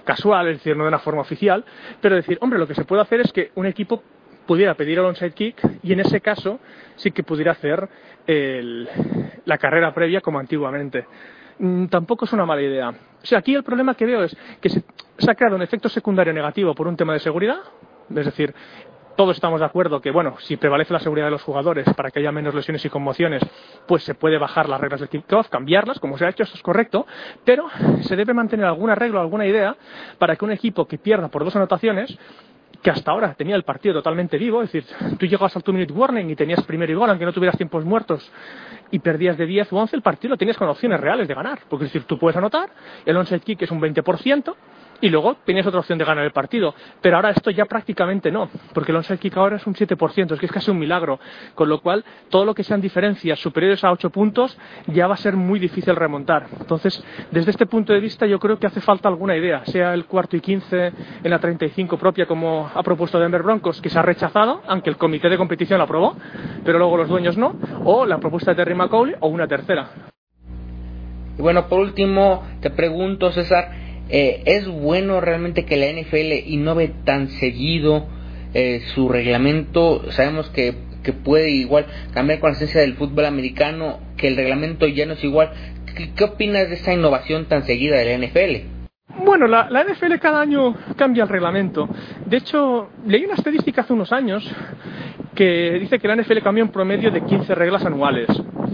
casual, 0.03 0.47
es 0.49 0.57
decir, 0.57 0.75
no 0.75 0.83
de 0.83 0.89
una 0.89 0.99
forma 0.99 1.21
oficial, 1.21 1.63
pero 2.01 2.15
decir, 2.15 2.37
hombre, 2.41 2.59
lo 2.59 2.67
que 2.67 2.75
se 2.75 2.85
puede 2.85 3.01
hacer 3.01 3.21
es 3.21 3.31
que 3.31 3.51
un 3.55 3.65
equipo 3.65 4.03
pudiera 4.45 4.73
pedir 4.75 4.99
el 4.99 5.05
onside 5.05 5.31
kick 5.31 5.57
y 5.83 5.93
en 5.93 6.01
ese 6.01 6.19
caso 6.19 6.59
sí 6.97 7.11
que 7.11 7.23
pudiera 7.23 7.53
hacer 7.53 7.87
el- 8.27 8.89
la 9.45 9.57
carrera 9.57 9.93
previa 9.93 10.19
como 10.21 10.39
antiguamente. 10.39 11.05
Mm, 11.59 11.85
Tampoco 11.87 12.25
es 12.25 12.33
una 12.33 12.45
mala 12.45 12.61
idea. 12.61 12.89
O 12.89 13.37
aquí 13.37 13.55
el 13.55 13.63
problema 13.63 13.95
que 13.95 14.05
veo 14.05 14.23
es 14.23 14.35
que 14.59 14.69
se, 14.69 14.83
ha 15.29 15.35
creado 15.35 15.55
un 15.55 15.61
efecto 15.61 15.89
secundario 15.89 16.33
negativo 16.33 16.73
por 16.75 16.87
un 16.87 16.97
tema 16.97 17.13
de 17.13 17.19
seguridad, 17.19 17.59
es 18.09 18.25
decir, 18.25 18.53
todos 19.15 19.35
estamos 19.35 19.59
de 19.59 19.65
acuerdo 19.65 20.01
que, 20.01 20.11
bueno, 20.11 20.35
si 20.39 20.57
prevalece 20.57 20.91
la 20.91 20.99
seguridad 20.99 21.27
de 21.27 21.31
los 21.31 21.43
jugadores 21.43 21.85
para 21.95 22.09
que 22.09 22.19
haya 22.19 22.31
menos 22.31 22.53
lesiones 22.53 22.83
y 22.83 22.89
conmociones, 22.89 23.43
pues 23.87 24.03
se 24.03 24.15
puede 24.15 24.37
bajar 24.37 24.67
las 24.67 24.81
reglas 24.81 24.99
del 24.99 25.09
kickoff, 25.09 25.49
cambiarlas, 25.49 25.99
como 25.99 26.17
se 26.17 26.25
ha 26.25 26.29
hecho, 26.29 26.43
esto 26.43 26.57
es 26.57 26.63
correcto, 26.63 27.05
pero 27.45 27.67
se 28.01 28.15
debe 28.15 28.33
mantener 28.33 28.65
alguna 28.65 28.95
regla 28.95 29.19
o 29.19 29.21
alguna 29.21 29.45
idea 29.45 29.77
para 30.17 30.35
que 30.35 30.43
un 30.43 30.51
equipo 30.51 30.87
que 30.87 30.97
pierda 30.97 31.29
por 31.29 31.45
dos 31.45 31.55
anotaciones 31.55 32.17
que 32.83 32.91
hasta 32.91 33.11
ahora 33.11 33.33
tenía 33.33 33.55
el 33.55 33.63
partido 33.63 33.95
totalmente 33.95 34.37
vivo, 34.37 34.61
es 34.61 34.71
decir, 34.71 35.17
tú 35.17 35.25
llegabas 35.25 35.55
al 35.55 35.63
two 35.63 35.71
minute 35.71 35.93
warning 35.93 36.29
y 36.29 36.35
tenías 36.35 36.61
primero 36.63 36.91
y 36.91 36.95
gol, 36.95 37.09
aunque 37.09 37.25
no 37.25 37.31
tuvieras 37.31 37.55
tiempos 37.55 37.85
muertos, 37.85 38.29
y 38.91 38.99
perdías 38.99 39.37
de 39.37 39.45
10 39.45 39.71
o 39.71 39.77
11, 39.77 39.95
el 39.95 40.01
partido 40.01 40.31
lo 40.33 40.37
tenías 40.37 40.57
con 40.57 40.67
opciones 40.67 40.99
reales 40.99 41.27
de 41.27 41.33
ganar, 41.33 41.59
porque 41.69 41.85
es 41.85 41.93
decir, 41.93 42.05
tú 42.05 42.19
puedes 42.19 42.35
anotar, 42.35 42.69
el 43.05 43.15
onside 43.15 43.39
kick 43.39 43.61
es 43.61 43.71
un 43.71 43.79
20%, 43.79 44.53
y 45.03 45.09
luego 45.09 45.35
tenías 45.43 45.67
otra 45.67 45.81
opción 45.81 45.99
de 45.99 46.05
ganar 46.05 46.23
el 46.23 46.31
partido. 46.31 46.73
Pero 47.01 47.17
ahora 47.17 47.31
esto 47.31 47.51
ya 47.51 47.65
prácticamente 47.65 48.31
no, 48.31 48.49
porque 48.73 48.93
el 48.93 48.95
onside 48.95 49.17
kick 49.17 49.35
ahora 49.35 49.57
es 49.57 49.67
un 49.67 49.75
7%, 49.75 50.31
es 50.31 50.39
que 50.39 50.45
es 50.45 50.51
casi 50.51 50.71
un 50.71 50.79
milagro. 50.79 51.19
Con 51.55 51.67
lo 51.67 51.81
cual, 51.81 52.05
todo 52.29 52.45
lo 52.45 52.55
que 52.55 52.63
sean 52.63 52.79
diferencias 52.79 53.37
superiores 53.37 53.83
a 53.83 53.91
8 53.91 54.09
puntos 54.11 54.57
ya 54.87 55.05
va 55.07 55.15
a 55.15 55.17
ser 55.17 55.35
muy 55.35 55.59
difícil 55.59 55.93
remontar. 55.97 56.47
Entonces, 56.57 57.03
desde 57.31 57.51
este 57.51 57.65
punto 57.65 57.91
de 57.91 57.99
vista, 57.99 58.25
yo 58.25 58.39
creo 58.39 58.57
que 58.57 58.65
hace 58.65 58.79
falta 58.79 59.09
alguna 59.09 59.35
idea, 59.35 59.65
sea 59.65 59.93
el 59.93 60.05
cuarto 60.05 60.37
y 60.37 60.39
15 60.39 60.93
en 61.21 61.29
la 61.29 61.39
35 61.39 61.97
propia, 61.97 62.25
como 62.25 62.71
ha 62.73 62.81
propuesto 62.81 63.19
Denver 63.19 63.43
Broncos, 63.43 63.81
que 63.81 63.89
se 63.89 63.99
ha 63.99 64.03
rechazado, 64.03 64.61
aunque 64.67 64.89
el 64.89 64.95
comité 64.95 65.27
de 65.27 65.35
competición 65.35 65.79
lo 65.79 65.83
aprobó, 65.83 66.15
pero 66.63 66.77
luego 66.77 66.95
los 66.95 67.09
dueños 67.09 67.37
no, 67.37 67.57
o 67.83 68.05
la 68.05 68.19
propuesta 68.19 68.51
de 68.51 68.55
Terry 68.55 68.73
McCauley, 68.73 69.15
o 69.19 69.27
una 69.27 69.49
tercera. 69.49 69.89
Y 71.37 71.41
bueno, 71.41 71.67
por 71.67 71.81
último, 71.81 72.43
te 72.61 72.69
pregunto, 72.69 73.31
César, 73.31 73.82
eh, 74.09 74.43
¿es 74.45 74.67
bueno 74.67 75.21
realmente 75.21 75.65
que 75.65 75.77
la 75.77 75.87
NFL 75.87 76.47
innove 76.47 76.91
tan 77.05 77.29
seguido 77.29 78.05
eh, 78.53 78.81
su 78.93 79.09
reglamento? 79.09 80.11
Sabemos 80.11 80.49
que, 80.49 80.75
que 81.03 81.13
puede 81.13 81.51
igual 81.51 81.85
cambiar 82.13 82.39
con 82.39 82.51
la 82.51 82.55
esencia 82.55 82.81
del 82.81 82.95
fútbol 82.95 83.25
americano, 83.25 83.99
que 84.17 84.27
el 84.27 84.35
reglamento 84.35 84.87
ya 84.87 85.05
no 85.05 85.13
es 85.13 85.23
igual. 85.23 85.51
¿Qué, 86.15 86.23
opinas 86.23 86.69
de 86.69 86.75
esa 86.75 86.93
innovación 86.93 87.45
tan 87.45 87.65
seguida 87.65 87.97
de 87.97 88.05
la 88.05 88.27
NFL? 88.27 89.23
Bueno, 89.23 89.47
la, 89.47 89.69
la, 89.69 89.83
NFL 89.83 90.15
cada 90.19 90.41
año 90.41 90.75
cambia 90.97 91.23
el 91.23 91.29
reglamento. 91.29 91.87
De 92.25 92.37
hecho, 92.37 92.89
leí 93.05 93.25
una 93.25 93.35
estadística 93.35 93.81
hace 93.81 93.93
unos 93.93 94.11
años 94.11 94.43
que 95.33 95.79
dice 95.79 95.99
que 95.99 96.07
la 96.07 96.15
NFL 96.15 96.39
cambia 96.39 96.63
un 96.63 96.71
promedio 96.71 97.11
de 97.11 97.21
15 97.21 97.55
reglas 97.55 97.85
anuales. 97.85 98.27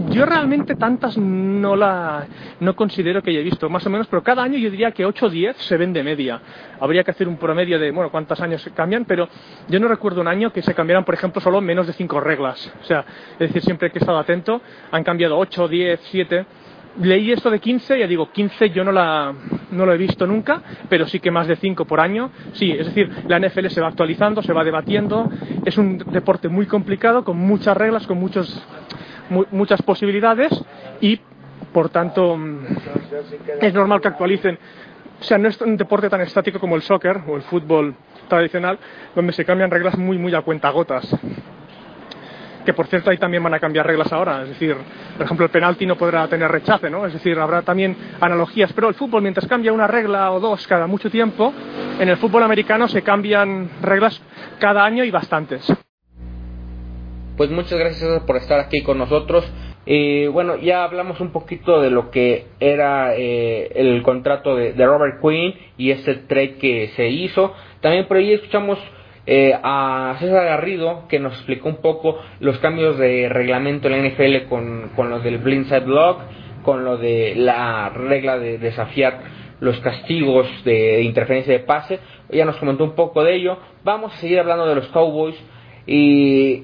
Yo 0.10 0.26
realmente 0.26 0.76
tantas 0.76 1.18
no 1.18 1.76
la 1.76 2.26
no 2.60 2.76
considero 2.76 3.22
que 3.22 3.32
haya 3.32 3.42
visto, 3.42 3.70
más 3.70 3.86
o 3.86 3.90
menos, 3.90 4.08
pero 4.08 4.24
cada 4.24 4.44
año 4.44 4.58
yo 4.58 4.70
diría 4.70 4.92
que 4.92 5.06
8 5.06 5.26
o 5.26 5.30
10 5.30 5.58
se 5.58 5.78
ven 5.78 5.94
de 5.94 6.04
media. 6.04 6.42
Habría 6.80 7.04
que 7.04 7.12
hacer 7.12 7.28
un 7.28 7.38
promedio 7.38 7.80
de, 7.80 7.92
bueno, 7.92 8.10
cuántos 8.10 8.40
años 8.42 8.62
se 8.62 8.72
cambian, 8.72 9.06
pero 9.06 9.28
yo 9.68 9.80
no 9.80 9.88
recuerdo 9.88 10.22
un 10.22 10.28
año 10.28 10.52
que 10.52 10.62
se 10.62 10.74
cambiaran, 10.74 11.06
por 11.06 11.14
ejemplo, 11.14 11.42
solo 11.42 11.62
menos 11.62 11.88
de 11.88 11.94
5 11.94 12.20
reglas. 12.20 12.74
O 12.82 12.86
sea, 12.86 13.06
es 13.34 13.40
decir, 13.40 13.62
siempre 13.62 13.92
que 13.92 14.00
he 14.00 14.02
estado 14.02 14.18
atento, 14.18 14.62
han 14.92 15.04
cambiado 15.04 15.38
8, 15.38 15.68
10, 15.68 16.00
7 16.12 16.46
leí 17.00 17.32
esto 17.32 17.50
de 17.50 17.60
15, 17.60 18.00
ya 18.00 18.08
digo, 18.08 18.32
15 18.32 18.70
yo 18.70 18.84
no, 18.84 18.92
la, 18.92 19.34
no 19.72 19.86
lo 19.86 19.94
he 19.94 19.98
visto 19.98 20.28
nunca, 20.28 20.62
pero 20.90 21.08
sí 21.08 21.20
que 21.20 21.32
más 21.32 21.48
de 21.48 21.56
5 21.56 21.86
por 21.86 22.00
año. 22.00 22.32
Sí, 22.54 22.72
es 22.72 22.88
decir, 22.88 23.10
la 23.28 23.40
NFL 23.40 23.68
se 23.68 23.82
va 23.82 23.88
actualizando, 23.88 24.42
se 24.42 24.54
va 24.54 24.64
debatiendo, 24.64 25.30
es 25.66 25.78
un 25.78 25.98
deporte 25.98 26.50
muy 26.50 26.66
complicado, 26.66 27.24
con 27.24 27.38
muchas 27.38 27.76
reglas, 27.76 28.06
con 28.08 28.18
muchos, 28.18 28.64
mu 29.30 29.46
muchas 29.52 29.82
posibilidades 29.82 30.52
y, 31.02 31.20
por 31.74 31.90
tanto, 31.90 32.38
es 33.62 33.74
normal 33.74 34.02
que 34.02 34.08
actualicen. 34.10 34.58
O 35.20 35.24
sea, 35.24 35.38
no 35.38 35.50
es 35.50 35.60
un 35.62 35.76
deporte 35.76 36.10
tan 36.10 36.22
estático 36.22 36.60
como 36.60 36.76
el 36.76 36.82
soccer 36.82 37.22
o 37.28 37.36
el 37.36 37.42
fútbol 37.44 37.96
tradicional, 38.30 38.80
donde 39.16 39.34
se 39.34 39.44
cambian 39.44 39.70
reglas 39.70 39.98
muy, 39.98 40.18
muy 40.18 40.34
a 40.34 40.42
cuentagotas 40.42 41.14
que 42.70 42.74
por 42.76 42.86
cierto 42.86 43.10
ahí 43.10 43.18
también 43.18 43.42
van 43.42 43.56
a 43.56 43.60
cambiar 43.60 43.88
reglas 43.88 44.14
ahora, 44.14 44.44
es 44.44 44.50
decir, 44.50 44.78
por 45.18 45.26
ejemplo 45.26 45.44
el 45.48 45.52
penalti 45.52 45.88
no 45.88 45.96
podrá 45.96 46.28
tener 46.28 46.52
rechace, 46.52 46.88
¿no? 46.88 47.04
Es 47.08 47.14
decir, 47.14 47.40
habrá 47.40 47.64
también 47.64 47.98
analogías, 48.22 48.72
pero 48.74 48.90
el 48.90 48.94
fútbol 48.94 49.24
mientras 49.24 49.48
cambia 49.48 49.74
una 49.74 49.88
regla 49.88 50.32
o 50.32 50.40
dos 50.40 50.68
cada 50.68 50.86
mucho 50.86 51.10
tiempo, 51.10 51.52
en 52.00 52.08
el 52.08 52.18
fútbol 52.18 52.44
americano 52.44 52.88
se 52.88 53.02
cambian 53.02 53.72
reglas 53.82 54.22
cada 54.60 54.86
año 54.86 55.04
y 55.04 55.10
bastantes. 55.10 55.66
Pues 57.38 57.50
muchas 57.50 57.80
gracias 57.80 58.22
por 58.28 58.36
estar 58.36 58.60
aquí 58.60 58.84
con 58.84 59.00
nosotros. 59.00 59.52
Eh, 59.88 60.30
bueno, 60.32 60.56
ya 60.58 60.84
hablamos 60.84 61.20
un 61.22 61.32
poquito 61.32 61.82
de 61.82 61.90
lo 61.90 62.12
que 62.12 62.50
era 62.60 63.16
eh, 63.16 63.72
el 63.74 64.04
contrato 64.04 64.56
de, 64.56 64.74
de 64.74 64.86
Robert 64.86 65.20
Quinn 65.22 65.56
y 65.76 65.90
ese 65.90 66.14
trade 66.14 66.60
que 66.60 66.92
se 66.96 67.08
hizo. 67.08 67.52
También 67.82 68.08
por 68.08 68.18
ahí 68.18 68.32
escuchamos 68.34 68.78
eh, 69.32 69.54
a 69.62 70.16
César 70.20 70.44
Garrido, 70.44 71.08
que 71.08 71.20
nos 71.20 71.34
explicó 71.34 71.70
un 71.70 71.84
poco 71.84 72.18
los 72.40 72.58
cambios 72.58 72.98
de 72.98 73.30
reglamento 73.30 73.88
en 73.88 74.02
la 74.02 74.10
NFL 74.10 74.50
con, 74.50 74.90
con 74.96 75.12
lo 75.12 75.20
del 75.20 75.38
blindside 75.38 75.82
block, 75.82 76.22
con 76.64 76.84
lo 76.84 76.98
de 76.98 77.36
la 77.36 77.90
regla 77.90 78.40
de 78.40 78.58
desafiar 78.58 79.20
los 79.60 79.80
castigos 79.82 80.48
de 80.66 81.04
interferencia 81.04 81.54
de 81.54 81.60
pase. 81.60 82.00
Ya 82.32 82.44
nos 82.44 82.58
comentó 82.58 82.84
un 82.84 82.96
poco 82.96 83.24
de 83.24 83.36
ello. 83.36 83.60
Vamos 83.84 84.14
a 84.14 84.18
seguir 84.18 84.40
hablando 84.40 84.66
de 84.66 84.74
los 84.74 84.88
Cowboys 84.88 85.36
y 85.86 86.64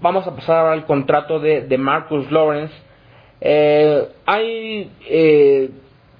vamos 0.00 0.28
a 0.28 0.36
pasar 0.36 0.66
al 0.66 0.84
contrato 0.84 1.40
de, 1.40 1.62
de 1.62 1.76
Marcus 1.76 2.30
Lawrence. 2.30 2.72
Eh, 3.40 4.08
hay 4.26 4.92
eh, 5.08 5.70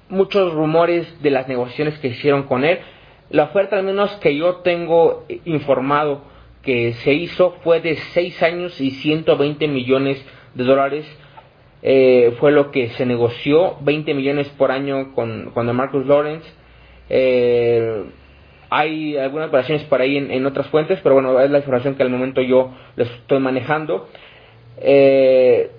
muchos 0.09 0.53
rumores 0.53 1.21
de 1.23 1.29
las 1.29 1.47
negociaciones 1.47 1.97
que 1.99 2.09
hicieron 2.09 2.43
con 2.43 2.65
él. 2.65 2.79
La 3.29 3.43
oferta, 3.43 3.77
al 3.77 3.83
menos 3.83 4.11
que 4.17 4.35
yo 4.35 4.57
tengo 4.57 5.25
informado 5.45 6.21
que 6.61 6.93
se 6.93 7.13
hizo, 7.13 7.51
fue 7.63 7.81
de 7.81 7.95
6 7.95 8.43
años 8.43 8.79
y 8.81 8.91
120 8.91 9.67
millones 9.67 10.23
de 10.53 10.63
dólares. 10.63 11.05
Eh, 11.81 12.35
fue 12.39 12.51
lo 12.51 12.71
que 12.71 12.89
se 12.89 13.05
negoció, 13.05 13.77
20 13.81 14.13
millones 14.13 14.49
por 14.57 14.71
año 14.71 15.13
con, 15.13 15.51
con 15.53 15.75
Marcus 15.75 16.05
Lawrence. 16.05 16.49
Eh, 17.09 18.05
hay 18.69 19.17
algunas 19.17 19.51
variaciones 19.51 19.83
por 19.85 20.01
ahí 20.01 20.17
en, 20.17 20.31
en, 20.31 20.45
otras 20.45 20.67
fuentes, 20.67 20.99
pero 21.03 21.15
bueno, 21.15 21.39
es 21.39 21.51
la 21.51 21.59
información 21.59 21.95
que 21.95 22.03
al 22.03 22.09
momento 22.09 22.41
yo 22.41 22.71
les 22.95 23.09
estoy 23.09 23.39
manejando. 23.39 24.07
Eh, 24.77 25.71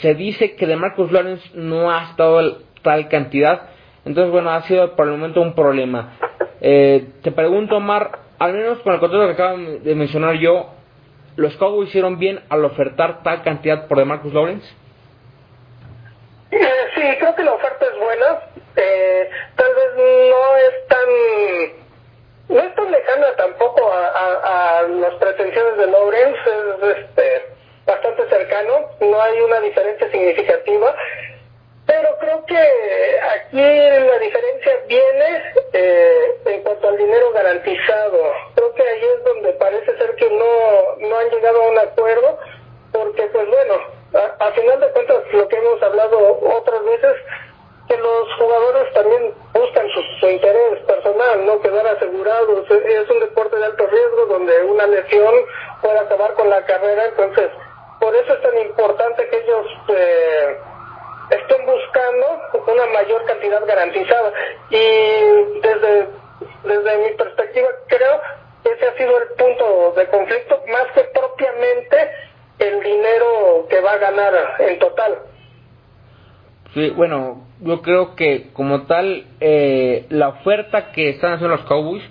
se 0.00 0.14
dice 0.14 0.54
que 0.54 0.66
de 0.66 0.76
Marcus 0.76 1.10
Lawrence 1.10 1.48
no 1.54 1.90
ha 1.90 2.10
estado 2.10 2.58
tal 2.82 3.08
cantidad, 3.08 3.70
entonces 4.04 4.30
bueno, 4.30 4.50
ha 4.50 4.62
sido 4.62 4.94
por 4.94 5.06
el 5.06 5.12
momento 5.12 5.40
un 5.40 5.54
problema. 5.54 6.16
Eh, 6.60 7.06
te 7.22 7.32
pregunto, 7.32 7.76
Omar, 7.76 8.18
al 8.38 8.52
menos 8.52 8.78
con 8.80 8.92
el 8.94 9.00
contrato 9.00 9.26
que 9.26 9.32
acabo 9.32 9.58
de 9.58 9.94
mencionar 9.94 10.34
yo, 10.36 10.70
¿los 11.36 11.56
Cowboys 11.56 11.88
hicieron 11.88 12.18
bien 12.18 12.40
al 12.48 12.64
ofertar 12.64 13.22
tal 13.22 13.42
cantidad 13.42 13.86
por 13.86 13.98
DeMarcus 13.98 14.32
Lawrence? 14.34 14.66
Eh, 16.50 16.58
sí, 16.94 17.02
creo 17.18 17.34
que 17.34 17.44
la 17.44 17.52
oferta 17.52 17.86
es 17.86 17.98
buena. 17.98 18.40
Eh, 18.76 19.30
tal 19.56 19.74
vez 19.74 19.96
no 19.96 20.56
es 20.56 20.86
tan 20.88 21.80
no 22.48 22.60
es 22.60 22.74
tan 22.74 22.90
lejana 22.90 23.26
tampoco 23.36 23.92
a, 23.92 24.08
a, 24.08 24.78
a 24.78 24.82
las 24.82 25.14
pretensiones 25.14 25.76
de 25.76 25.86
Lawrence, 25.86 26.40
es 26.40 26.96
este, 26.98 27.42
bastante 27.86 28.28
cercano, 28.28 28.72
no 29.00 29.22
hay 29.22 29.40
una 29.40 29.60
diferencia 29.60 30.10
significativa. 30.10 30.94
Pero 31.90 32.16
creo 32.20 32.46
que 32.46 33.20
aquí 33.34 33.56
la 33.56 34.18
diferencia 34.20 34.72
viene 34.86 35.42
eh, 35.72 36.40
en 36.44 36.62
cuanto 36.62 36.88
al 36.88 36.96
dinero 36.96 37.32
garantizado. 37.32 38.32
Creo 38.54 38.72
que 38.74 38.82
ahí 38.82 39.02
es 39.02 39.24
donde 39.24 39.52
parece 39.54 39.98
ser 39.98 40.14
que 40.14 40.30
no, 40.30 41.08
no 41.08 41.18
han 41.18 41.30
llegado 41.30 41.60
a 41.60 41.68
un 41.68 41.78
acuerdo, 41.80 42.38
porque 42.92 43.22
pues 43.32 43.44
bueno, 43.48 43.74
a, 44.38 44.52
final 44.52 44.78
de 44.78 44.90
cuentas 44.92 45.24
lo 45.32 45.48
que 45.48 45.56
hemos 45.56 45.82
hablado 45.82 46.38
otras 46.58 46.84
veces, 46.84 47.16
que 47.88 47.96
los 47.96 48.34
jugadores 48.38 48.92
también 48.92 49.34
buscan 49.52 49.88
su, 49.90 50.00
su, 50.20 50.28
interés 50.28 50.78
personal, 50.86 51.44
no 51.44 51.60
quedar 51.60 51.88
asegurados. 51.88 52.70
Es 52.70 53.10
un 53.10 53.18
deporte 53.18 53.56
de 53.56 53.64
alto 53.64 53.84
riesgo 53.88 54.26
donde 54.26 54.62
una 54.62 54.86
lesión 54.86 55.34
puede 55.82 55.98
acabar 55.98 56.34
con 56.34 56.48
la 56.50 56.64
carrera, 56.66 57.06
entonces 57.06 57.50
por 57.98 58.14
eso 58.14 58.32
es 58.32 58.42
tan 58.42 58.58
importante 58.58 59.28
que 59.28 59.38
ellos 59.38 59.66
eh, 59.88 60.56
estén 61.50 61.66
buscando 61.66 62.26
una 62.72 62.86
mayor 62.92 63.24
cantidad 63.26 63.66
garantizada. 63.66 64.32
Y 64.70 65.60
desde, 65.60 66.08
desde 66.64 66.98
mi 66.98 67.16
perspectiva 67.16 67.68
creo 67.88 68.20
que 68.62 68.72
ese 68.72 68.86
ha 68.86 68.96
sido 68.96 69.18
el 69.18 69.28
punto 69.36 69.92
de 69.96 70.06
conflicto, 70.08 70.62
más 70.68 70.86
que 70.94 71.04
propiamente 71.12 72.10
el 72.58 72.82
dinero 72.82 73.66
que 73.68 73.80
va 73.80 73.92
a 73.92 73.98
ganar 73.98 74.34
en 74.58 74.78
total. 74.78 75.18
Sí, 76.74 76.90
bueno, 76.90 77.46
yo 77.60 77.82
creo 77.82 78.14
que 78.14 78.52
como 78.52 78.82
tal, 78.82 79.26
eh, 79.40 80.06
la 80.10 80.28
oferta 80.28 80.92
que 80.92 81.10
están 81.10 81.32
haciendo 81.32 81.56
los 81.56 81.66
Cowboys, 81.66 82.04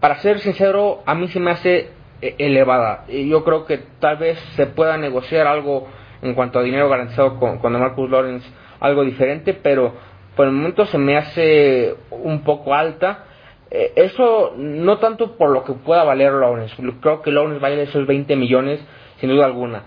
para 0.00 0.16
ser 0.16 0.38
sincero, 0.40 1.02
a 1.06 1.14
mí 1.14 1.28
se 1.28 1.40
me 1.40 1.50
hace 1.50 1.90
elevada. 2.20 3.04
Y 3.08 3.28
yo 3.28 3.42
creo 3.42 3.64
que 3.64 3.78
tal 4.00 4.18
vez 4.18 4.38
se 4.54 4.66
pueda 4.66 4.96
negociar 4.96 5.46
algo 5.46 5.88
en 6.24 6.34
cuanto 6.34 6.58
a 6.58 6.62
dinero 6.62 6.88
garantizado 6.88 7.38
con, 7.38 7.58
con 7.58 7.78
Marcus 7.78 8.10
Lawrence, 8.10 8.48
algo 8.80 9.04
diferente, 9.04 9.54
pero 9.54 9.92
por 10.34 10.46
el 10.46 10.52
momento 10.52 10.86
se 10.86 10.98
me 10.98 11.16
hace 11.16 11.94
un 12.10 12.42
poco 12.42 12.74
alta. 12.74 13.24
Eh, 13.70 13.92
eso 13.96 14.54
no 14.56 14.98
tanto 14.98 15.36
por 15.36 15.50
lo 15.50 15.64
que 15.64 15.74
pueda 15.74 16.04
valer 16.04 16.32
Lawrence, 16.32 16.74
creo 17.00 17.22
que 17.22 17.30
Lawrence 17.30 17.60
vale 17.60 17.82
esos 17.82 18.06
20 18.06 18.36
millones 18.36 18.80
sin 19.20 19.30
duda 19.30 19.46
alguna. 19.46 19.82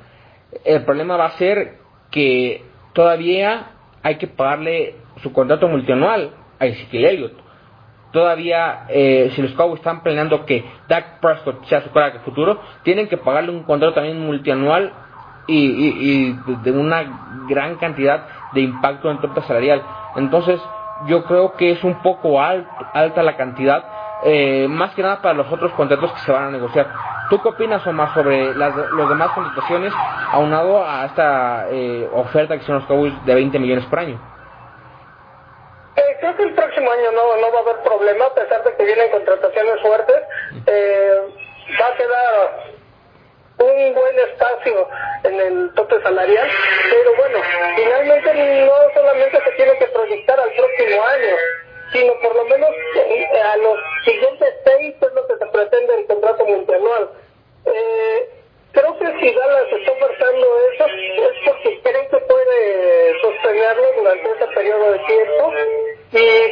El 0.64 0.84
problema 0.84 1.18
va 1.18 1.26
a 1.26 1.38
ser 1.38 1.76
que 2.12 2.64
todavía 2.94 3.72
hay 4.04 4.16
que 4.16 4.28
pagarle 4.28 4.96
su 5.22 5.34
contrato 5.34 5.68
multianual 5.68 6.32
a 6.60 6.66
Ezekiel 6.66 7.06
Elliott. 7.06 7.34
Todavía, 8.12 8.86
eh, 8.90 9.32
si 9.36 9.42
los 9.42 9.52
Cowboys 9.52 9.80
están 9.80 10.02
planeando 10.02 10.46
que 10.46 10.64
Dak 10.88 11.20
Prescott 11.20 11.66
sea 11.66 11.82
su 11.82 11.92
cara 11.92 12.20
futuro, 12.20 12.62
tienen 12.84 13.08
que 13.08 13.18
pagarle 13.18 13.52
un 13.52 13.64
contrato 13.64 13.96
también 13.96 14.20
multianual 14.20 14.94
y, 15.48 15.58
y, 15.58 16.40
y, 16.46 16.56
de 16.64 16.72
una 16.72 17.04
gran 17.50 17.76
cantidad 17.78 18.28
de 18.54 18.62
impacto 18.62 19.10
en 19.10 19.20
torta 19.20 19.42
salarial. 19.44 19.82
Entonces, 20.16 20.62
yo 21.06 21.24
creo 21.24 21.54
que 21.54 21.72
es 21.72 21.84
un 21.84 22.02
poco 22.02 22.42
alta 22.42 23.24
la 23.24 23.38
cantidad, 23.38 23.84
eh, 24.24 24.68
más 24.70 24.94
que 24.94 25.02
nada 25.02 25.22
para 25.22 25.34
los 25.34 25.52
otros 25.52 25.72
contratos 25.74 26.12
que 26.14 26.20
se 26.20 26.32
van 26.32 26.46
a 26.46 26.52
negociar. 26.52 26.88
¿Tú 27.30 27.42
qué 27.42 27.50
opinas, 27.50 27.86
Omar, 27.86 28.14
sobre 28.14 28.56
las 28.56 28.74
los 28.76 29.10
demás 29.10 29.32
contrataciones 29.32 29.94
aunado 30.32 30.84
a 30.86 31.06
esta 31.06 31.68
eh, 31.70 32.10
oferta 32.14 32.58
que 32.58 32.64
son 32.64 32.76
los 32.76 32.86
Cowboys 32.86 33.14
de 33.26 33.36
20 33.36 33.60
millones 33.60 33.86
por 33.86 34.00
año? 34.00 34.20
Eh, 35.98 36.18
creo 36.20 36.36
que 36.38 36.44
el 36.44 36.54
próximo 36.54 36.90
año 36.90 37.12
no, 37.12 37.42
no 37.42 37.52
va 37.52 37.60
a 37.60 37.62
haber 37.64 37.84
problema, 37.84 38.26
a 38.26 38.34
pesar 38.34 38.64
de 38.64 38.76
que 38.76 38.86
vienen 38.86 39.12
contrataciones 39.12 39.82
fuertes. 39.82 40.16
Eh, 40.68 41.20
va 41.80 41.88
a 41.88 41.98
quedar 41.98 42.77
un 43.60 43.94
buen 43.94 44.20
espacio 44.20 44.88
en 45.24 45.40
el 45.40 45.74
tope 45.74 46.02
salarial, 46.02 46.48
pero 46.90 47.16
bueno, 47.16 47.40
finalmente 47.76 48.34
no 48.66 48.74
solamente 48.94 49.42
se 49.44 49.52
tiene 49.52 49.78
que 49.80 49.88
proyectar 49.88 50.40
al 50.40 50.52
próximo 50.52 51.04
año, 51.04 51.36
sino 51.92 52.14
por 52.22 52.36
lo 52.36 52.46
menos 52.46 52.70
eh, 52.96 53.28
a 53.42 53.58
los 53.58 53.80
siguientes 54.06 54.54
seis 54.64 54.96
es 55.02 55.14
lo 55.14 55.28
que 55.28 55.38
se 55.38 55.46
pretende 55.48 55.96
el 55.96 56.06
contrato 56.06 56.46
multianual. 56.46 57.10
Eh, 57.66 58.30
creo 58.72 58.98
que 59.00 59.06
si 59.20 59.34
Dallas 59.34 59.74
está 59.74 59.92
ofertando 59.92 60.48
eso 60.74 60.86
es 60.86 61.34
porque 61.46 61.82
creen 61.82 62.08
que 62.10 62.18
puede 62.18 63.22
sostenerlo 63.22 63.88
durante 63.98 64.32
ese 64.32 64.48
periodo 64.48 64.92
de 64.92 65.00
tiempo 65.00 65.54
y 66.12 66.47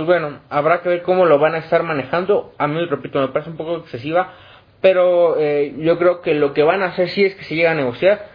Pues 0.00 0.18
bueno, 0.18 0.38
habrá 0.48 0.80
que 0.80 0.88
ver 0.88 1.02
cómo 1.02 1.26
lo 1.26 1.38
van 1.38 1.54
a 1.54 1.58
estar 1.58 1.82
manejando. 1.82 2.54
A 2.56 2.66
mí, 2.66 2.82
repito, 2.86 3.20
me 3.20 3.28
parece 3.28 3.50
un 3.50 3.58
poco 3.58 3.76
excesiva, 3.76 4.32
pero 4.80 5.38
eh, 5.38 5.74
yo 5.76 5.98
creo 5.98 6.22
que 6.22 6.32
lo 6.32 6.54
que 6.54 6.62
van 6.62 6.82
a 6.82 6.86
hacer 6.86 7.10
si 7.10 7.22
es 7.22 7.34
que 7.34 7.44
se 7.44 7.54
llega 7.54 7.72
a 7.72 7.74
negociar 7.74 8.30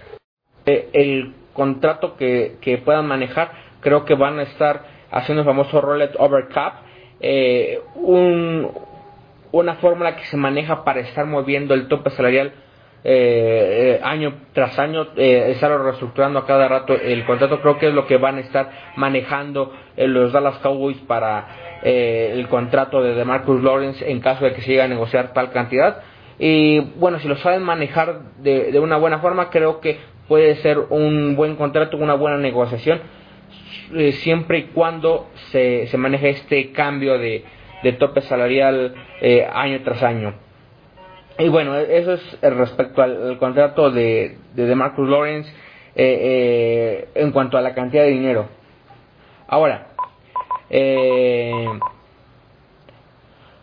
eh, 0.67 0.89
el 0.93 1.33
contrato 1.53 2.17
que, 2.17 2.57
que 2.61 2.77
puedan 2.77 3.07
manejar. 3.07 3.51
Creo 3.79 4.05
que 4.05 4.13
van 4.13 4.37
a 4.37 4.43
estar 4.43 4.83
haciendo 5.09 5.41
el 5.41 5.47
famoso 5.47 5.81
Roulette 5.81 6.15
Over 6.19 6.49
Cap, 6.49 6.83
eh, 7.19 7.81
un, 7.95 8.71
una 9.51 9.73
fórmula 9.77 10.17
que 10.17 10.25
se 10.25 10.37
maneja 10.37 10.83
para 10.83 10.99
estar 10.99 11.25
moviendo 11.25 11.73
el 11.73 11.87
tope 11.87 12.11
salarial 12.11 12.53
eh, 13.07 13.99
año 14.01 14.33
tras 14.53 14.79
año 14.79 15.09
eh, 15.15 15.55
reestructurando 15.61 16.39
a 16.39 16.45
cada 16.47 16.67
rato 16.67 16.95
el 16.95 17.23
contrato. 17.23 17.61
Creo 17.61 17.77
que 17.77 17.89
es 17.89 17.93
lo 17.93 18.07
que 18.07 18.17
van 18.17 18.37
a 18.37 18.39
estar 18.39 18.71
manejando 18.95 19.71
eh, 19.95 20.07
los 20.07 20.33
Dallas 20.33 20.57
Cowboys 20.57 20.97
para 21.01 21.79
eh, 21.83 22.31
el 22.33 22.47
contrato 22.47 23.03
de 23.03 23.13
DeMarcus 23.13 23.61
Lawrence 23.61 24.09
en 24.09 24.19
caso 24.21 24.45
de 24.45 24.53
que 24.53 24.61
se 24.61 24.69
llegue 24.69 24.81
a 24.81 24.87
negociar 24.87 25.33
tal 25.33 25.51
cantidad. 25.51 26.01
Y 26.39 26.79
bueno 26.79 27.19
si 27.19 27.27
lo 27.27 27.37
saben 27.37 27.61
manejar 27.61 28.21
de, 28.39 28.77
una 28.79 28.97
buena 28.97 29.19
forma 29.19 29.51
creo 29.51 29.79
que 29.79 29.99
puede 30.27 30.55
ser 30.55 30.79
un 30.89 31.35
buen 31.35 31.55
contrato 31.55 31.95
una 31.97 32.15
buena 32.15 32.37
negociación 32.37 32.99
siempre 34.13 34.57
y 34.57 34.63
cuando 34.63 35.27
se, 35.51 35.87
se 35.87 35.97
maneje 35.97 36.31
este 36.31 36.71
cambio 36.71 37.17
de, 37.19 37.45
de 37.83 37.93
tope 37.93 38.19
salarial 38.21 38.95
año 39.53 39.81
tras 39.83 40.03
año 40.03 40.33
y 41.37 41.49
bueno, 41.49 41.77
eso 41.77 42.13
es 42.13 42.39
respecto 42.41 43.01
al, 43.01 43.37
contrato 43.39 43.91
de, 43.91 44.37
de 44.53 44.75
Marcus 44.75 45.09
Lawrence 45.09 45.49
eh, 45.95 46.19
eh, 46.21 47.09
en 47.15 47.31
cuanto 47.31 47.57
a 47.57 47.61
la 47.61 47.73
cantidad 47.73 48.03
de 48.03 48.09
dinero. 48.09 48.47
Ahora, 49.47 49.87
eh, 50.69 51.67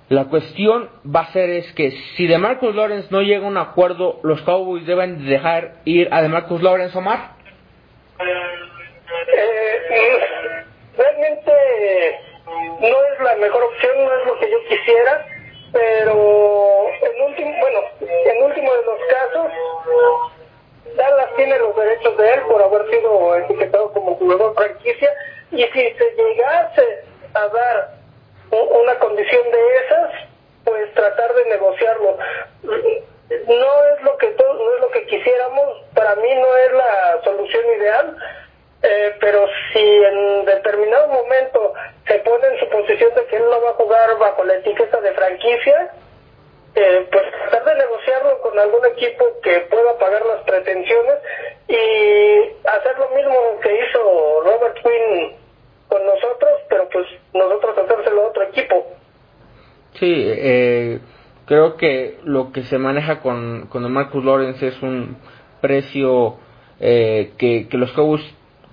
la 0.09 0.25
cuestión 0.27 0.91
va 1.05 1.21
a 1.21 1.33
ser 1.33 1.49
es 1.49 1.73
que 1.73 1.93
si 2.17 2.27
de 2.27 2.37
Marcus 2.37 2.75
Lawrence 2.75 3.09
no 3.11 3.23
llega 3.23 3.47
a 3.47 3.49
un 3.49 3.57
acuerdo, 3.57 4.21
los 4.23 4.43
Cowboys 4.43 4.87
deben 4.87 5.27
dejar 5.27 5.77
ir 5.87 6.09
a 6.13 6.21
de 6.21 6.29
Marcus 6.29 6.63
Lawrence 6.63 6.97
Omar. 6.97 7.37
realmente 10.97 11.53
no 12.81 12.87
es 12.87 13.21
la 13.25 13.37
mejor 13.37 13.63
opción, 13.63 13.93
no 14.05 14.15
es 14.15 14.27
lo 14.27 14.39
que 14.39 14.51
yo 14.51 14.59
quisiera 14.69 15.27
pero 15.73 16.87
en 17.03 17.23
último, 17.23 17.55
bueno, 17.61 17.81
en 18.01 18.43
último 18.43 18.75
de 18.75 18.85
los 18.85 18.99
casos, 19.11 19.53
Dallas 20.97 21.31
tiene 21.37 21.59
los 21.59 21.75
derechos 21.75 22.17
de 22.17 22.35
él 22.35 22.41
por 22.43 22.63
haber 22.63 22.91
sido 22.91 23.37
etiquetado 23.37 23.93
como 23.93 24.17
jugador 24.17 24.55
franquicia 24.55 25.11
y 25.51 25.63
si 25.63 25.93
se 25.93 26.15
llegase 26.17 27.05
a 27.35 27.49
dar 27.49 27.91
una 28.51 28.99
condición 28.99 29.43
de 29.51 29.77
esas, 29.79 30.11
pues 30.65 30.93
tratar 30.95 31.35
de 31.35 31.45
negociarlo. 31.47 32.19
No 32.51 33.87
es 33.95 34.03
lo 34.03 34.17
que 34.19 34.31
no 34.31 34.75
es 34.75 34.81
lo 34.81 34.91
que 34.91 35.07
quisiéramos, 35.07 35.83
para 35.95 36.15
mí 36.17 36.35
no 36.35 36.57
es 36.57 36.73
la 36.73 37.21
solución 37.25 37.65
ideal, 37.79 38.17
eh, 38.83 39.15
pero 39.21 39.47
si 39.73 39.79
en 39.79 40.45
determinado 40.45 41.09
momento 41.09 41.73
se 42.07 42.19
pone 42.21 42.49
en 42.49 42.59
su 42.59 42.69
posición 42.69 43.15
de 43.15 43.25
que 43.27 43.37
él 43.37 43.45
no 43.45 43.63
va 43.63 43.71
a 43.71 43.75
jugar 43.75 44.19
bajo 44.19 44.45
la 44.45 44.55
etiqueta 44.55 45.01
de 45.01 45.13
franquicia, 45.13 45.93
eh, 46.75 47.07
pues 47.13 47.23
tratar 47.31 47.65
de 47.65 47.85
negociarlo 47.85 48.41
con 48.41 48.59
algún 48.59 48.85
equipo 48.87 49.25
que 49.43 49.61
pueda 49.71 49.97
pagar 49.99 50.25
las 50.27 50.43
pretensiones 50.45 51.15
y 51.69 52.67
hacer 52.67 52.99
lo 52.99 53.11
mismo 53.15 53.61
que 53.63 53.73
hizo 53.73 54.41
Robert 54.43 54.77
Quinn 54.83 55.37
con 55.89 56.05
nosotros, 56.05 56.51
pero 56.69 56.89
pues 56.89 57.07
nosotros 57.35 57.79
hacérselo 57.79 58.23
a 58.23 58.29
otro 58.29 58.43
equipo. 58.45 58.87
Sí, 60.01 60.25
eh, 60.27 60.99
creo 61.47 61.77
que 61.77 62.19
lo 62.25 62.51
que 62.51 62.63
se 62.65 62.79
maneja 62.79 63.21
con, 63.21 63.69
con 63.69 63.91
Marcus 63.93 64.25
Lawrence 64.25 64.67
es 64.67 64.83
un 64.83 65.19
precio 65.61 66.39
eh, 66.81 67.33
que, 67.39 67.69
que 67.69 67.77
los 67.77 67.93
Cowboys 67.93 68.23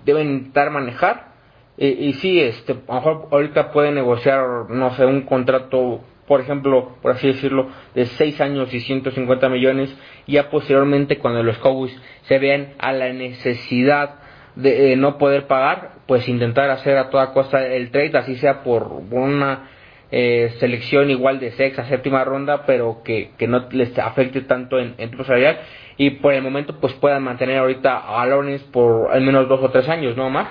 deben 0.05 0.29
intentar 0.29 0.69
manejar. 0.71 1.29
y 1.77 2.13
sí, 2.13 2.41
este, 2.41 2.73
a 2.73 2.93
lo 2.93 2.93
mejor 2.95 3.27
ahorita 3.31 3.71
pueden 3.71 3.95
negociar, 3.95 4.69
no 4.69 4.93
sé, 4.95 5.05
un 5.05 5.21
contrato, 5.21 6.01
por 6.27 6.41
ejemplo, 6.41 6.97
por 7.01 7.11
así 7.13 7.27
decirlo, 7.27 7.69
de 7.95 8.05
6 8.05 8.41
años 8.41 8.73
y 8.73 8.81
150 8.81 9.47
millones. 9.49 9.95
Y 10.25 10.33
ya 10.33 10.49
posteriormente, 10.49 11.17
cuando 11.19 11.41
los 11.43 11.57
Cowboys 11.59 11.95
se 12.23 12.37
vean 12.37 12.73
a 12.79 12.91
la 12.91 13.13
necesidad 13.13 14.15
de 14.55 14.95
no 14.97 15.17
poder 15.17 15.47
pagar, 15.47 15.91
pues 16.05 16.27
intentar 16.27 16.69
hacer 16.69 16.97
a 16.97 17.09
toda 17.09 17.31
costa 17.33 17.65
el 17.65 17.91
trade, 17.91 18.17
así 18.17 18.35
sea 18.35 18.63
por 18.63 18.91
una 19.11 19.69
eh, 20.11 20.55
selección 20.59 21.09
igual 21.09 21.39
de 21.39 21.51
sexta, 21.51 21.85
séptima 21.87 22.23
ronda, 22.23 22.65
pero 22.65 23.01
que, 23.03 23.31
que 23.37 23.47
no 23.47 23.67
les 23.71 23.97
afecte 23.97 24.41
tanto 24.41 24.79
en, 24.79 24.95
en 24.97 25.11
tu 25.11 25.23
salarial 25.23 25.59
y 25.97 26.11
por 26.11 26.33
el 26.33 26.41
momento 26.41 26.79
pues 26.79 26.93
puedan 26.93 27.23
mantener 27.23 27.57
ahorita 27.57 28.21
a 28.21 28.25
Lawrence 28.25 28.65
por 28.71 29.11
al 29.11 29.21
menos 29.21 29.47
dos 29.47 29.61
o 29.61 29.69
tres 29.69 29.87
años, 29.89 30.15
¿no, 30.15 30.27
Omar? 30.27 30.47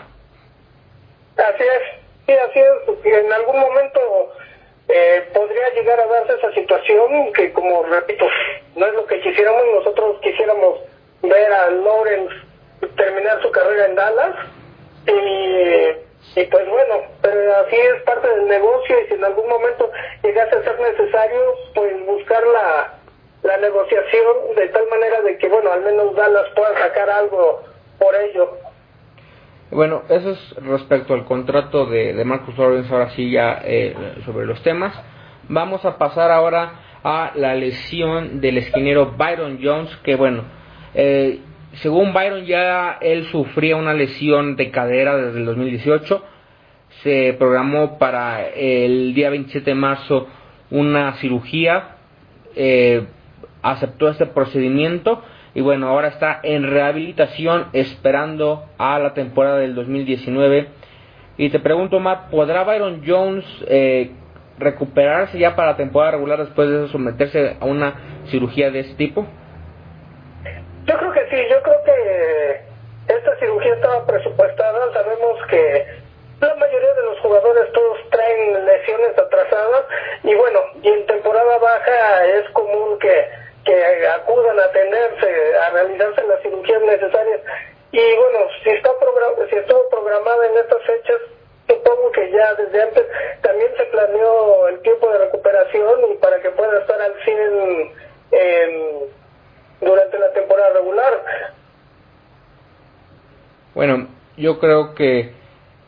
Así 1.37 1.63
es, 1.63 2.27
sí, 2.27 2.33
así 2.33 2.59
es, 2.59 3.25
en 3.25 3.33
algún 3.33 3.59
momento 3.59 4.01
eh, 4.89 5.29
podría 5.33 5.71
llegar 5.75 6.01
a 6.01 6.07
darse 6.07 6.35
esa 6.35 6.53
situación 6.53 7.33
que 7.33 7.53
como 7.53 7.83
repito, 7.85 8.27
no 8.77 8.87
es 8.87 8.95
lo 8.95 9.07
que 9.07 9.21
quisiéramos, 9.21 9.63
nosotros 9.75 10.17
quisiéramos 10.23 10.81
ver 11.23 11.53
a 11.53 11.71
Lawrence 11.71 12.35
terminar 12.97 13.41
su 13.43 13.51
carrera 13.51 13.87
en 13.87 13.95
Dallas 13.95 14.37
y, 15.07 16.08
y 16.37 16.45
pues 16.45 16.69
bueno, 16.69 16.95
pero 17.23 17.57
así 17.57 17.77
es 17.77 18.03
parte 18.03 18.29
del 18.29 18.49
negocio 18.49 19.01
y 19.01 19.09
si 19.09 19.15
en 19.15 19.25
algún 19.25 19.49
momento 19.49 19.91
llegase 20.23 20.57
a 20.57 20.63
ser 20.63 20.81
necesario, 20.81 21.55
pues 21.75 22.07
buscar 22.07 22.47
la 22.47 22.99
la 23.43 23.57
negociación 23.59 24.55
de 24.57 24.69
tal 24.69 24.89
manera 24.91 25.23
de 25.23 25.39
que, 25.39 25.49
bueno, 25.49 25.73
al 25.73 25.83
menos 25.83 26.15
Dallas 26.17 26.47
pueda 26.55 26.77
sacar 26.79 27.09
algo 27.09 27.63
por 27.99 28.15
ello. 28.15 28.51
Bueno, 29.71 30.03
eso 30.09 30.31
es 30.31 30.55
respecto 30.65 31.15
al 31.15 31.25
contrato 31.25 31.87
de, 31.87 32.15
de 32.15 32.25
Marcus 32.25 32.57
Lawrence, 32.57 32.93
ahora 32.93 33.11
sí 33.11 33.31
ya 33.31 33.61
eh, 33.65 33.95
sobre 34.25 34.47
los 34.47 34.63
temas. 34.63 34.95
Vamos 35.49 35.85
a 35.85 35.99
pasar 35.99 36.31
ahora 36.31 36.73
a 37.05 37.33
la 37.35 37.55
lesión 37.55 38.41
del 38.41 38.59
esquinero 38.59 39.13
Byron 39.17 39.61
Jones, 39.63 39.95
que 40.03 40.17
bueno, 40.17 40.45
eh, 40.95 41.41
según 41.83 42.13
Byron 42.13 42.45
ya 42.45 42.99
él 43.01 43.27
sufría 43.27 43.77
una 43.77 43.95
lesión 43.95 44.57
de 44.57 44.71
cadera 44.71 45.17
desde 45.17 45.39
el 45.39 45.47
2018, 45.47 46.25
se 47.03 47.37
programó 47.39 47.99
para 47.99 48.47
el 48.49 49.15
día 49.15 49.31
27 49.31 49.71
de 49.71 49.75
marzo 49.75 50.27
una 50.71 51.15
cirugía, 51.15 51.97
eh, 52.57 53.07
aceptó 53.63 54.09
este 54.09 54.27
procedimiento 54.27 55.23
y 55.55 55.61
bueno, 55.61 55.89
ahora 55.89 56.09
está 56.09 56.41
en 56.43 56.65
rehabilitación 56.65 57.67
esperando 57.73 58.65
a 58.79 58.99
la 58.99 59.15
temporada 59.15 59.59
del 59.59 59.75
2019. 59.75 60.69
Y 61.37 61.51
te 61.51 61.61
pregunto, 61.61 62.01
Matt, 62.01 62.31
¿podrá 62.31 62.65
Byron 62.65 63.03
Jones 63.07 63.45
eh, 63.69 64.11
recuperarse 64.59 65.39
ya 65.39 65.55
para 65.55 65.73
la 65.73 65.77
temporada 65.77 66.13
regular 66.13 66.39
después 66.41 66.69
de 66.69 66.89
someterse 66.89 67.57
a 67.61 67.65
una 67.65 67.95
cirugía 68.27 68.71
de 68.71 68.81
este 68.81 68.95
tipo? 68.95 69.27
Yo 71.39 71.45
creo 71.45 71.45
que 71.45 71.45
sí, 71.45 71.47
yo 71.49 71.63
creo 71.63 71.85
que 71.85 72.61
esta 73.15 73.37
cirugía 73.39 73.75
estaba 73.75 74.05
presupuestada, 74.07 74.93
sabemos 74.93 75.47
que 75.47 75.87
la 76.41 76.55
mayoría 76.57 76.95
de 76.95 77.03
los 77.03 77.19
jugadores 77.21 77.73
todos 77.73 77.99
traen 78.11 78.67
lesiones 78.67 79.17
atrasadas 79.19 79.85
y 80.25 80.35
bueno, 80.35 80.61
baja 81.61 82.27
es 82.27 82.49
común 82.51 82.99
que, 82.99 83.29
que 83.65 84.07
acudan 84.09 84.59
a 84.59 84.65
atenderse, 84.65 85.57
a 85.57 85.71
realizarse 85.71 86.27
las 86.27 86.43
cirugías 86.43 86.83
necesarias. 86.83 87.41
Y 87.93 88.17
bueno, 88.17 88.39
si 88.63 88.71
está 88.71 88.91
si 89.49 89.57
estuvo 89.57 89.89
programada 89.89 90.47
en 90.47 90.59
estas 90.59 90.83
fechas, 90.83 91.17
supongo 91.69 92.13
que 92.13 92.31
ya 92.31 92.55
desde 92.55 92.83
antes 92.83 93.07
también 93.43 93.71
se 93.77 93.85
planeó 93.85 94.69
el 94.69 94.81
tiempo 94.81 95.09
de 95.11 95.19
recuperación 95.19 96.13
y 96.13 96.15
para 96.17 96.41
que 96.41 96.51
pueda 96.51 96.81
estar 96.81 97.01
al 97.01 97.15
100 97.25 97.93
durante 99.81 100.19
la 100.19 100.33
temporada 100.33 100.75
regular. 100.75 101.13
Bueno, 103.75 104.09
yo 104.37 104.59
creo 104.59 104.95
que 104.95 105.33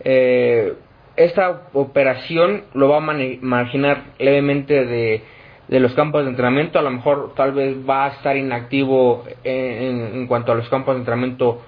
eh, 0.01 0.75
esta 1.17 1.63
operación 1.73 2.65
lo 2.75 2.89
va 2.89 2.99
a 2.99 3.01
marginar 3.01 4.05
levemente 4.19 4.85
de, 4.85 5.23
de, 5.69 5.81
los 5.81 5.95
campos 5.95 6.25
de 6.25 6.31
entrenamiento. 6.31 6.79
A 6.79 6.83
lo 6.83 6.91
mejor 6.91 7.35
tal 7.35 7.53
vez 7.53 7.77
va 7.89 8.07
a 8.07 8.09
estar 8.09 8.37
inactivo 8.37 9.25
en, 9.45 10.15
en 10.15 10.27
cuanto 10.27 10.53
a 10.53 10.55
los 10.55 10.69
campos 10.69 10.95
de 10.95 11.01
entrenamiento 11.01 11.63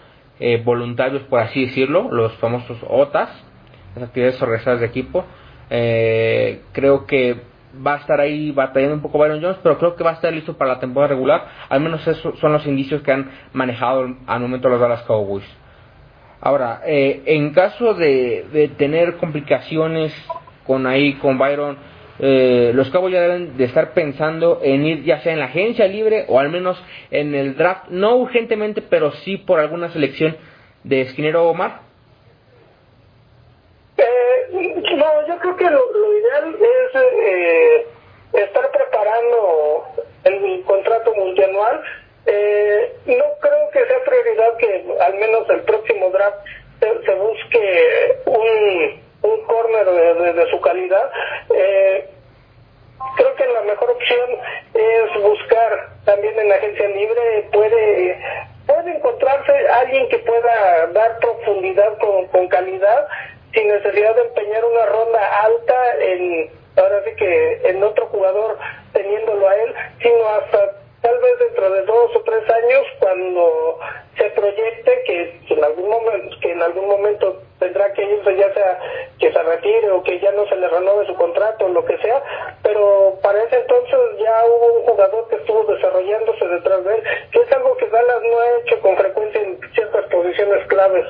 eh, 0.44 0.60
voluntarios, 0.64 1.22
por 1.24 1.38
así 1.38 1.66
decirlo, 1.66 2.08
los 2.10 2.32
famosos 2.38 2.76
OTAS, 2.88 3.30
las 3.94 4.08
actividades 4.08 4.42
organizadas 4.42 4.80
de 4.80 4.86
equipo. 4.86 5.24
Eh, 5.70 6.62
creo 6.72 7.06
que 7.06 7.36
va 7.74 7.94
a 7.94 7.98
estar 7.98 8.20
ahí 8.20 8.50
batallando 8.50 8.96
un 8.96 9.02
poco 9.02 9.18
Byron 9.18 9.40
Jones, 9.40 9.58
pero 9.62 9.78
creo 9.78 9.96
que 9.96 10.04
va 10.04 10.10
a 10.10 10.14
estar 10.14 10.32
listo 10.32 10.56
para 10.56 10.74
la 10.74 10.80
temporada 10.80 11.14
regular. 11.14 11.46
Al 11.68 11.80
menos 11.80 12.06
esos 12.06 12.38
son 12.38 12.52
los 12.52 12.66
indicios 12.66 13.02
que 13.02 13.12
han 13.12 13.30
manejado 13.52 14.14
al 14.26 14.40
momento 14.40 14.68
los 14.68 14.80
Dallas 14.80 15.02
Cowboys. 15.02 15.44
Ahora, 16.40 16.80
eh, 16.84 17.22
en 17.26 17.52
caso 17.52 17.94
de, 17.94 18.46
de, 18.52 18.68
tener 18.68 19.16
complicaciones 19.16 20.12
con 20.66 20.86
ahí, 20.86 21.14
con 21.14 21.38
Byron, 21.38 21.76
eh, 22.18 22.72
los 22.74 22.90
Cowboys 22.90 23.14
ya 23.14 23.22
deben 23.22 23.56
de 23.56 23.64
estar 23.64 23.94
pensando 23.94 24.60
en 24.62 24.84
ir 24.84 25.04
ya 25.04 25.20
sea 25.20 25.32
en 25.32 25.38
la 25.38 25.46
agencia 25.46 25.86
libre 25.86 26.24
o 26.28 26.38
al 26.38 26.50
menos 26.50 26.82
en 27.10 27.34
el 27.34 27.56
draft, 27.56 27.88
no 27.90 28.16
urgentemente, 28.16 28.82
pero 28.82 29.12
sí 29.12 29.38
por 29.38 29.60
alguna 29.60 29.88
selección 29.90 30.36
de 30.84 31.02
esquinero 31.02 31.48
Omar. 31.48 31.80
Eh, 33.96 34.02
no, 35.02 35.26
yo 35.26 35.38
creo 35.38 35.56
que 35.56 35.70
lo, 35.70 36.18
ideal 36.18 36.54
es 36.54 36.94
eh, 36.94 37.86
estar 38.34 38.70
preparando 38.70 39.84
el 40.24 40.62
contrato 40.64 41.12
multianual. 41.14 41.82
Eh, 42.26 42.92
no 43.06 43.24
creo 43.40 43.70
que 43.72 43.84
sea 43.84 44.04
prioridad 44.04 44.56
que 44.58 44.96
al 45.00 45.14
menos 45.14 45.50
el 45.50 45.62
próximo 45.62 46.10
draft 46.10 46.38
se, 46.80 47.14
busque 47.14 48.22
un, 48.26 49.02
un 49.22 49.44
corner 49.46 49.86
de, 50.34 50.50
su 50.50 50.60
calidad. 50.60 51.10
Eh, 51.52 52.08
creo 53.16 53.34
que 53.34 53.46
la 53.46 53.62
mejor 53.62 53.90
opción 53.90 54.30
es 54.74 55.22
buscar 55.22 55.88
también 56.04 56.38
en 56.38 56.48
la 56.48 56.56
agencia 56.56 56.88
libre, 56.88 57.48
puede 57.52 58.18
puede 58.66 58.96
encontrarse 58.96 59.52
alguien 59.68 60.08
que 60.08 60.18
pueda 60.18 60.86
dar 60.92 61.18
profundidad 61.18 61.98
con, 61.98 62.26
con 62.28 62.46
calidad 62.46 63.08
sin 63.52 63.68
necesidad 63.68 64.14
de 64.16 64.22
empeñar 64.22 64.64
una 64.64 64.86
ronda 64.86 65.40
alta 65.42 65.96
en 66.00 66.50
ahora 66.76 67.02
sí 67.04 67.14
que 67.16 67.60
en 67.64 67.82
otro 67.82 68.06
jugador 68.06 68.58
teniéndolo 68.92 69.48
a 69.48 69.56
él, 69.56 69.74
sino 70.02 70.28
hasta 70.28 70.82
tal 71.02 71.18
vez 71.18 71.38
dentro 71.38 71.70
de 71.70 71.82
dos 71.82 72.16
o 72.16 72.22
tres 72.22 72.48
años 72.48 72.86
cuando 73.00 73.78
se 74.16 74.30
proyecte 74.30 75.02
que 75.04 75.40
en 75.48 75.64
algún 75.64 75.90
momento 75.90 76.36
que 76.40 76.52
en 76.52 76.62
algún 76.62 76.86
momento 76.86 77.42
tendrá 77.58 77.92
que 77.92 78.04
irse 78.04 78.36
ya 78.36 78.54
sea 78.54 78.78
que 79.18 79.32
se 79.32 79.42
retire 79.42 79.90
o 79.90 80.02
que 80.02 80.20
ya 80.20 80.30
no 80.32 80.46
se 80.46 80.56
le 80.56 80.68
renove 80.68 81.06
su 81.06 81.14
contrato 81.14 81.66
o 81.66 81.68
lo 81.68 81.84
que 81.84 81.98
sea. 81.98 82.22
Pero 82.62 83.18
para 83.22 83.42
ese 83.42 83.56
entonces 83.56 83.98
ya 84.18 84.44
hubo 84.46 84.74
un 84.74 84.82
jugador 84.86 85.28
que 85.28 85.36
estuvo 85.36 85.64
desarrollándose 85.64 86.46
detrás 86.46 86.84
de 86.84 86.94
él 86.94 87.02
que 87.32 87.40
es 87.40 87.52
algo 87.52 87.76
que 87.76 87.88
Dallas 87.88 88.22
no 88.22 88.38
ha 88.38 88.58
hecho 88.60 88.80
con 88.80 88.96
frecuencia 88.96 89.40
en 89.40 89.60
ciertas 89.74 90.04
posiciones 90.06 90.66
claves 90.68 91.06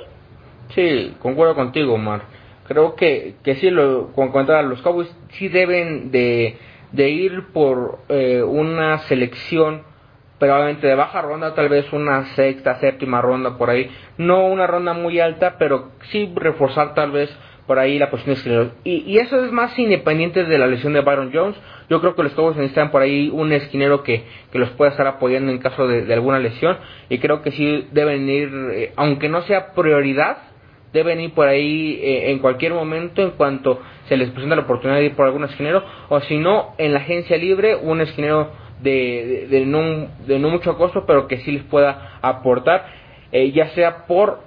sí 0.75 1.14
concuerdo 1.20 1.55
contigo 1.55 1.95
Omar 1.95 2.23
creo 2.66 2.95
que 2.95 3.35
que 3.43 3.57
sí 3.57 3.70
lo 3.70 4.12
con 4.12 4.33
los 4.68 4.83
Cowboys 4.83 5.14
sí 5.33 5.49
deben 5.49 6.11
de 6.11 6.57
de 6.93 7.09
ir 7.09 7.47
por 7.53 8.01
eh, 8.09 8.43
una 8.43 8.99
selección 9.01 9.83
probablemente 10.39 10.89
de 10.89 10.97
baja 10.97 11.23
ronda, 11.23 11.55
tal 11.55 11.68
vez 11.68 11.93
una 11.93 12.25
sexta, 12.35 12.81
séptima 12.81 13.23
ronda 13.23 13.57
por 13.57 13.70
ahí, 13.70 13.89
no 14.18 14.47
una 14.49 14.66
ronda 14.66 14.93
muy 14.93 15.20
alta, 15.20 15.55
pero 15.57 15.93
sí 16.11 16.33
reforzar 16.35 16.95
tal 16.95 17.12
vez 17.12 17.31
por 17.66 17.79
ahí 17.79 17.97
la 17.97 18.11
posición 18.11 18.35
de 18.35 18.39
esquinero. 18.39 18.70
Y, 18.83 19.05
y 19.07 19.18
eso 19.18 19.45
es 19.45 19.53
más 19.53 19.79
independiente 19.79 20.43
de 20.43 20.59
la 20.59 20.66
lesión 20.66 20.95
de 20.95 21.01
Byron 21.01 21.31
Jones. 21.33 21.57
Yo 21.89 22.01
creo 22.01 22.16
que 22.16 22.25
los 22.25 22.33
Cowboys 22.33 22.57
necesitan 22.57 22.91
por 22.91 23.03
ahí 23.03 23.31
un 23.33 23.53
esquinero 23.53 24.03
que, 24.03 24.25
que 24.51 24.59
los 24.59 24.70
pueda 24.70 24.91
estar 24.91 25.07
apoyando 25.07 25.53
en 25.53 25.59
caso 25.59 25.87
de, 25.87 26.05
de 26.05 26.12
alguna 26.12 26.41
lesión. 26.41 26.77
Y 27.09 27.18
creo 27.18 27.43
que 27.43 27.53
sí 27.53 27.87
deben 27.93 28.29
ir, 28.29 28.51
eh, 28.73 28.93
aunque 28.97 29.29
no 29.29 29.43
sea 29.43 29.75
prioridad, 29.75 30.39
deben 30.93 31.20
ir 31.20 31.32
por 31.34 31.49
ahí 31.49 32.01
eh, 32.03 32.30
en 32.30 32.38
cualquier 32.38 32.74
momento 32.74 33.22
en 33.22 33.30
cuanto 33.32 33.80
se 34.09 34.16
les 34.16 34.30
presenta 34.30 34.57
la 34.57 34.62
oportunidad 34.62 34.99
de 34.99 35.07
ir 35.07 35.16
por 35.16 35.26
algún 35.26 35.45
esquinero 35.45 35.82
o 36.09 36.20
si 36.20 36.38
no 36.38 36.74
en 36.78 36.93
la 36.93 37.01
agencia 37.01 37.36
libre 37.36 37.76
un 37.76 38.01
esquinero 38.01 38.51
de, 38.80 39.47
de, 39.49 39.64
no, 39.64 40.09
de 40.26 40.38
no 40.38 40.51
mucho 40.51 40.76
costo 40.76 41.05
pero 41.07 41.28
que 41.28 41.38
sí 41.38 41.53
les 41.53 41.62
pueda 41.64 42.18
aportar 42.20 42.86
eh, 43.32 43.51
ya 43.53 43.68
sea 43.68 44.07
por 44.07 44.40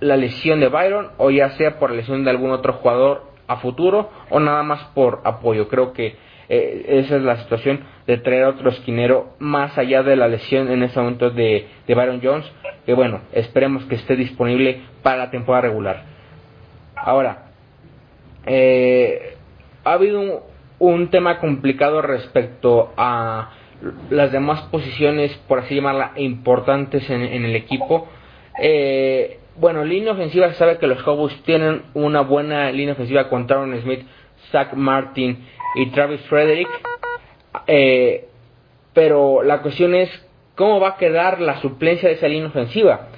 la 0.00 0.16
lesión 0.16 0.60
de 0.60 0.68
Byron 0.68 1.10
o 1.18 1.30
ya 1.30 1.50
sea 1.50 1.78
por 1.78 1.90
la 1.90 1.96
lesión 1.96 2.24
de 2.24 2.30
algún 2.30 2.50
otro 2.50 2.74
jugador 2.74 3.30
a 3.46 3.56
futuro 3.56 4.10
o 4.30 4.40
nada 4.40 4.62
más 4.62 4.84
por 4.94 5.20
apoyo. 5.24 5.68
Creo 5.68 5.92
que 5.92 6.16
eh, 6.48 6.84
esa 6.88 7.16
es 7.16 7.22
la 7.22 7.36
situación 7.36 7.80
de 8.06 8.18
traer 8.18 8.44
otro 8.44 8.70
esquinero 8.70 9.34
más 9.38 9.76
allá 9.78 10.02
de 10.02 10.16
la 10.16 10.28
lesión 10.28 10.70
en 10.70 10.82
ese 10.82 10.98
momento 10.98 11.30
de, 11.30 11.68
de 11.86 11.94
Byron 11.94 12.20
Jones 12.22 12.50
que 12.86 12.94
bueno, 12.94 13.20
esperemos 13.32 13.84
que 13.84 13.94
esté 13.96 14.16
disponible 14.16 14.80
para 15.02 15.16
la 15.16 15.30
temporada 15.30 15.68
regular. 15.68 16.02
Ahora, 16.96 17.50
eh, 18.46 19.36
ha 19.84 19.92
habido 19.92 20.44
un, 20.78 21.10
tema 21.10 21.38
complicado 21.38 22.02
respecto 22.02 22.92
a 22.96 23.50
las 24.10 24.32
demás 24.32 24.62
posiciones, 24.70 25.34
por 25.48 25.60
así 25.60 25.74
llamarla, 25.74 26.12
importantes 26.16 27.08
en, 27.10 27.22
el 27.22 27.56
equipo. 27.56 28.08
Eh, 28.62 29.38
bueno, 29.56 29.84
línea 29.84 30.12
ofensiva 30.12 30.48
se 30.50 30.58
sabe 30.58 30.78
que 30.78 30.86
los 30.86 31.02
Cowboys 31.02 31.42
tienen 31.42 31.82
una 31.94 32.20
buena 32.20 32.70
línea 32.70 32.94
ofensiva 32.94 33.28
con 33.28 33.46
Taron 33.46 33.78
Smith, 33.82 34.06
Zach 34.50 34.74
Martin 34.74 35.46
y 35.76 35.86
Travis 35.90 36.20
Frederick. 36.22 36.68
Eh, 37.66 38.26
pero 38.92 39.42
la 39.42 39.62
cuestión 39.62 39.94
es 39.94 40.10
cómo 40.54 40.80
va 40.80 40.90
a 40.90 40.96
quedar 40.96 41.40
la 41.40 41.60
suplencia 41.60 42.08
de 42.08 42.16
esa 42.16 42.28
línea 42.28 42.48
ofensiva. 42.48 43.08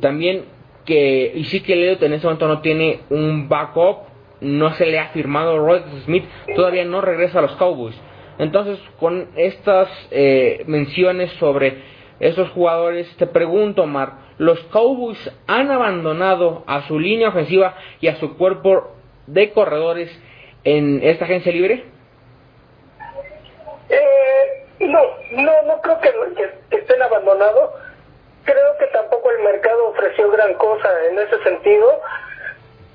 También 0.00 0.44
que 0.88 1.38
Ezekiel 1.38 1.80
Elliott 1.80 2.02
en 2.02 2.14
ese 2.14 2.24
momento 2.24 2.48
no 2.48 2.62
tiene 2.62 3.00
un 3.10 3.46
backup, 3.46 4.08
no 4.40 4.72
se 4.72 4.86
le 4.86 4.98
ha 4.98 5.08
firmado 5.08 5.58
Roy 5.58 5.82
Smith, 6.06 6.24
todavía 6.56 6.86
no 6.86 7.02
regresa 7.02 7.40
a 7.40 7.42
los 7.42 7.54
Cowboys. 7.56 7.94
Entonces, 8.38 8.78
con 8.98 9.28
estas 9.36 9.90
eh, 10.10 10.64
menciones 10.66 11.30
sobre 11.32 11.82
esos 12.20 12.48
jugadores, 12.52 13.06
te 13.18 13.26
pregunto, 13.26 13.82
Omar, 13.82 14.14
¿los 14.38 14.58
Cowboys 14.72 15.30
han 15.46 15.70
abandonado 15.70 16.64
a 16.66 16.80
su 16.88 16.98
línea 16.98 17.28
ofensiva 17.28 17.74
y 18.00 18.06
a 18.06 18.16
su 18.16 18.38
cuerpo 18.38 18.94
de 19.26 19.50
corredores 19.50 20.10
en 20.64 21.00
esta 21.02 21.26
agencia 21.26 21.52
libre? 21.52 21.84
Eh, 23.90 24.86
no, 24.86 25.00
no, 25.32 25.52
no 25.66 25.82
creo 25.82 26.00
que, 26.00 26.10
que, 26.70 26.76
estén 26.78 27.02
abandonados. 27.02 27.72
Creo 28.48 28.78
que 28.78 28.86
tampoco 28.86 29.30
el 29.30 29.40
mercado 29.40 29.88
ofreció 29.88 30.30
gran 30.30 30.54
cosa 30.54 30.88
en 31.10 31.18
ese 31.18 31.38
sentido. 31.42 32.00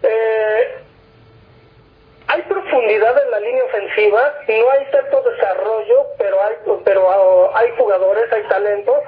Eh, 0.01 0.77
hay 2.25 2.41
profundidad 2.41 3.23
en 3.23 3.29
la 3.29 3.39
línea 3.39 3.63
ofensiva, 3.65 4.33
no 4.47 4.71
hay 4.71 4.85
tanto 4.91 5.21
desarrollo, 5.21 6.07
pero 6.17 6.41
hay, 6.41 6.55
pero 6.83 7.07
ah, 7.07 7.59
hay 7.59 7.69
jugadores, 7.77 8.33
hay 8.33 8.41
talento. 8.47 8.99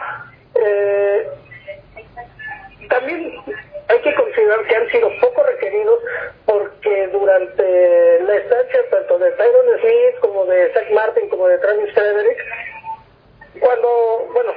Eh, 0.54 1.28
también 2.89 3.41
hay 3.88 4.00
que 4.02 4.14
considerar 4.14 4.68
que 4.68 4.76
han 4.76 4.88
sido 4.91 5.10
poco 5.22 5.41
requeridos 5.41 6.00
porque 6.46 7.08
durante 7.08 8.20
la 8.20 8.36
estancia 8.36 8.80
tanto 8.91 9.18
de 9.18 9.32
Tyron 9.32 9.80
Smith 9.82 10.20
como 10.22 10.46
de 10.46 10.72
Zach 10.74 10.91
Martin 10.91 11.28
como 11.30 11.48
de 11.48 11.58
Travis 11.58 11.91
Frederick, 11.91 12.38
cuando, 13.60 14.30
bueno, 14.32 14.52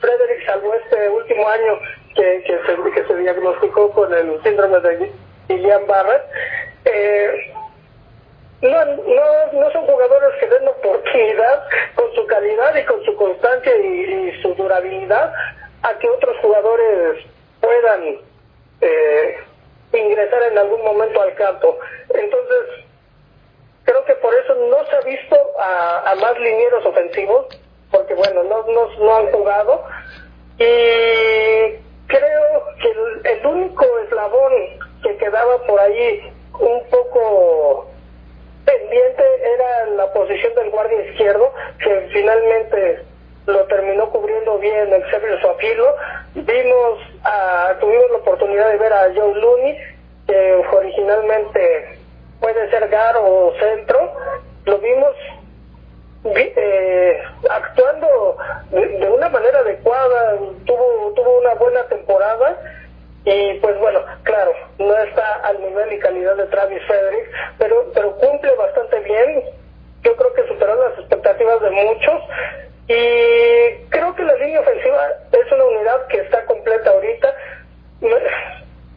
Frederick 0.00 0.46
salvo 0.46 0.74
este 0.74 1.08
último 1.08 1.48
año 1.48 1.78
que, 2.14 2.42
que, 2.44 2.58
se, 2.66 2.92
que 2.92 3.06
se 3.06 3.16
diagnosticó 3.16 3.90
con 3.92 4.12
el 4.12 4.42
síndrome 4.42 4.80
de 4.80 5.12
Guillain 5.48 5.86
Barrett, 5.86 6.22
eh, 6.84 7.54
no, 8.62 8.84
no, 8.84 9.52
no 9.52 9.72
son 9.72 9.86
jugadores 9.86 10.30
que 10.38 10.46
den 10.46 10.68
oportunidad 10.68 11.64
con 11.94 12.14
su 12.14 12.26
calidad 12.26 12.76
y 12.76 12.84
con 12.84 13.04
su 13.04 13.16
constancia 13.16 13.76
y 13.76 14.40
su 14.40 14.54
durabilidad 14.54 15.32
a 15.82 15.98
que 15.98 16.08
otros 16.08 16.36
jugadores 16.38 17.24
puedan 17.60 18.18
eh, 18.80 19.36
ingresar 19.92 20.42
en 20.44 20.58
algún 20.58 20.82
momento 20.84 21.20
al 21.22 21.34
campo. 21.34 21.76
Entonces, 22.14 22.84
Creo 23.84 24.04
que 24.04 24.14
por 24.14 24.32
eso 24.34 24.54
no 24.54 24.84
se 24.86 24.96
ha 24.96 25.00
visto 25.00 25.36
a, 25.58 26.10
a 26.10 26.14
más 26.14 26.38
linieros 26.38 26.86
ofensivos, 26.86 27.46
porque 27.92 28.14
bueno, 28.14 28.42
no, 28.42 28.64
no, 28.66 28.88
no 28.98 29.16
han 29.16 29.30
jugado. 29.30 29.84
Y 30.58 31.76
creo 32.06 32.64
que 32.80 33.30
el, 33.30 33.46
único 33.46 33.86
eslabón 34.00 34.52
que 35.02 35.16
quedaba 35.18 35.58
por 35.66 35.78
ahí 35.78 36.32
un 36.58 36.82
poco 36.90 37.86
pendiente 38.64 39.22
era 39.54 39.86
la 39.96 40.12
posición 40.12 40.54
del 40.54 40.70
guardia 40.70 41.04
izquierdo, 41.06 41.52
que 41.78 42.08
finalmente 42.12 43.04
lo 43.46 43.64
terminó 43.66 44.08
cubriendo 44.10 44.58
bien 44.58 44.92
el 44.92 45.02
Xavier 45.04 45.40
Suafilo. 45.40 45.94
Vimos, 46.34 46.98
a, 47.24 47.74
tuvimos 47.80 48.10
la 48.10 48.18
oportunidad 48.18 48.70
de 48.70 48.78
ver 48.78 48.92
a 48.92 49.12
Joe 49.14 49.34
Looney, 49.34 49.78
que 50.26 50.54
originalmente 50.72 51.98
puede 52.40 52.70
ser 52.70 52.88
gar 52.88 53.16
o 53.18 53.52
centro. 53.58 54.12
Lo 54.64 54.78
vimos 54.78 55.14
vi- 55.16 55.41
eh, 56.24 57.22
actuando 57.50 58.36
de, 58.70 59.08
una 59.10 59.28
manera 59.28 59.58
adecuada, 59.60 60.38
tuvo, 60.66 61.12
tuvo 61.14 61.38
una 61.40 61.54
buena 61.54 61.82
temporada 61.84 62.58
y 63.24 63.54
pues 63.60 63.78
bueno, 63.78 64.00
claro, 64.24 64.52
no 64.78 64.96
está 64.98 65.34
al 65.44 65.60
nivel 65.60 65.92
y 65.92 65.98
calidad 65.98 66.36
de 66.36 66.46
Travis 66.46 66.82
Frederick, 66.86 67.30
pero, 67.58 67.90
pero 67.94 68.12
cumple 68.16 68.54
bastante 68.56 68.98
bien, 69.00 69.42
yo 70.02 70.16
creo 70.16 70.32
que 70.34 70.46
superó 70.48 70.74
las 70.88 70.98
expectativas 70.98 71.60
de 71.60 71.70
muchos 71.70 72.22
y 72.88 73.84
creo 73.90 74.14
que 74.14 74.24
la 74.24 74.34
línea 74.34 74.60
ofensiva 74.60 75.06
es 75.32 75.52
una 75.52 75.64
unidad 75.64 76.06
que 76.08 76.18
está 76.18 76.44
completa 76.46 76.90
ahorita, 76.90 77.34
Me- 78.00 78.16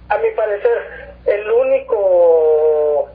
a 0.09 0.17
mi 0.17 0.29
parecer 0.31 0.77
el 1.25 1.49
único 1.51 3.09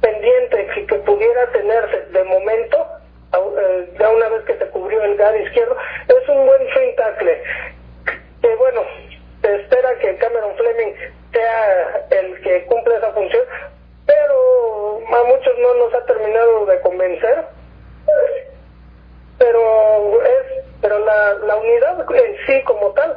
pendiente 0.00 0.66
que, 0.74 0.86
que 0.86 0.94
pudiera 0.96 1.46
tenerse 1.52 2.06
de 2.12 2.24
momento, 2.24 2.86
au- 3.32 3.54
eh, 3.58 3.90
ya 3.98 4.08
una 4.10 4.28
vez 4.28 4.44
que 4.44 4.56
se 4.58 4.66
cubrió 4.68 5.02
el 5.04 5.16
guard 5.16 5.36
izquierdo, 5.36 5.76
es 6.08 6.28
un 6.28 6.46
buen 6.46 6.62
swing 6.72 6.94
tackle. 6.96 7.42
Que 8.40 8.54
bueno, 8.56 8.80
se 9.42 9.54
espera 9.56 9.94
que 9.98 10.16
Cameron 10.16 10.54
Fleming 10.56 10.94
sea 11.32 12.06
el 12.10 12.40
que 12.40 12.64
cumple 12.64 12.96
esa 12.96 13.12
función, 13.12 13.44
pero 14.06 15.00
a 15.06 15.24
muchos 15.24 15.58
no 15.58 15.74
nos 15.74 15.94
ha 15.94 16.04
terminado 16.06 16.64
de 16.66 16.80
convencer. 16.80 17.44
Pero 19.38 20.22
es, 20.22 20.64
pero 20.82 20.98
la, 21.04 21.34
la 21.46 21.56
unidad 21.56 22.00
en 22.14 22.36
sí 22.46 22.62
como 22.64 22.90
tal 22.92 23.16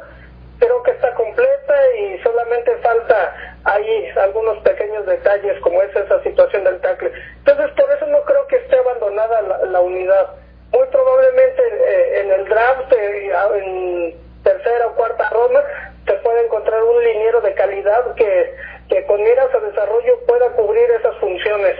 creo 0.58 0.82
que 0.82 0.92
está 0.92 1.12
completa 1.14 1.74
y 1.98 2.18
solamente 2.22 2.74
falta 2.76 3.34
ahí 3.64 4.08
algunos 4.16 4.58
pequeños 4.62 5.04
detalles 5.04 5.58
como 5.60 5.82
es 5.82 5.94
esa 5.94 6.22
situación 6.22 6.64
del 6.64 6.80
tackle. 6.80 7.12
Entonces 7.38 7.70
por 7.72 7.90
eso 7.92 8.06
no 8.06 8.22
creo 8.22 8.46
que 8.46 8.56
esté 8.56 8.78
abandonada 8.78 9.42
la, 9.42 9.58
la 9.66 9.80
unidad. 9.80 10.30
Muy 10.72 10.86
probablemente 10.90 11.62
eh, 11.62 12.20
en 12.20 12.30
el 12.32 12.44
draft, 12.48 12.92
eh, 12.92 13.32
en 13.58 14.14
tercera 14.42 14.86
o 14.86 14.94
cuarta 14.94 15.28
ronda, 15.30 15.62
se 16.06 16.12
puede 16.14 16.46
encontrar 16.46 16.82
un 16.82 17.04
liniero 17.04 17.40
de 17.42 17.52
calidad 17.54 18.14
que, 18.14 18.54
que 18.88 19.04
con 19.06 19.22
miras 19.22 19.52
a 19.54 19.60
desarrollo 19.60 20.18
pueda 20.26 20.48
cubrir 20.52 20.90
esas 20.90 21.14
funciones. 21.16 21.76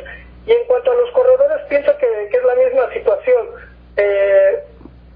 Y 0.47 0.53
en 0.53 0.64
cuanto 0.66 0.91
a 0.93 0.95
los 0.95 1.11
corredores, 1.12 1.62
pienso 1.68 1.97
que, 1.97 2.07
que 2.30 2.37
es 2.37 2.45
la 2.45 2.55
misma 2.57 2.93
situación. 2.93 3.47
Eh, 3.97 4.62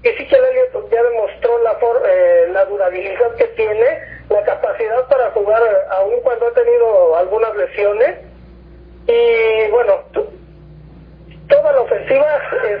Ezekiel 0.03 0.41
Elliott 0.45 0.89
ya 0.91 1.03
demostró 1.03 1.61
la, 1.63 1.75
for- 1.75 2.01
eh, 2.07 2.47
la 2.53 2.63
durabilidad 2.65 3.35
que 3.35 3.45
tiene, 3.47 3.99
la 4.29 4.41
capacidad 4.43 5.05
para 5.09 5.31
jugar 5.31 5.61
eh, 5.61 5.75
aun 5.91 6.21
cuando 6.21 6.47
ha 6.47 6.53
tenido 6.53 7.17
algunas 7.17 7.53
lesiones. 7.57 8.19
Y 9.07 9.69
bueno, 9.71 9.95
t- 10.13 10.23
toda 11.49 11.73
la 11.73 11.81
ofensiva 11.81 12.25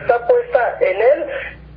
está 0.01 0.25
puesta 0.27 0.77
en 0.79 1.01
él 1.01 1.25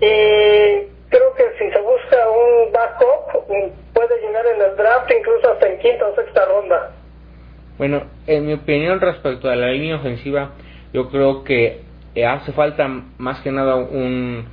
y 0.00 0.88
creo 1.10 1.34
que 1.34 1.44
si 1.58 1.70
se 1.72 1.80
busca 1.80 2.30
un 2.30 2.70
backup 2.72 3.48
mm, 3.48 3.92
puede 3.94 4.20
llegar 4.20 4.46
en 4.46 4.62
el 4.62 4.76
draft 4.76 5.10
incluso 5.10 5.50
hasta 5.52 5.66
en 5.66 5.78
quinta 5.80 6.06
o 6.06 6.14
sexta 6.14 6.44
ronda. 6.44 6.90
Bueno, 7.78 8.04
en 8.28 8.46
mi 8.46 8.52
opinión 8.54 9.00
respecto 9.00 9.48
a 9.48 9.56
la 9.56 9.66
línea 9.68 9.96
ofensiva, 9.96 10.50
yo 11.03 11.11
creo 11.11 11.44
que 11.44 11.80
eh, 12.14 12.26
hace 12.26 12.53
falta 12.53 12.88
más 13.18 13.40
que 13.40 13.50
nada 13.50 13.76
un 13.76 14.44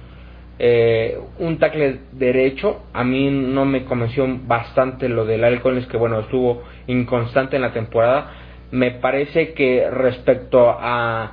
eh, 0.61 1.17
un 1.39 1.57
tackle 1.57 1.99
derecho. 2.11 2.83
A 2.93 3.03
mí 3.03 3.29
no 3.31 3.65
me 3.65 3.85
convenció 3.85 4.27
bastante 4.45 5.07
lo 5.07 5.25
del 5.25 5.41
Lyle 5.41 5.61
Collins, 5.61 5.87
que 5.87 5.97
bueno, 5.97 6.19
estuvo 6.19 6.63
inconstante 6.87 7.55
en 7.55 7.61
la 7.61 7.71
temporada. 7.71 8.31
Me 8.71 8.91
parece 8.91 9.53
que 9.53 9.89
respecto 9.89 10.69
a 10.69 11.31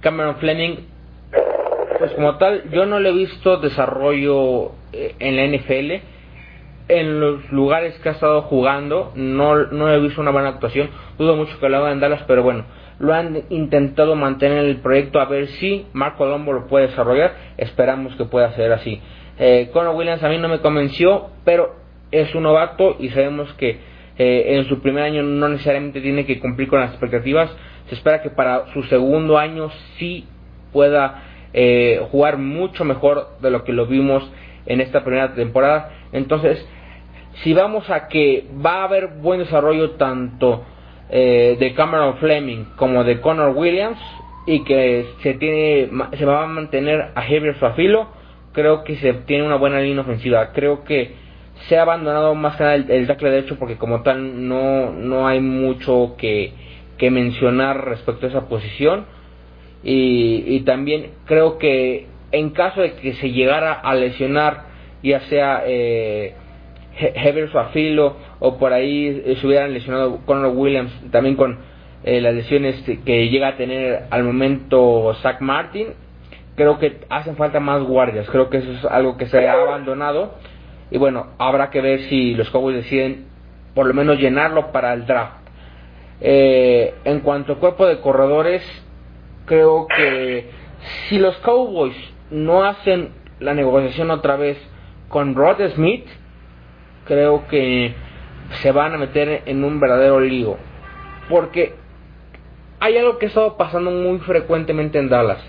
Cameron 0.00 0.36
Fleming, 0.36 0.76
pues 1.98 2.12
como 2.12 2.36
tal, 2.38 2.70
yo 2.70 2.86
no 2.86 2.98
le 2.98 3.10
he 3.10 3.12
visto 3.12 3.58
desarrollo 3.58 4.72
eh, 4.92 5.14
en 5.18 5.36
la 5.36 5.46
NFL. 5.46 6.02
En 6.88 7.20
los 7.20 7.52
lugares 7.52 7.98
que 7.98 8.08
ha 8.08 8.12
estado 8.12 8.40
jugando, 8.42 9.12
no, 9.14 9.66
no 9.66 9.92
he 9.92 10.00
visto 10.00 10.22
una 10.22 10.30
buena 10.30 10.48
actuación. 10.48 10.88
Dudo 11.18 11.36
mucho 11.36 11.60
que 11.60 11.68
lo 11.68 11.76
haga 11.76 11.92
en 11.92 12.00
Dallas, 12.00 12.24
pero 12.26 12.42
bueno, 12.42 12.64
lo 12.98 13.14
han 13.14 13.42
intentado 13.50 14.16
mantener 14.16 14.64
en 14.64 14.70
el 14.70 14.76
proyecto 14.78 15.20
a 15.20 15.26
ver 15.26 15.48
si 15.48 15.86
Marco 15.92 16.26
Lombo 16.26 16.52
lo 16.52 16.66
puede 16.66 16.88
desarrollar. 16.88 17.34
Esperamos 17.56 18.14
que 18.16 18.24
pueda 18.24 18.52
ser 18.54 18.72
así. 18.72 19.00
Eh, 19.38 19.70
Conor 19.72 19.94
Williams 19.94 20.22
a 20.22 20.28
mí 20.28 20.38
no 20.38 20.48
me 20.48 20.60
convenció, 20.60 21.30
pero 21.44 21.76
es 22.10 22.34
un 22.34 22.42
novato 22.42 22.96
y 22.98 23.10
sabemos 23.10 23.52
que 23.54 23.78
eh, 24.18 24.56
en 24.56 24.64
su 24.64 24.80
primer 24.80 25.04
año 25.04 25.22
no 25.22 25.48
necesariamente 25.48 26.00
tiene 26.00 26.26
que 26.26 26.40
cumplir 26.40 26.68
con 26.68 26.80
las 26.80 26.90
expectativas. 26.90 27.50
Se 27.88 27.94
espera 27.94 28.20
que 28.20 28.30
para 28.30 28.72
su 28.72 28.82
segundo 28.84 29.38
año 29.38 29.70
sí 29.98 30.26
pueda 30.72 31.22
eh, 31.52 32.00
jugar 32.10 32.36
mucho 32.38 32.84
mejor 32.84 33.28
de 33.40 33.50
lo 33.50 33.64
que 33.64 33.72
lo 33.72 33.86
vimos 33.86 34.28
en 34.66 34.80
esta 34.80 35.04
primera 35.04 35.34
temporada. 35.34 35.90
Entonces, 36.12 36.66
si 37.44 37.54
vamos 37.54 37.88
a 37.90 38.08
que 38.08 38.46
va 38.64 38.80
a 38.80 38.84
haber 38.84 39.06
buen 39.06 39.38
desarrollo 39.38 39.92
tanto 39.92 40.64
eh, 41.10 41.56
de 41.58 41.74
Cameron 41.74 42.18
Fleming 42.18 42.64
como 42.76 43.04
de 43.04 43.20
Connor 43.20 43.56
Williams 43.56 43.98
y 44.46 44.64
que 44.64 45.06
se 45.22 45.34
tiene 45.34 45.90
se 46.16 46.24
va 46.24 46.44
a 46.44 46.46
mantener 46.46 47.12
a 47.14 47.22
Javier 47.22 47.56
Suafilo, 47.58 48.08
creo 48.52 48.84
que 48.84 48.96
se 48.96 49.12
tiene 49.12 49.44
una 49.44 49.56
buena 49.56 49.80
línea 49.80 50.02
ofensiva. 50.02 50.52
Creo 50.52 50.84
que 50.84 51.12
se 51.68 51.76
ha 51.76 51.82
abandonado 51.82 52.34
más 52.34 52.56
que 52.56 52.62
nada 52.62 52.74
el, 52.76 52.90
el 52.90 53.06
tackle 53.06 53.30
derecho 53.30 53.58
porque 53.58 53.76
como 53.76 54.02
tal 54.02 54.48
no 54.48 54.92
no 54.92 55.26
hay 55.26 55.40
mucho 55.40 56.14
que, 56.16 56.52
que 56.96 57.10
mencionar 57.10 57.84
respecto 57.84 58.26
a 58.26 58.28
esa 58.30 58.48
posición 58.48 59.06
y, 59.82 60.44
y 60.46 60.60
también 60.60 61.10
creo 61.26 61.58
que 61.58 62.06
en 62.32 62.50
caso 62.50 62.80
de 62.80 62.92
que 62.94 63.14
se 63.14 63.32
llegara 63.32 63.72
a 63.72 63.94
lesionar 63.94 64.66
ya 65.02 65.20
sea 65.22 65.62
eh, 65.66 66.34
Heber 66.98 67.50
Suafilo 67.50 68.16
o 68.40 68.58
por 68.58 68.72
ahí 68.72 69.22
eh, 69.24 69.36
se 69.40 69.46
hubieran 69.46 69.72
lesionado 69.72 70.20
Conor 70.26 70.52
Williams 70.54 70.92
también 71.10 71.36
con 71.36 71.58
eh, 72.04 72.20
las 72.20 72.34
lesiones 72.34 72.82
que 73.04 73.28
llega 73.28 73.48
a 73.48 73.56
tener 73.56 74.04
al 74.10 74.24
momento 74.24 75.14
Zach 75.22 75.40
Martin. 75.40 75.88
Creo 76.56 76.78
que 76.78 77.00
hacen 77.08 77.36
falta 77.36 77.60
más 77.60 77.82
guardias 77.82 78.28
creo 78.28 78.50
que 78.50 78.58
eso 78.58 78.72
es 78.72 78.84
algo 78.84 79.16
que 79.16 79.26
se 79.26 79.46
ha 79.46 79.52
abandonado. 79.52 80.34
Y 80.90 80.98
bueno 80.98 81.28
habrá 81.38 81.70
que 81.70 81.80
ver 81.80 82.00
si 82.02 82.34
los 82.34 82.50
Cowboys 82.50 82.76
deciden 82.76 83.26
por 83.74 83.86
lo 83.86 83.94
menos 83.94 84.18
llenarlo 84.18 84.72
para 84.72 84.92
el 84.92 85.06
draft. 85.06 85.38
Eh, 86.20 86.94
en 87.04 87.20
cuanto 87.20 87.52
a 87.52 87.56
cuerpo 87.56 87.86
de 87.86 88.00
corredores 88.00 88.62
creo 89.46 89.86
que 89.86 90.50
si 91.08 91.18
los 91.18 91.36
Cowboys 91.38 91.96
no 92.30 92.64
hacen 92.64 93.10
la 93.40 93.54
negociación 93.54 94.10
otra 94.10 94.36
vez 94.36 94.58
con 95.08 95.34
Rod 95.34 95.60
Smith, 95.74 96.06
creo 97.08 97.48
que 97.48 97.94
se 98.62 98.70
van 98.70 98.94
a 98.94 98.98
meter 98.98 99.42
en 99.46 99.64
un 99.64 99.80
verdadero 99.80 100.20
lío. 100.20 100.56
Porque 101.28 101.74
hay 102.80 102.96
algo 102.96 103.18
que 103.18 103.26
ha 103.26 103.28
estado 103.28 103.56
pasando 103.56 103.90
muy 103.90 104.18
frecuentemente 104.20 104.98
en 104.98 105.08
Dallas. 105.08 105.42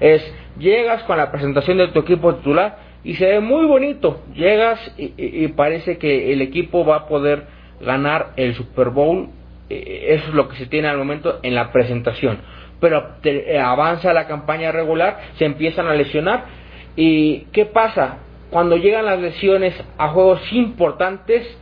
Es, 0.00 0.22
llegas 0.58 1.02
con 1.04 1.18
la 1.18 1.30
presentación 1.30 1.78
de 1.78 1.88
tu 1.88 2.00
equipo 2.00 2.34
titular 2.36 2.78
y 3.04 3.14
se 3.14 3.26
ve 3.26 3.40
muy 3.40 3.66
bonito. 3.66 4.22
Llegas 4.34 4.80
y, 4.96 5.48
parece 5.48 5.98
que 5.98 6.32
el 6.32 6.40
equipo 6.40 6.84
va 6.84 6.96
a 6.96 7.06
poder 7.08 7.44
ganar 7.80 8.30
el 8.36 8.54
Super 8.54 8.88
Bowl. 8.90 9.28
Eh, 9.68 10.06
Eso 10.14 10.28
es 10.28 10.34
lo 10.34 10.48
que 10.48 10.56
se 10.56 10.66
tiene 10.66 10.88
al 10.88 10.98
momento 10.98 11.38
en 11.42 11.54
la 11.54 11.70
presentación. 11.72 12.38
Pero 12.80 13.16
te- 13.22 13.54
eh, 13.54 13.60
avanza 13.60 14.12
la 14.12 14.26
campaña 14.26 14.72
regular, 14.72 15.20
se 15.36 15.44
empiezan 15.44 15.86
a 15.86 15.94
lesionar. 15.94 16.44
¿Y 16.96 17.46
qué 17.52 17.64
pasa? 17.66 18.16
Cuando 18.52 18.76
llegan 18.76 19.06
las 19.06 19.18
lesiones 19.18 19.74
a 19.98 20.08
juegos 20.10 20.40
importantes, 20.52 21.58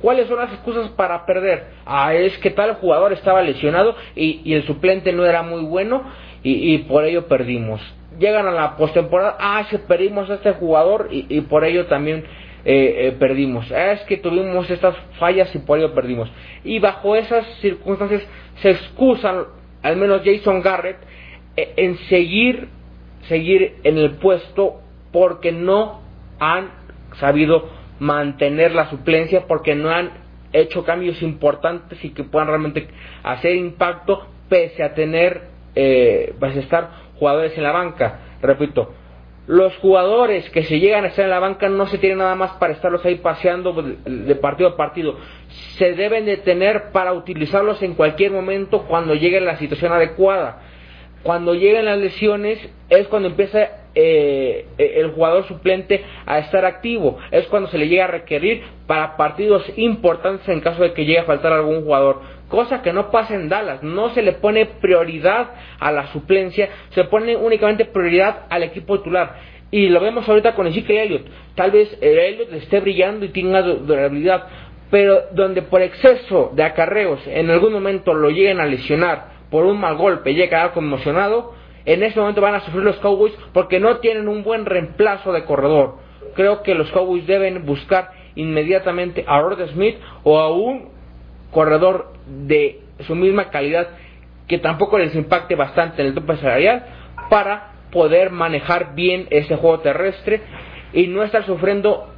¿Cuáles 0.00 0.28
son 0.28 0.36
las 0.36 0.52
excusas 0.52 0.90
para 0.90 1.24
perder? 1.24 1.68
Ah, 1.86 2.12
es 2.14 2.36
que 2.38 2.50
tal 2.50 2.74
jugador 2.74 3.14
estaba 3.14 3.40
lesionado 3.40 3.96
y, 4.14 4.52
el 4.52 4.64
suplente 4.64 5.10
no 5.10 5.24
era 5.24 5.42
muy 5.42 5.62
bueno 5.62 6.02
y, 6.42 6.76
por 6.80 7.04
ello 7.04 7.26
perdimos. 7.26 7.80
Llegan 8.18 8.46
a 8.46 8.50
la 8.50 8.76
postemporada, 8.76 9.36
ah, 9.40 9.66
es 9.68 9.80
perdimos 9.80 10.28
a 10.28 10.34
este 10.34 10.52
jugador 10.52 11.08
y, 11.10 11.24
y 11.30 11.40
por 11.40 11.64
ello 11.64 11.86
también 11.86 12.24
eh, 12.68 13.06
eh, 13.06 13.12
perdimos. 13.18 13.70
Ah, 13.72 13.92
es 13.92 14.02
que 14.02 14.16
tuvimos 14.16 14.68
estas 14.68 14.96
fallas 15.18 15.54
y 15.54 15.60
por 15.60 15.78
ello 15.78 15.94
perdimos. 15.94 16.30
Y 16.62 16.78
bajo 16.78 17.16
esas 17.16 17.46
circunstancias 17.60 18.22
se 18.60 18.70
excusan 18.70 19.44
al 19.82 19.96
menos 19.96 20.22
Jason 20.24 20.62
Garrett, 20.62 20.98
eh, 21.56 21.72
en 21.76 21.96
seguir, 22.08 22.68
seguir 23.28 23.76
en 23.84 23.98
el 23.98 24.16
puesto 24.16 24.80
porque 25.16 25.50
no 25.50 26.02
han 26.38 26.72
sabido 27.14 27.70
mantener 28.00 28.74
la 28.74 28.90
suplencia, 28.90 29.46
porque 29.46 29.74
no 29.74 29.88
han 29.88 30.10
hecho 30.52 30.84
cambios 30.84 31.22
importantes 31.22 32.04
y 32.04 32.10
que 32.10 32.22
puedan 32.22 32.48
realmente 32.48 32.88
hacer 33.22 33.56
impacto 33.56 34.26
pese 34.50 34.82
a 34.82 34.92
tener, 34.92 35.44
eh, 35.74 36.34
pues 36.38 36.54
estar 36.58 36.90
jugadores 37.18 37.56
en 37.56 37.62
la 37.62 37.72
banca. 37.72 38.18
Repito, 38.42 38.92
los 39.46 39.74
jugadores 39.78 40.50
que 40.50 40.64
se 40.64 40.80
llegan 40.80 41.04
a 41.04 41.08
estar 41.08 41.24
en 41.24 41.30
la 41.30 41.38
banca 41.38 41.70
no 41.70 41.86
se 41.86 41.96
tienen 41.96 42.18
nada 42.18 42.34
más 42.34 42.50
para 42.58 42.74
estarlos 42.74 43.02
ahí 43.06 43.14
paseando 43.14 43.72
de 43.72 44.34
partido 44.34 44.68
a 44.68 44.76
partido. 44.76 45.16
Se 45.78 45.94
deben 45.94 46.26
de 46.26 46.36
tener 46.36 46.92
para 46.92 47.14
utilizarlos 47.14 47.82
en 47.82 47.94
cualquier 47.94 48.32
momento 48.32 48.82
cuando 48.82 49.14
llegue 49.14 49.40
la 49.40 49.56
situación 49.56 49.94
adecuada. 49.94 50.60
Cuando 51.26 51.54
lleguen 51.54 51.86
las 51.86 51.98
lesiones 51.98 52.58
es 52.88 53.08
cuando 53.08 53.28
empieza 53.28 53.68
eh, 53.96 54.64
el 54.78 55.10
jugador 55.10 55.44
suplente 55.48 56.04
a 56.24 56.38
estar 56.38 56.64
activo. 56.64 57.18
Es 57.32 57.46
cuando 57.48 57.68
se 57.68 57.78
le 57.78 57.88
llega 57.88 58.04
a 58.04 58.08
requerir 58.08 58.62
para 58.86 59.16
partidos 59.16 59.64
importantes 59.76 60.48
en 60.48 60.60
caso 60.60 60.84
de 60.84 60.92
que 60.92 61.04
llegue 61.04 61.18
a 61.18 61.24
faltar 61.24 61.52
algún 61.52 61.82
jugador 61.82 62.36
cosa 62.48 62.80
que 62.80 62.92
no 62.92 63.10
pasa 63.10 63.34
en 63.34 63.48
Dallas. 63.48 63.82
No 63.82 64.10
se 64.10 64.22
le 64.22 64.32
pone 64.32 64.66
prioridad 64.66 65.50
a 65.78 65.90
la 65.92 66.06
suplencia, 66.12 66.68
se 66.90 67.04
pone 67.04 67.36
únicamente 67.36 67.84
prioridad 67.84 68.44
al 68.48 68.62
equipo 68.62 68.98
titular. 68.98 69.34
Y 69.70 69.88
lo 69.88 70.00
vemos 70.00 70.28
ahorita 70.28 70.54
con 70.54 70.68
Ezekiel 70.68 70.98
Elliott. 70.98 71.26
Tal 71.54 71.72
vez 71.72 71.98
el 72.00 72.18
Elliott 72.18 72.52
esté 72.52 72.80
brillando 72.80 73.24
y 73.24 73.30
tenga 73.30 73.62
durabilidad, 73.62 74.46
pero 74.90 75.24
donde 75.32 75.62
por 75.62 75.82
exceso 75.82 76.52
de 76.54 76.62
acarreos 76.62 77.26
en 77.26 77.50
algún 77.50 77.72
momento 77.72 78.14
lo 78.14 78.30
lleguen 78.30 78.60
a 78.60 78.66
lesionar 78.66 79.35
por 79.50 79.64
un 79.64 79.80
mal 79.80 79.96
golpe, 79.96 80.34
llegue 80.34 80.46
a 80.46 80.48
quedar 80.48 80.72
conmocionado, 80.72 81.54
en 81.84 82.02
ese 82.02 82.18
momento 82.18 82.40
van 82.40 82.56
a 82.56 82.60
sufrir 82.60 82.82
los 82.82 82.96
Cowboys 82.96 83.32
porque 83.52 83.78
no 83.78 83.98
tienen 83.98 84.28
un 84.28 84.42
buen 84.42 84.66
reemplazo 84.66 85.32
de 85.32 85.44
corredor. 85.44 85.98
Creo 86.34 86.62
que 86.62 86.74
los 86.74 86.90
Cowboys 86.90 87.26
deben 87.26 87.64
buscar 87.64 88.10
inmediatamente 88.34 89.24
a 89.26 89.40
Rod 89.40 89.64
Smith 89.68 89.96
o 90.24 90.38
a 90.38 90.52
un 90.52 90.88
corredor 91.52 92.12
de 92.26 92.80
su 93.06 93.14
misma 93.14 93.50
calidad 93.50 93.88
que 94.48 94.58
tampoco 94.58 94.98
les 94.98 95.14
impacte 95.14 95.54
bastante 95.54 96.02
en 96.02 96.08
el 96.08 96.14
tope 96.14 96.36
salarial 96.36 96.84
para 97.30 97.72
poder 97.90 98.30
manejar 98.30 98.94
bien 98.94 99.26
ese 99.30 99.56
juego 99.56 99.80
terrestre 99.80 100.40
y 100.92 101.06
no 101.06 101.22
estar 101.22 101.44
sufriendo 101.46 102.08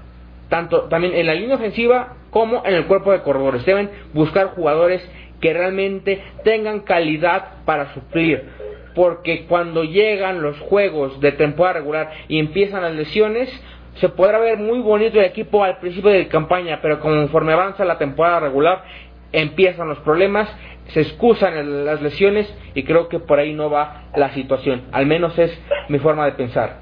tanto 0.49 0.83
también 0.85 1.15
en 1.15 1.27
la 1.27 1.35
línea 1.35 1.57
ofensiva 1.57 2.17
como 2.31 2.63
en 2.65 2.75
el 2.75 2.87
cuerpo 2.87 3.13
de 3.13 3.23
corredores. 3.23 3.65
Deben 3.65 3.91
buscar 4.13 4.49
jugadores 4.55 5.07
que 5.41 5.53
realmente 5.53 6.23
tengan 6.45 6.81
calidad 6.81 7.65
para 7.65 7.95
suplir. 7.95 8.45
Porque 8.95 9.47
cuando 9.47 9.85
llegan 9.85 10.43
los 10.43 10.59
juegos 10.61 11.21
de 11.21 11.33
temporada 11.33 11.79
regular 11.79 12.11
y 12.29 12.39
empiezan 12.39 12.83
las 12.83 12.95
lesiones, 12.95 13.49
se 13.95 14.09
podrá 14.09 14.39
ver 14.39 14.59
muy 14.59 14.81
bonito 14.81 15.19
el 15.19 15.27
equipo 15.27 15.63
al 15.65 15.79
principio 15.79 16.11
de 16.11 16.29
campaña, 16.29 16.81
pero 16.81 17.01
conforme 17.01 17.53
avanza 17.53 17.85
la 17.85 17.99
temporada 17.99 18.41
regular, 18.41 18.85
empiezan 19.33 19.89
los 19.89 19.99
problemas, 19.99 20.49
se 20.89 21.01
excusan 21.01 21.85
las 21.85 22.01
lesiones 22.01 22.53
y 22.75 22.85
creo 22.85 23.09
que 23.09 23.19
por 23.19 23.39
ahí 23.39 23.53
no 23.53 23.71
va 23.71 24.05
la 24.17 24.33
situación. 24.35 24.83
Al 24.93 25.07
menos 25.07 25.39
es 25.39 25.57
mi 25.89 25.99
forma 25.99 26.25
de 26.25 26.33
pensar. 26.33 26.79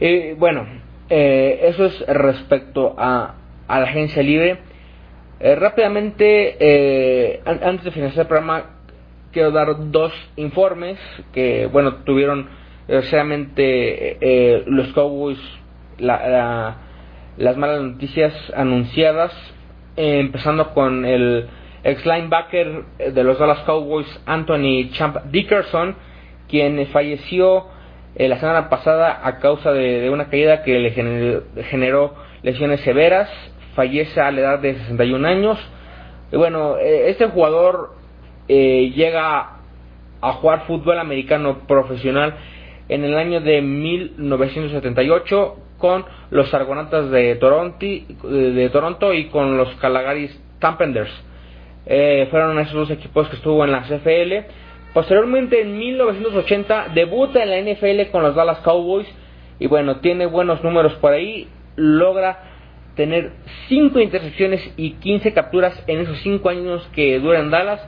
Y 0.00 0.32
bueno, 0.32 0.66
eh, 1.10 1.60
eso 1.64 1.86
es 1.86 2.06
respecto 2.06 2.94
a, 2.98 3.34
a 3.66 3.80
la 3.80 3.86
agencia 3.86 4.22
libre. 4.22 4.58
Eh, 5.40 5.54
rápidamente, 5.54 6.56
eh, 6.58 7.40
antes 7.44 7.84
de 7.84 7.90
finalizar 7.90 8.22
el 8.22 8.28
programa, 8.28 8.64
quiero 9.32 9.50
dar 9.50 9.90
dos 9.90 10.12
informes 10.36 10.98
que, 11.32 11.66
bueno, 11.66 11.96
tuvieron 12.04 12.48
desgraciadamente 12.86 14.64
los 14.66 14.88
Cowboys 14.94 15.38
las 15.98 17.56
malas 17.56 17.82
noticias 17.82 18.32
anunciadas 18.56 19.32
empezando 19.98 20.72
con 20.74 21.04
el 21.04 21.48
ex 21.82 22.04
linebacker 22.06 22.84
de 23.12 23.24
los 23.24 23.38
Dallas 23.38 23.60
Cowboys, 23.60 24.06
Anthony 24.26 24.90
Champ 24.92 25.16
Dickerson, 25.30 25.96
quien 26.48 26.86
falleció 26.88 27.66
eh, 28.14 28.28
la 28.28 28.38
semana 28.38 28.68
pasada 28.68 29.20
a 29.22 29.38
causa 29.38 29.72
de, 29.72 30.08
una 30.10 30.28
caída 30.28 30.62
que 30.62 30.78
le 30.78 30.90
generó, 30.90 32.14
lesiones 32.42 32.80
severas, 32.80 33.28
fallece 33.78 34.20
a 34.20 34.32
la 34.32 34.40
edad 34.40 34.58
de 34.58 34.74
61 34.74 35.28
años. 35.28 35.56
Y 36.32 36.36
bueno, 36.36 36.78
eh, 36.78 37.10
este 37.10 37.26
jugador 37.28 37.94
eh, 38.48 38.90
llega 38.92 39.50
a 40.20 40.32
jugar 40.32 40.66
fútbol 40.66 40.98
americano 40.98 41.58
profesional 41.68 42.34
en 42.88 43.04
el 43.04 43.16
año 43.16 43.40
de 43.40 43.62
1978 43.62 45.56
con 45.78 46.04
los 46.30 46.52
Argonautas 46.52 47.08
de 47.12 47.36
Toronto, 47.36 47.78
de 47.78 48.68
Toronto 48.72 49.14
y 49.14 49.26
con 49.26 49.56
los 49.56 49.72
Calgaris 49.76 50.36
Tampenders. 50.58 51.12
Eh, 51.86 52.26
fueron 52.32 52.58
esos 52.58 52.74
dos 52.74 52.90
equipos 52.90 53.28
que 53.28 53.36
estuvo 53.36 53.64
en 53.64 53.70
la 53.70 53.82
CFL. 53.82 54.44
Posteriormente, 54.92 55.60
en 55.60 55.78
1980, 55.78 56.88
debuta 56.96 57.44
en 57.44 57.50
la 57.50 57.60
NFL 57.60 58.10
con 58.10 58.24
los 58.24 58.34
Dallas 58.34 58.58
Cowboys. 58.58 59.06
Y 59.60 59.68
bueno, 59.68 60.00
tiene 60.00 60.26
buenos 60.26 60.64
números 60.64 60.94
por 60.94 61.12
ahí. 61.12 61.46
Logra 61.76 62.47
tener 62.98 63.30
5 63.68 64.00
intersecciones 64.00 64.72
y 64.76 64.94
15 64.94 65.32
capturas 65.32 65.72
en 65.86 66.00
esos 66.00 66.18
5 66.18 66.48
años 66.48 66.90
que 66.92 67.20
dura 67.20 67.38
en 67.38 67.48
Dallas. 67.48 67.80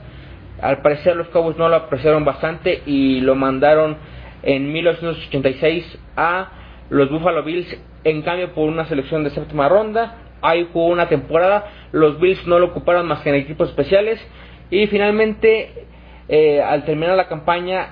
Al 0.61 0.81
parecer, 0.81 1.17
los 1.17 1.27
Cowboys 1.27 1.57
no 1.57 1.67
lo 1.67 1.75
apreciaron 1.75 2.23
bastante 2.23 2.81
y 2.85 3.19
lo 3.19 3.35
mandaron 3.35 3.97
en 4.41 4.71
1986 4.71 5.99
a 6.15 6.51
los 6.89 7.09
Buffalo 7.09 7.43
Bills, 7.43 7.77
en 8.05 8.21
cambio, 8.21 8.53
por 8.53 8.69
una 8.69 8.85
selección 8.85 9.25
de 9.25 9.31
séptima 9.31 9.67
ronda. 9.67 10.15
Ahí 10.41 10.65
jugó 10.71 10.87
una 10.87 11.09
temporada. 11.09 11.65
Los 11.91 12.17
Bills 12.21 12.47
no 12.47 12.57
lo 12.59 12.67
ocuparon 12.67 13.05
más 13.05 13.19
que 13.19 13.29
en 13.29 13.35
equipos 13.35 13.67
especiales. 13.67 14.25
Y 14.69 14.87
finalmente, 14.87 15.87
eh, 16.29 16.61
al 16.61 16.85
terminar 16.85 17.17
la 17.17 17.27
campaña, 17.27 17.89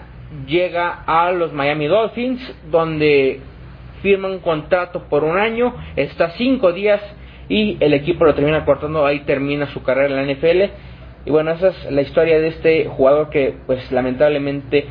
llega 0.47 1.03
a 1.05 1.33
los 1.33 1.51
Miami 1.51 1.87
Dolphins, 1.87 2.41
donde 2.71 3.41
firma 4.01 4.27
un 4.27 4.39
contrato 4.39 5.03
por 5.09 5.23
un 5.23 5.37
año, 5.37 5.73
está 5.95 6.31
cinco 6.31 6.73
días 6.73 7.01
y 7.47 7.77
el 7.79 7.93
equipo 7.93 8.25
lo 8.25 8.35
termina 8.35 8.65
cortando, 8.65 9.05
ahí 9.05 9.21
termina 9.21 9.67
su 9.67 9.81
carrera 9.83 10.19
en 10.19 10.27
la 10.27 10.33
NFL. 10.33 10.61
Y 11.25 11.31
bueno, 11.31 11.51
esa 11.51 11.69
es 11.69 11.91
la 11.91 12.01
historia 12.01 12.39
de 12.39 12.47
este 12.47 12.85
jugador 12.85 13.29
que 13.29 13.55
pues 13.65 13.91
lamentablemente 13.91 14.85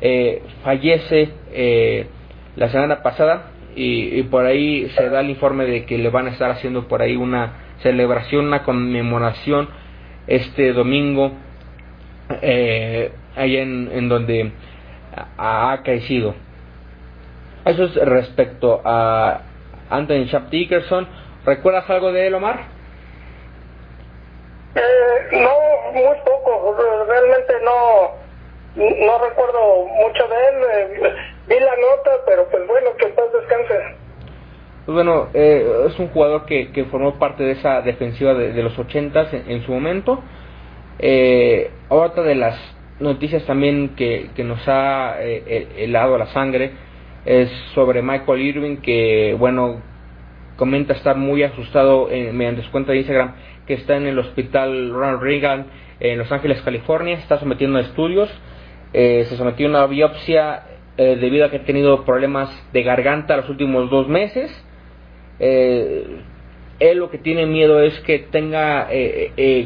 eh, 0.00 0.42
fallece 0.62 1.30
eh, 1.52 2.06
la 2.56 2.68
semana 2.68 3.02
pasada 3.02 3.50
y, 3.76 4.22
por 4.24 4.46
ahí 4.46 4.88
se 4.90 5.08
da 5.08 5.20
el 5.20 5.30
informe 5.30 5.64
de 5.64 5.84
que 5.84 5.98
le 5.98 6.10
van 6.10 6.26
a 6.26 6.30
estar 6.30 6.50
haciendo 6.50 6.86
por 6.86 7.02
ahí 7.02 7.16
una 7.16 7.54
celebración, 7.78 8.46
una 8.46 8.62
conmemoración 8.62 9.68
este 10.26 10.72
domingo 10.72 11.32
eh, 12.40 13.10
ahí 13.36 13.56
en, 13.56 14.08
donde 14.08 14.52
ha, 15.36 15.80
crecido. 15.84 16.34
Eso 17.64 17.84
es 17.84 17.94
respecto 17.96 18.80
a 18.84 19.40
Anthony 19.90 20.26
Chap 20.30 20.50
Dickerson. 20.50 21.06
¿Recuerdas 21.46 21.88
algo 21.88 22.12
de 22.12 22.26
él, 22.26 22.34
Omar? 22.34 22.60
Eh, 24.74 25.40
no, 25.40 25.92
muy 25.92 26.16
poco. 26.24 26.76
Realmente 27.08 27.54
no 27.64 28.24
no 28.76 29.18
recuerdo 29.18 29.86
mucho 29.86 30.26
de 30.26 30.36
él, 30.36 30.64
eh, 30.72 31.14
vi 31.46 31.60
la 31.60 31.76
nota, 31.76 32.10
pero 32.26 32.48
pues 32.50 32.66
bueno, 32.66 32.90
que 32.98 33.06
paz 33.06 33.26
descanse. 33.32 33.74
Pues 34.84 34.94
bueno, 34.94 35.28
eh, 35.32 35.86
es 35.86 35.98
un 35.98 36.08
jugador 36.08 36.44
que, 36.44 36.72
que 36.72 36.84
formó 36.86 37.18
parte 37.18 37.44
de 37.44 37.52
esa 37.52 37.80
defensiva 37.82 38.34
de, 38.34 38.62
los 38.62 38.78
ochentas 38.78 39.32
en, 39.32 39.50
en, 39.50 39.62
su 39.64 39.72
momento. 39.72 40.22
Eh, 40.98 41.70
otra 41.88 42.22
de 42.24 42.34
las 42.34 42.58
noticias 42.98 43.44
también 43.46 43.94
que, 43.96 44.30
que 44.34 44.44
nos 44.44 44.60
ha 44.66 45.16
eh, 45.20 45.68
helado 45.76 46.18
la 46.18 46.26
sangre 46.26 46.72
es 47.24 47.50
sobre 47.74 48.02
Michael 48.02 48.40
Irving, 48.40 48.76
que 48.78 49.36
bueno, 49.38 49.80
comenta 50.56 50.94
estar 50.94 51.16
muy 51.16 51.42
asustado 51.42 52.10
en, 52.10 52.36
mediante 52.36 52.62
su 52.62 52.70
cuenta 52.70 52.92
de 52.92 52.98
Instagram, 52.98 53.34
que 53.66 53.74
está 53.74 53.96
en 53.96 54.06
el 54.06 54.18
hospital 54.18 54.90
Ronald 54.90 55.20
Reagan 55.20 55.66
en 56.00 56.18
Los 56.18 56.30
Ángeles, 56.32 56.60
California, 56.62 57.14
está 57.14 57.38
sometiendo 57.38 57.78
a 57.78 57.82
estudios 57.82 58.30
eh, 58.96 59.24
se 59.28 59.36
sometió 59.36 59.66
a 59.66 59.70
una 59.70 59.86
biopsia 59.86 60.62
eh, 60.96 61.16
debido 61.20 61.44
a 61.44 61.50
que 61.50 61.56
ha 61.56 61.64
tenido 61.64 62.04
problemas 62.04 62.48
de 62.72 62.84
garganta 62.84 63.36
los 63.36 63.48
últimos 63.48 63.90
dos 63.90 64.06
meses. 64.06 64.52
Eh, 65.40 66.20
él 66.78 66.98
lo 66.98 67.10
que 67.10 67.18
tiene 67.18 67.44
miedo 67.44 67.80
es 67.80 67.98
que 68.00 68.20
tenga 68.20 68.88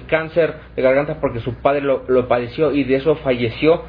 cáncer 0.09 0.55
de 0.77 0.83
garganta 0.83 1.21
porque 1.21 1.41
su 1.41 1.55
padre 1.57 1.83
lo, 1.83 2.29
padeció 2.29 2.73
y 2.73 2.85
de 2.85 2.97
eso 2.97 3.17
falleció 3.17 3.83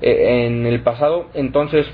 en 0.00 0.66
el 0.66 0.80
pasado. 0.82 1.30
Entonces 1.34 1.86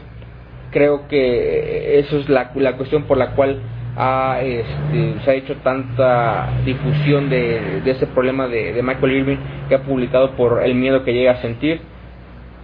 creo 0.73 1.07
que 1.09 1.99
eso 2.01 2.18
es 2.18 2.29
la, 2.29 2.51
la 2.55 2.77
cuestión 2.77 3.05
por 3.05 3.18
la 3.18 3.35
cual 3.35 3.61
ha, 3.97 4.41
este, 4.43 5.25
se 5.25 5.31
ha 5.31 5.35
hecho 5.35 5.57
tanta 5.62 6.51
difusión 6.64 7.29
de, 7.29 7.81
de 7.83 7.91
ese 7.91 8.07
problema 8.07 8.49
de, 8.49 8.73
de, 8.73 8.83
Michael 8.83 9.12
Irving 9.12 9.37
que 9.68 9.75
ha 9.75 9.83
publicado 9.83 10.35
por 10.35 10.62
el 10.62 10.75
miedo 10.75 11.05
que 11.05 11.12
llega 11.12 11.33
a 11.33 11.43
sentir. 11.43 11.81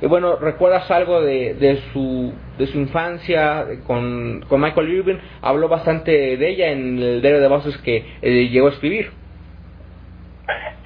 Y 0.00 0.06
bueno, 0.06 0.36
¿recuerdas 0.36 0.88
algo 0.90 1.20
de, 1.20 1.54
de, 1.54 1.80
su, 1.92 2.32
de 2.56 2.66
su 2.68 2.78
infancia 2.78 3.66
con, 3.86 4.44
con 4.48 4.60
Michael 4.60 4.88
Irving? 4.90 5.18
Habló 5.42 5.68
bastante 5.68 6.36
de 6.36 6.48
ella 6.48 6.68
en 6.68 6.98
el 6.98 7.20
diario 7.20 7.40
de 7.40 7.48
voces 7.48 7.76
que 7.78 8.04
eh, 8.22 8.48
llegó 8.48 8.68
a 8.68 8.70
escribir. 8.70 9.10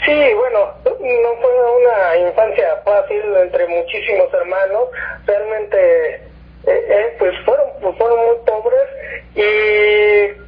Sí, 0.05 0.13
bueno, 0.35 0.75
no 0.85 1.29
fue 1.41 1.51
una 1.81 2.29
infancia 2.29 2.65
fácil 2.85 3.23
entre 3.43 3.69
muchísimos 3.69 4.33
hermanos. 4.33 4.89
Realmente, 5.27 6.32
eh, 6.67 6.87
eh, 6.89 7.17
pues 7.19 7.35
fueron, 7.45 7.97
fueron 7.97 8.27
muy 8.27 8.37
pobres 8.47 8.89
y, 9.35 10.41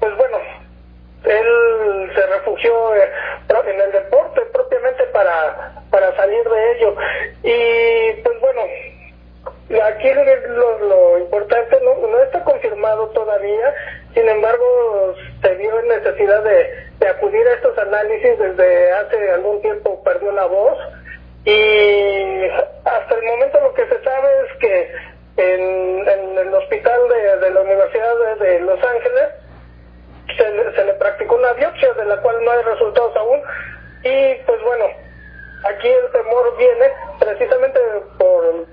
pues 0.00 0.16
bueno, 0.16 0.38
él 1.24 2.12
se 2.14 2.26
refugió 2.26 2.94
eh, 2.96 3.10
en 3.66 3.80
el 3.80 3.92
deporte 3.92 4.40
propiamente 4.52 5.04
para, 5.12 5.82
para 5.90 6.14
salir 6.16 6.42
de 6.48 6.72
ello. 6.72 6.96
Y, 7.42 8.22
pues 8.22 8.40
bueno, 8.40 8.62
aquí 9.84 10.10
lo, 10.48 10.78
lo 10.80 11.18
importante 11.18 11.80
no, 11.82 12.06
no 12.06 12.18
está 12.22 12.44
confirmado 12.44 13.08
todavía, 13.08 13.74
sin 14.14 14.28
embargo, 14.28 15.14
se 15.40 15.54
vio 15.54 15.80
en 15.80 15.88
necesidad 15.88 16.42
de, 16.42 16.70
de 16.98 17.08
acudir 17.08 17.46
a 17.48 17.54
estos 17.54 17.76
análisis 17.78 18.38
desde 18.38 18.92
hace 18.92 19.30
algún 19.30 19.60
tiempo 19.62 20.02
perdió 20.04 20.32
la 20.32 20.46
voz 20.46 20.78
y 21.44 22.44
hasta 22.84 23.14
el 23.16 23.22
momento 23.24 23.60
lo 23.60 23.74
que 23.74 23.86
se 23.86 24.04
sabe 24.04 24.28
es 24.46 24.58
que 24.58 24.92
de 32.02 32.08
la 32.08 32.20
cual 32.22 32.44
no 32.44 32.50
hay 32.50 32.62
resultados 32.62 33.16
aún 33.16 33.40
y 34.04 34.34
pues 34.46 34.62
bueno 34.62 34.86
aquí 35.64 35.88
el 35.88 36.10
temor 36.10 36.56
viene 36.56 36.92
precisamente 37.18 37.80
por 38.18 38.66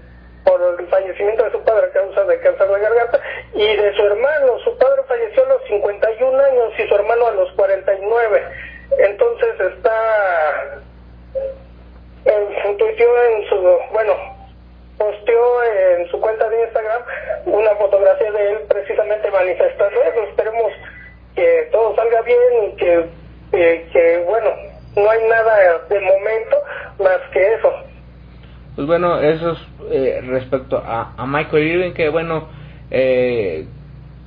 por 0.49 0.79
el 0.79 0.87
fallecimiento 0.87 1.43
de 1.43 1.51
su 1.51 1.61
padre 1.63 1.87
a 1.87 1.91
causa 1.91 2.23
de 2.23 2.39
cáncer 2.39 2.67
de 2.67 2.79
garganta 2.79 3.19
y 3.53 3.75
de 3.75 3.93
su 3.95 4.01
hermano. 4.03 4.57
Su 4.63 4.77
padre 4.77 5.03
falleció 5.07 5.45
a 5.45 5.49
los 5.49 5.63
51 5.67 6.39
años 6.43 6.73
y 6.77 6.87
su 6.87 6.95
hermano 6.95 7.27
a 7.27 7.31
los 7.31 7.51
49. 7.51 8.43
Entonces 8.97 9.59
está 9.59 10.79
en, 12.25 12.77
tuiteó 12.77 13.23
en 13.25 13.49
su, 13.49 13.79
bueno, 13.91 14.13
posteó 14.97 15.63
en 15.63 16.07
su 16.09 16.19
cuenta 16.19 16.49
de 16.49 16.61
Instagram 16.63 17.03
una 17.45 17.75
fotografía 17.75 18.31
de 18.31 18.51
él 18.51 18.59
precisamente 18.67 19.29
manifestando 19.31 20.01
eso. 20.01 20.23
Esperemos 20.23 20.73
que 21.39 21.69
todo 21.71 21.95
salga 21.95 22.21
bien 22.23 22.37
y 22.67 22.75
que, 22.75 23.05
eh, 23.53 23.87
que 23.93 24.23
bueno, 24.27 24.49
no 24.97 25.09
hay 25.09 25.19
nada 25.29 25.79
de 25.89 25.99
momento 26.01 26.57
más 26.99 27.19
que 27.31 27.53
eso. 27.53 27.71
Pues 28.75 28.87
bueno, 28.87 29.19
eso 29.21 29.51
es 29.51 29.57
eh, 29.91 30.21
respecto 30.27 30.77
a, 30.77 31.13
a, 31.15 31.25
Michael 31.25 31.67
Irving, 31.67 31.93
que 31.93 32.09
bueno, 32.09 32.49
eh, 32.91 33.65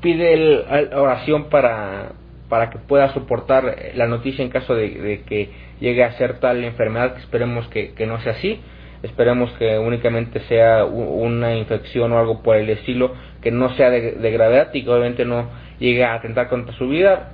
pide 0.00 0.32
el, 0.32 0.90
oración 0.94 1.50
para, 1.50 2.12
para 2.48 2.70
que 2.70 2.78
pueda 2.78 3.12
soportar 3.12 3.76
la 3.94 4.06
noticia 4.06 4.42
en 4.42 4.50
caso 4.50 4.74
de, 4.74 5.22
que 5.26 5.50
llegue 5.80 6.04
a 6.04 6.16
ser 6.16 6.40
tal 6.40 6.64
enfermedad, 6.64 7.14
que 7.14 7.20
esperemos 7.20 7.68
que, 7.68 7.92
que, 7.92 8.06
no 8.06 8.20
sea 8.22 8.32
así. 8.32 8.58
Esperemos 9.02 9.50
que 9.58 9.78
únicamente 9.78 10.40
sea 10.48 10.84
una 10.84 11.56
infección 11.56 12.12
o 12.12 12.18
algo 12.18 12.42
por 12.42 12.56
el 12.56 12.70
estilo, 12.70 13.12
que 13.40 13.50
no 13.50 13.74
sea 13.76 13.90
de, 13.90 14.12
de 14.12 14.30
gravedad 14.30 14.72
y 14.72 14.84
que 14.84 14.90
obviamente 14.90 15.24
no 15.24 15.48
llegue 15.78 16.04
a 16.04 16.14
atentar 16.14 16.48
contra 16.48 16.74
su 16.76 16.88
vida. 16.88 17.32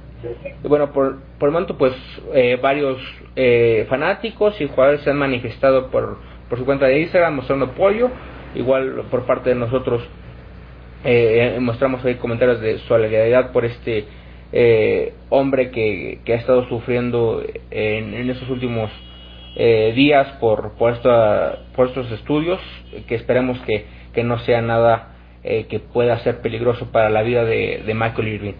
Y 0.64 0.66
bueno, 0.66 0.92
por, 0.92 1.18
por 1.38 1.48
el 1.48 1.52
momento, 1.52 1.76
pues 1.76 1.92
eh, 2.34 2.58
varios 2.60 2.98
eh, 3.36 3.86
fanáticos 3.88 4.60
y 4.60 4.66
jugadores 4.66 5.02
se 5.02 5.10
han 5.10 5.18
manifestado 5.18 5.90
por 5.90 6.18
por 6.48 6.58
su 6.58 6.64
cuenta 6.64 6.86
de 6.86 7.00
Instagram 7.00 7.36
mostrando 7.36 7.66
apoyo. 7.66 8.10
Igual 8.54 9.04
por 9.10 9.26
parte 9.26 9.50
de 9.50 9.56
nosotros 9.56 10.02
eh, 11.04 11.56
mostramos 11.60 12.04
ahí 12.04 12.14
comentarios 12.16 12.60
de 12.60 12.78
solidaridad 12.80 13.52
por 13.52 13.64
este 13.64 14.06
eh, 14.52 15.12
hombre 15.28 15.70
que, 15.70 16.20
que, 16.24 16.32
ha 16.32 16.36
estado 16.36 16.66
sufriendo 16.68 17.42
en, 17.70 18.14
en 18.14 18.30
estos 18.30 18.48
últimos 18.48 18.90
eh, 19.58 19.92
días 19.94 20.28
por, 20.40 20.72
por, 20.78 20.94
esta, 20.94 21.58
por 21.74 21.88
estos 21.88 22.10
estudios, 22.12 22.60
que 23.06 23.16
esperemos 23.16 23.58
que, 23.66 23.86
que 24.14 24.22
no 24.24 24.38
sea 24.38 24.62
nada 24.62 25.16
eh, 25.42 25.66
que 25.68 25.80
pueda 25.80 26.18
ser 26.20 26.40
peligroso 26.40 26.90
para 26.92 27.10
la 27.10 27.22
vida 27.22 27.44
de, 27.44 27.82
de 27.84 27.94
Michael 27.94 28.28
Irving. 28.28 28.54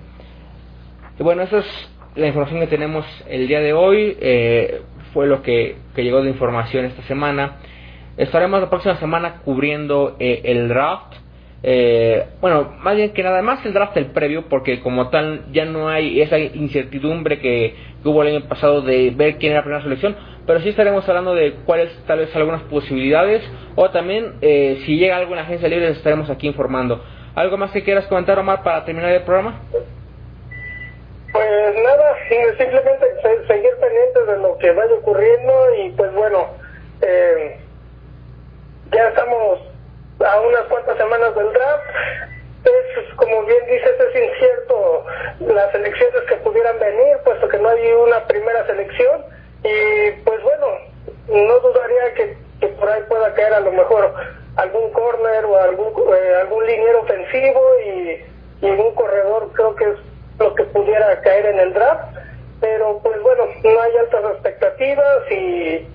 Y 1.18 1.22
bueno, 1.22 1.42
esa 1.42 1.59
es 1.59 1.90
la 2.14 2.26
información 2.26 2.61
que 2.61 2.66
tenemos 2.66 3.07
el 3.28 3.49
día 3.49 3.61
de 3.61 3.72
hoy. 3.72 4.16
Eh, 4.20 4.82
fue 5.12 5.26
lo 5.26 5.42
que, 5.42 5.76
que 5.94 6.05
llegó 6.05 6.22
de 6.22 6.30
información 6.30 6.84
esta 6.84 7.03
semana. 7.03 7.57
Estaremos 8.16 8.61
la 8.61 8.68
próxima 8.68 8.96
semana 8.96 9.40
cubriendo 9.44 10.16
eh, 10.18 10.42
el 10.44 10.68
draft. 10.68 11.14
Eh, 11.62 12.24
bueno, 12.40 12.72
más 12.82 12.94
bien 12.94 13.12
que 13.12 13.22
nada 13.22 13.42
más 13.42 13.64
el 13.66 13.72
draft 13.72 13.96
el 13.96 14.06
previo, 14.06 14.48
porque 14.48 14.80
como 14.80 15.09
tal 15.11 15.46
ya 15.52 15.64
no 15.64 15.88
hay 15.88 16.20
esa 16.20 16.38
incertidumbre 16.38 17.40
que, 17.40 17.74
que, 18.02 18.09
hubo 18.09 18.22
el 18.22 18.36
año 18.36 18.48
pasado 18.48 18.80
de 18.82 19.11
ver 19.11 19.38
quién 19.38 19.52
era 19.52 19.61
la 19.61 19.64
primera 19.64 19.82
selección, 19.82 20.16
pero 20.46 20.61
sí 20.61 20.68
estaremos 20.68 21.09
hablando 21.09 21.34
de 21.34 21.54
cuáles 21.66 21.90
tal 22.06 22.20
vez 22.20 22.34
algunas 22.36 22.62
posibilidades, 22.62 23.42
o 23.74 23.90
también 23.90 24.34
eh, 24.40 24.82
si 24.86 24.96
llega 24.96 25.16
algo 25.16 25.32
en 25.32 25.36
la 25.36 25.42
agencia 25.42 25.68
libre 25.68 25.90
estaremos 25.90 26.30
aquí 26.30 26.46
informando. 26.46 27.02
¿Algo 27.34 27.56
más 27.56 27.70
que 27.70 27.84
quieras 27.84 28.06
comentar, 28.06 28.38
Omar, 28.38 28.62
para 28.62 28.84
terminar 28.84 29.12
el 29.12 29.22
programa? 29.22 29.61
Pues 31.32 31.74
nada, 31.84 32.16
simplemente 32.56 33.06
seguir 33.46 33.70
pendientes 33.80 34.26
de 34.26 34.38
lo 34.38 34.56
que 34.59 34.70
vaya 34.72 34.94
ocurriendo 34.94 35.52
y 35.84 35.90
pues 35.90 36.12
bueno, 36.14 36.46
eh, 37.02 37.59
ya 38.92 39.09
estamos 39.09 39.61
a 40.25 40.41
unas 40.41 40.62
cuantas 40.64 40.97
semanas 40.97 41.35
del 41.35 41.53
draft. 41.53 41.85
Es, 42.64 43.14
como 43.14 43.45
bien 43.45 43.64
dices, 43.66 43.95
es 44.01 44.23
incierto 44.23 45.05
las 45.41 45.75
elecciones 45.75 46.23
que 46.29 46.37
pudieran 46.37 46.79
venir, 46.79 47.19
puesto 47.25 47.49
que 47.49 47.59
no 47.59 47.69
hay 47.69 47.93
una 47.93 48.25
primera 48.27 48.66
selección. 48.66 49.23
Y 49.62 50.11
pues 50.25 50.43
bueno, 50.43 50.66
no 51.29 51.61
dudaría 51.61 52.14
que, 52.14 52.69
por 52.69 52.89
ahí 52.89 53.03
pueda 53.09 53.33
caer 53.35 53.55
a 53.55 53.61
lo 53.61 53.73
mejor 53.73 54.12
algún 54.57 54.91
corner 54.93 55.45
o 55.45 55.57
algún, 55.57 56.14
eh, 56.14 56.35
algún 56.41 56.66
liniero 56.66 57.01
ofensivo 57.01 57.61
y, 57.85 58.25
y 58.66 58.71
un 58.71 58.95
corredor, 58.95 59.51
creo 59.53 59.75
que 59.77 59.85
es 59.85 59.97
lo 60.39 60.55
que 60.55 60.64
pudiera 60.64 61.21
caer 61.21 61.47
en 61.47 61.61
el 61.61 61.73
draft. 61.73 62.16
Pero 62.61 62.99
pues 63.05 63.21
bueno, 63.23 63.45
no 63.62 63.81
hay 63.81 63.97
altas 63.99 64.25
expectativas 64.33 65.31
y 65.31 65.87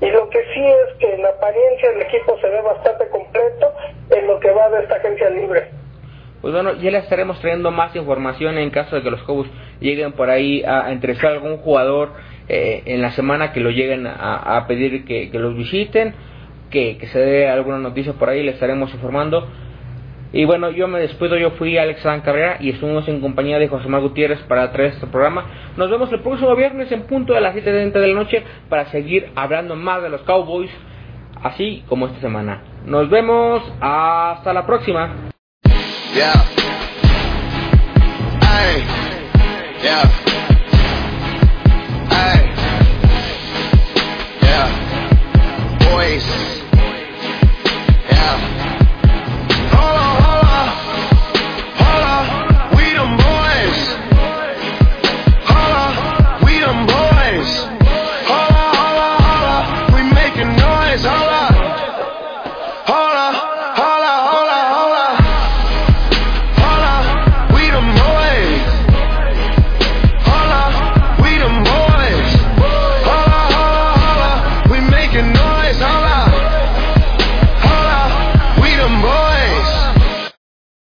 y 0.00 0.10
lo 0.10 0.28
que 0.28 0.38
sí 0.52 0.62
es 0.62 0.98
que 0.98 1.14
en 1.14 1.24
apariencia 1.24 1.90
el 1.90 2.02
equipo 2.02 2.38
se 2.40 2.48
ve 2.48 2.60
bastante 2.60 3.08
completo 3.08 3.72
en 4.10 4.26
lo 4.26 4.38
que 4.40 4.50
va 4.50 4.68
de 4.70 4.82
esta 4.82 4.96
agencia 4.96 5.30
libre. 5.30 5.70
Pues 6.42 6.52
bueno, 6.52 6.74
ya 6.74 6.90
les 6.90 7.04
estaremos 7.04 7.40
trayendo 7.40 7.70
más 7.70 7.96
información 7.96 8.58
en 8.58 8.70
caso 8.70 8.96
de 8.96 9.02
que 9.02 9.10
los 9.10 9.22
Cowboys 9.22 9.50
lleguen 9.80 10.12
por 10.12 10.30
ahí 10.30 10.62
a, 10.64 10.92
interesar 10.92 11.32
algún 11.32 11.56
jugador 11.58 12.10
eh, 12.48 12.82
en 12.84 13.00
la 13.00 13.10
semana 13.12 13.52
que 13.52 13.60
lo 13.60 13.70
lleguen 13.70 14.06
a, 14.06 14.64
pedir 14.68 15.04
que, 15.06 15.30
que, 15.30 15.38
los 15.38 15.56
visiten, 15.56 16.14
que, 16.70 16.98
que 16.98 17.06
se 17.08 17.18
dé 17.18 17.48
alguna 17.48 17.78
noticia 17.78 18.12
por 18.12 18.28
ahí, 18.28 18.42
les 18.42 18.54
estaremos 18.54 18.92
informando. 18.92 19.48
Y 20.32 20.44
bueno, 20.44 20.70
yo 20.70 20.88
me 20.88 21.00
despido, 21.00 21.36
yo 21.36 21.52
fui 21.52 21.78
Alex 21.78 22.04
Adán 22.04 22.20
Carrera 22.20 22.56
y 22.60 22.70
estuvimos 22.70 23.06
en 23.08 23.20
compañía 23.20 23.58
de 23.58 23.68
José 23.68 23.88
Mar 23.88 24.00
Gutiérrez 24.00 24.40
para 24.48 24.70
traer 24.72 24.92
este 24.92 25.06
programa. 25.06 25.46
Nos 25.76 25.90
vemos 25.90 26.12
el 26.12 26.20
próximo 26.20 26.54
viernes 26.56 26.90
en 26.92 27.02
punto 27.02 27.32
de 27.32 27.40
las 27.40 27.54
7.30 27.54 27.92
de 27.92 28.08
la 28.08 28.14
noche 28.14 28.42
para 28.68 28.86
seguir 28.86 29.30
hablando 29.34 29.76
más 29.76 30.02
de 30.02 30.08
los 30.08 30.22
Cowboys, 30.22 30.70
así 31.42 31.84
como 31.88 32.06
esta 32.06 32.20
semana. 32.20 32.62
Nos 32.84 33.08
vemos, 33.08 33.62
hasta 33.80 34.52
la 34.52 34.66
próxima. 34.66 35.30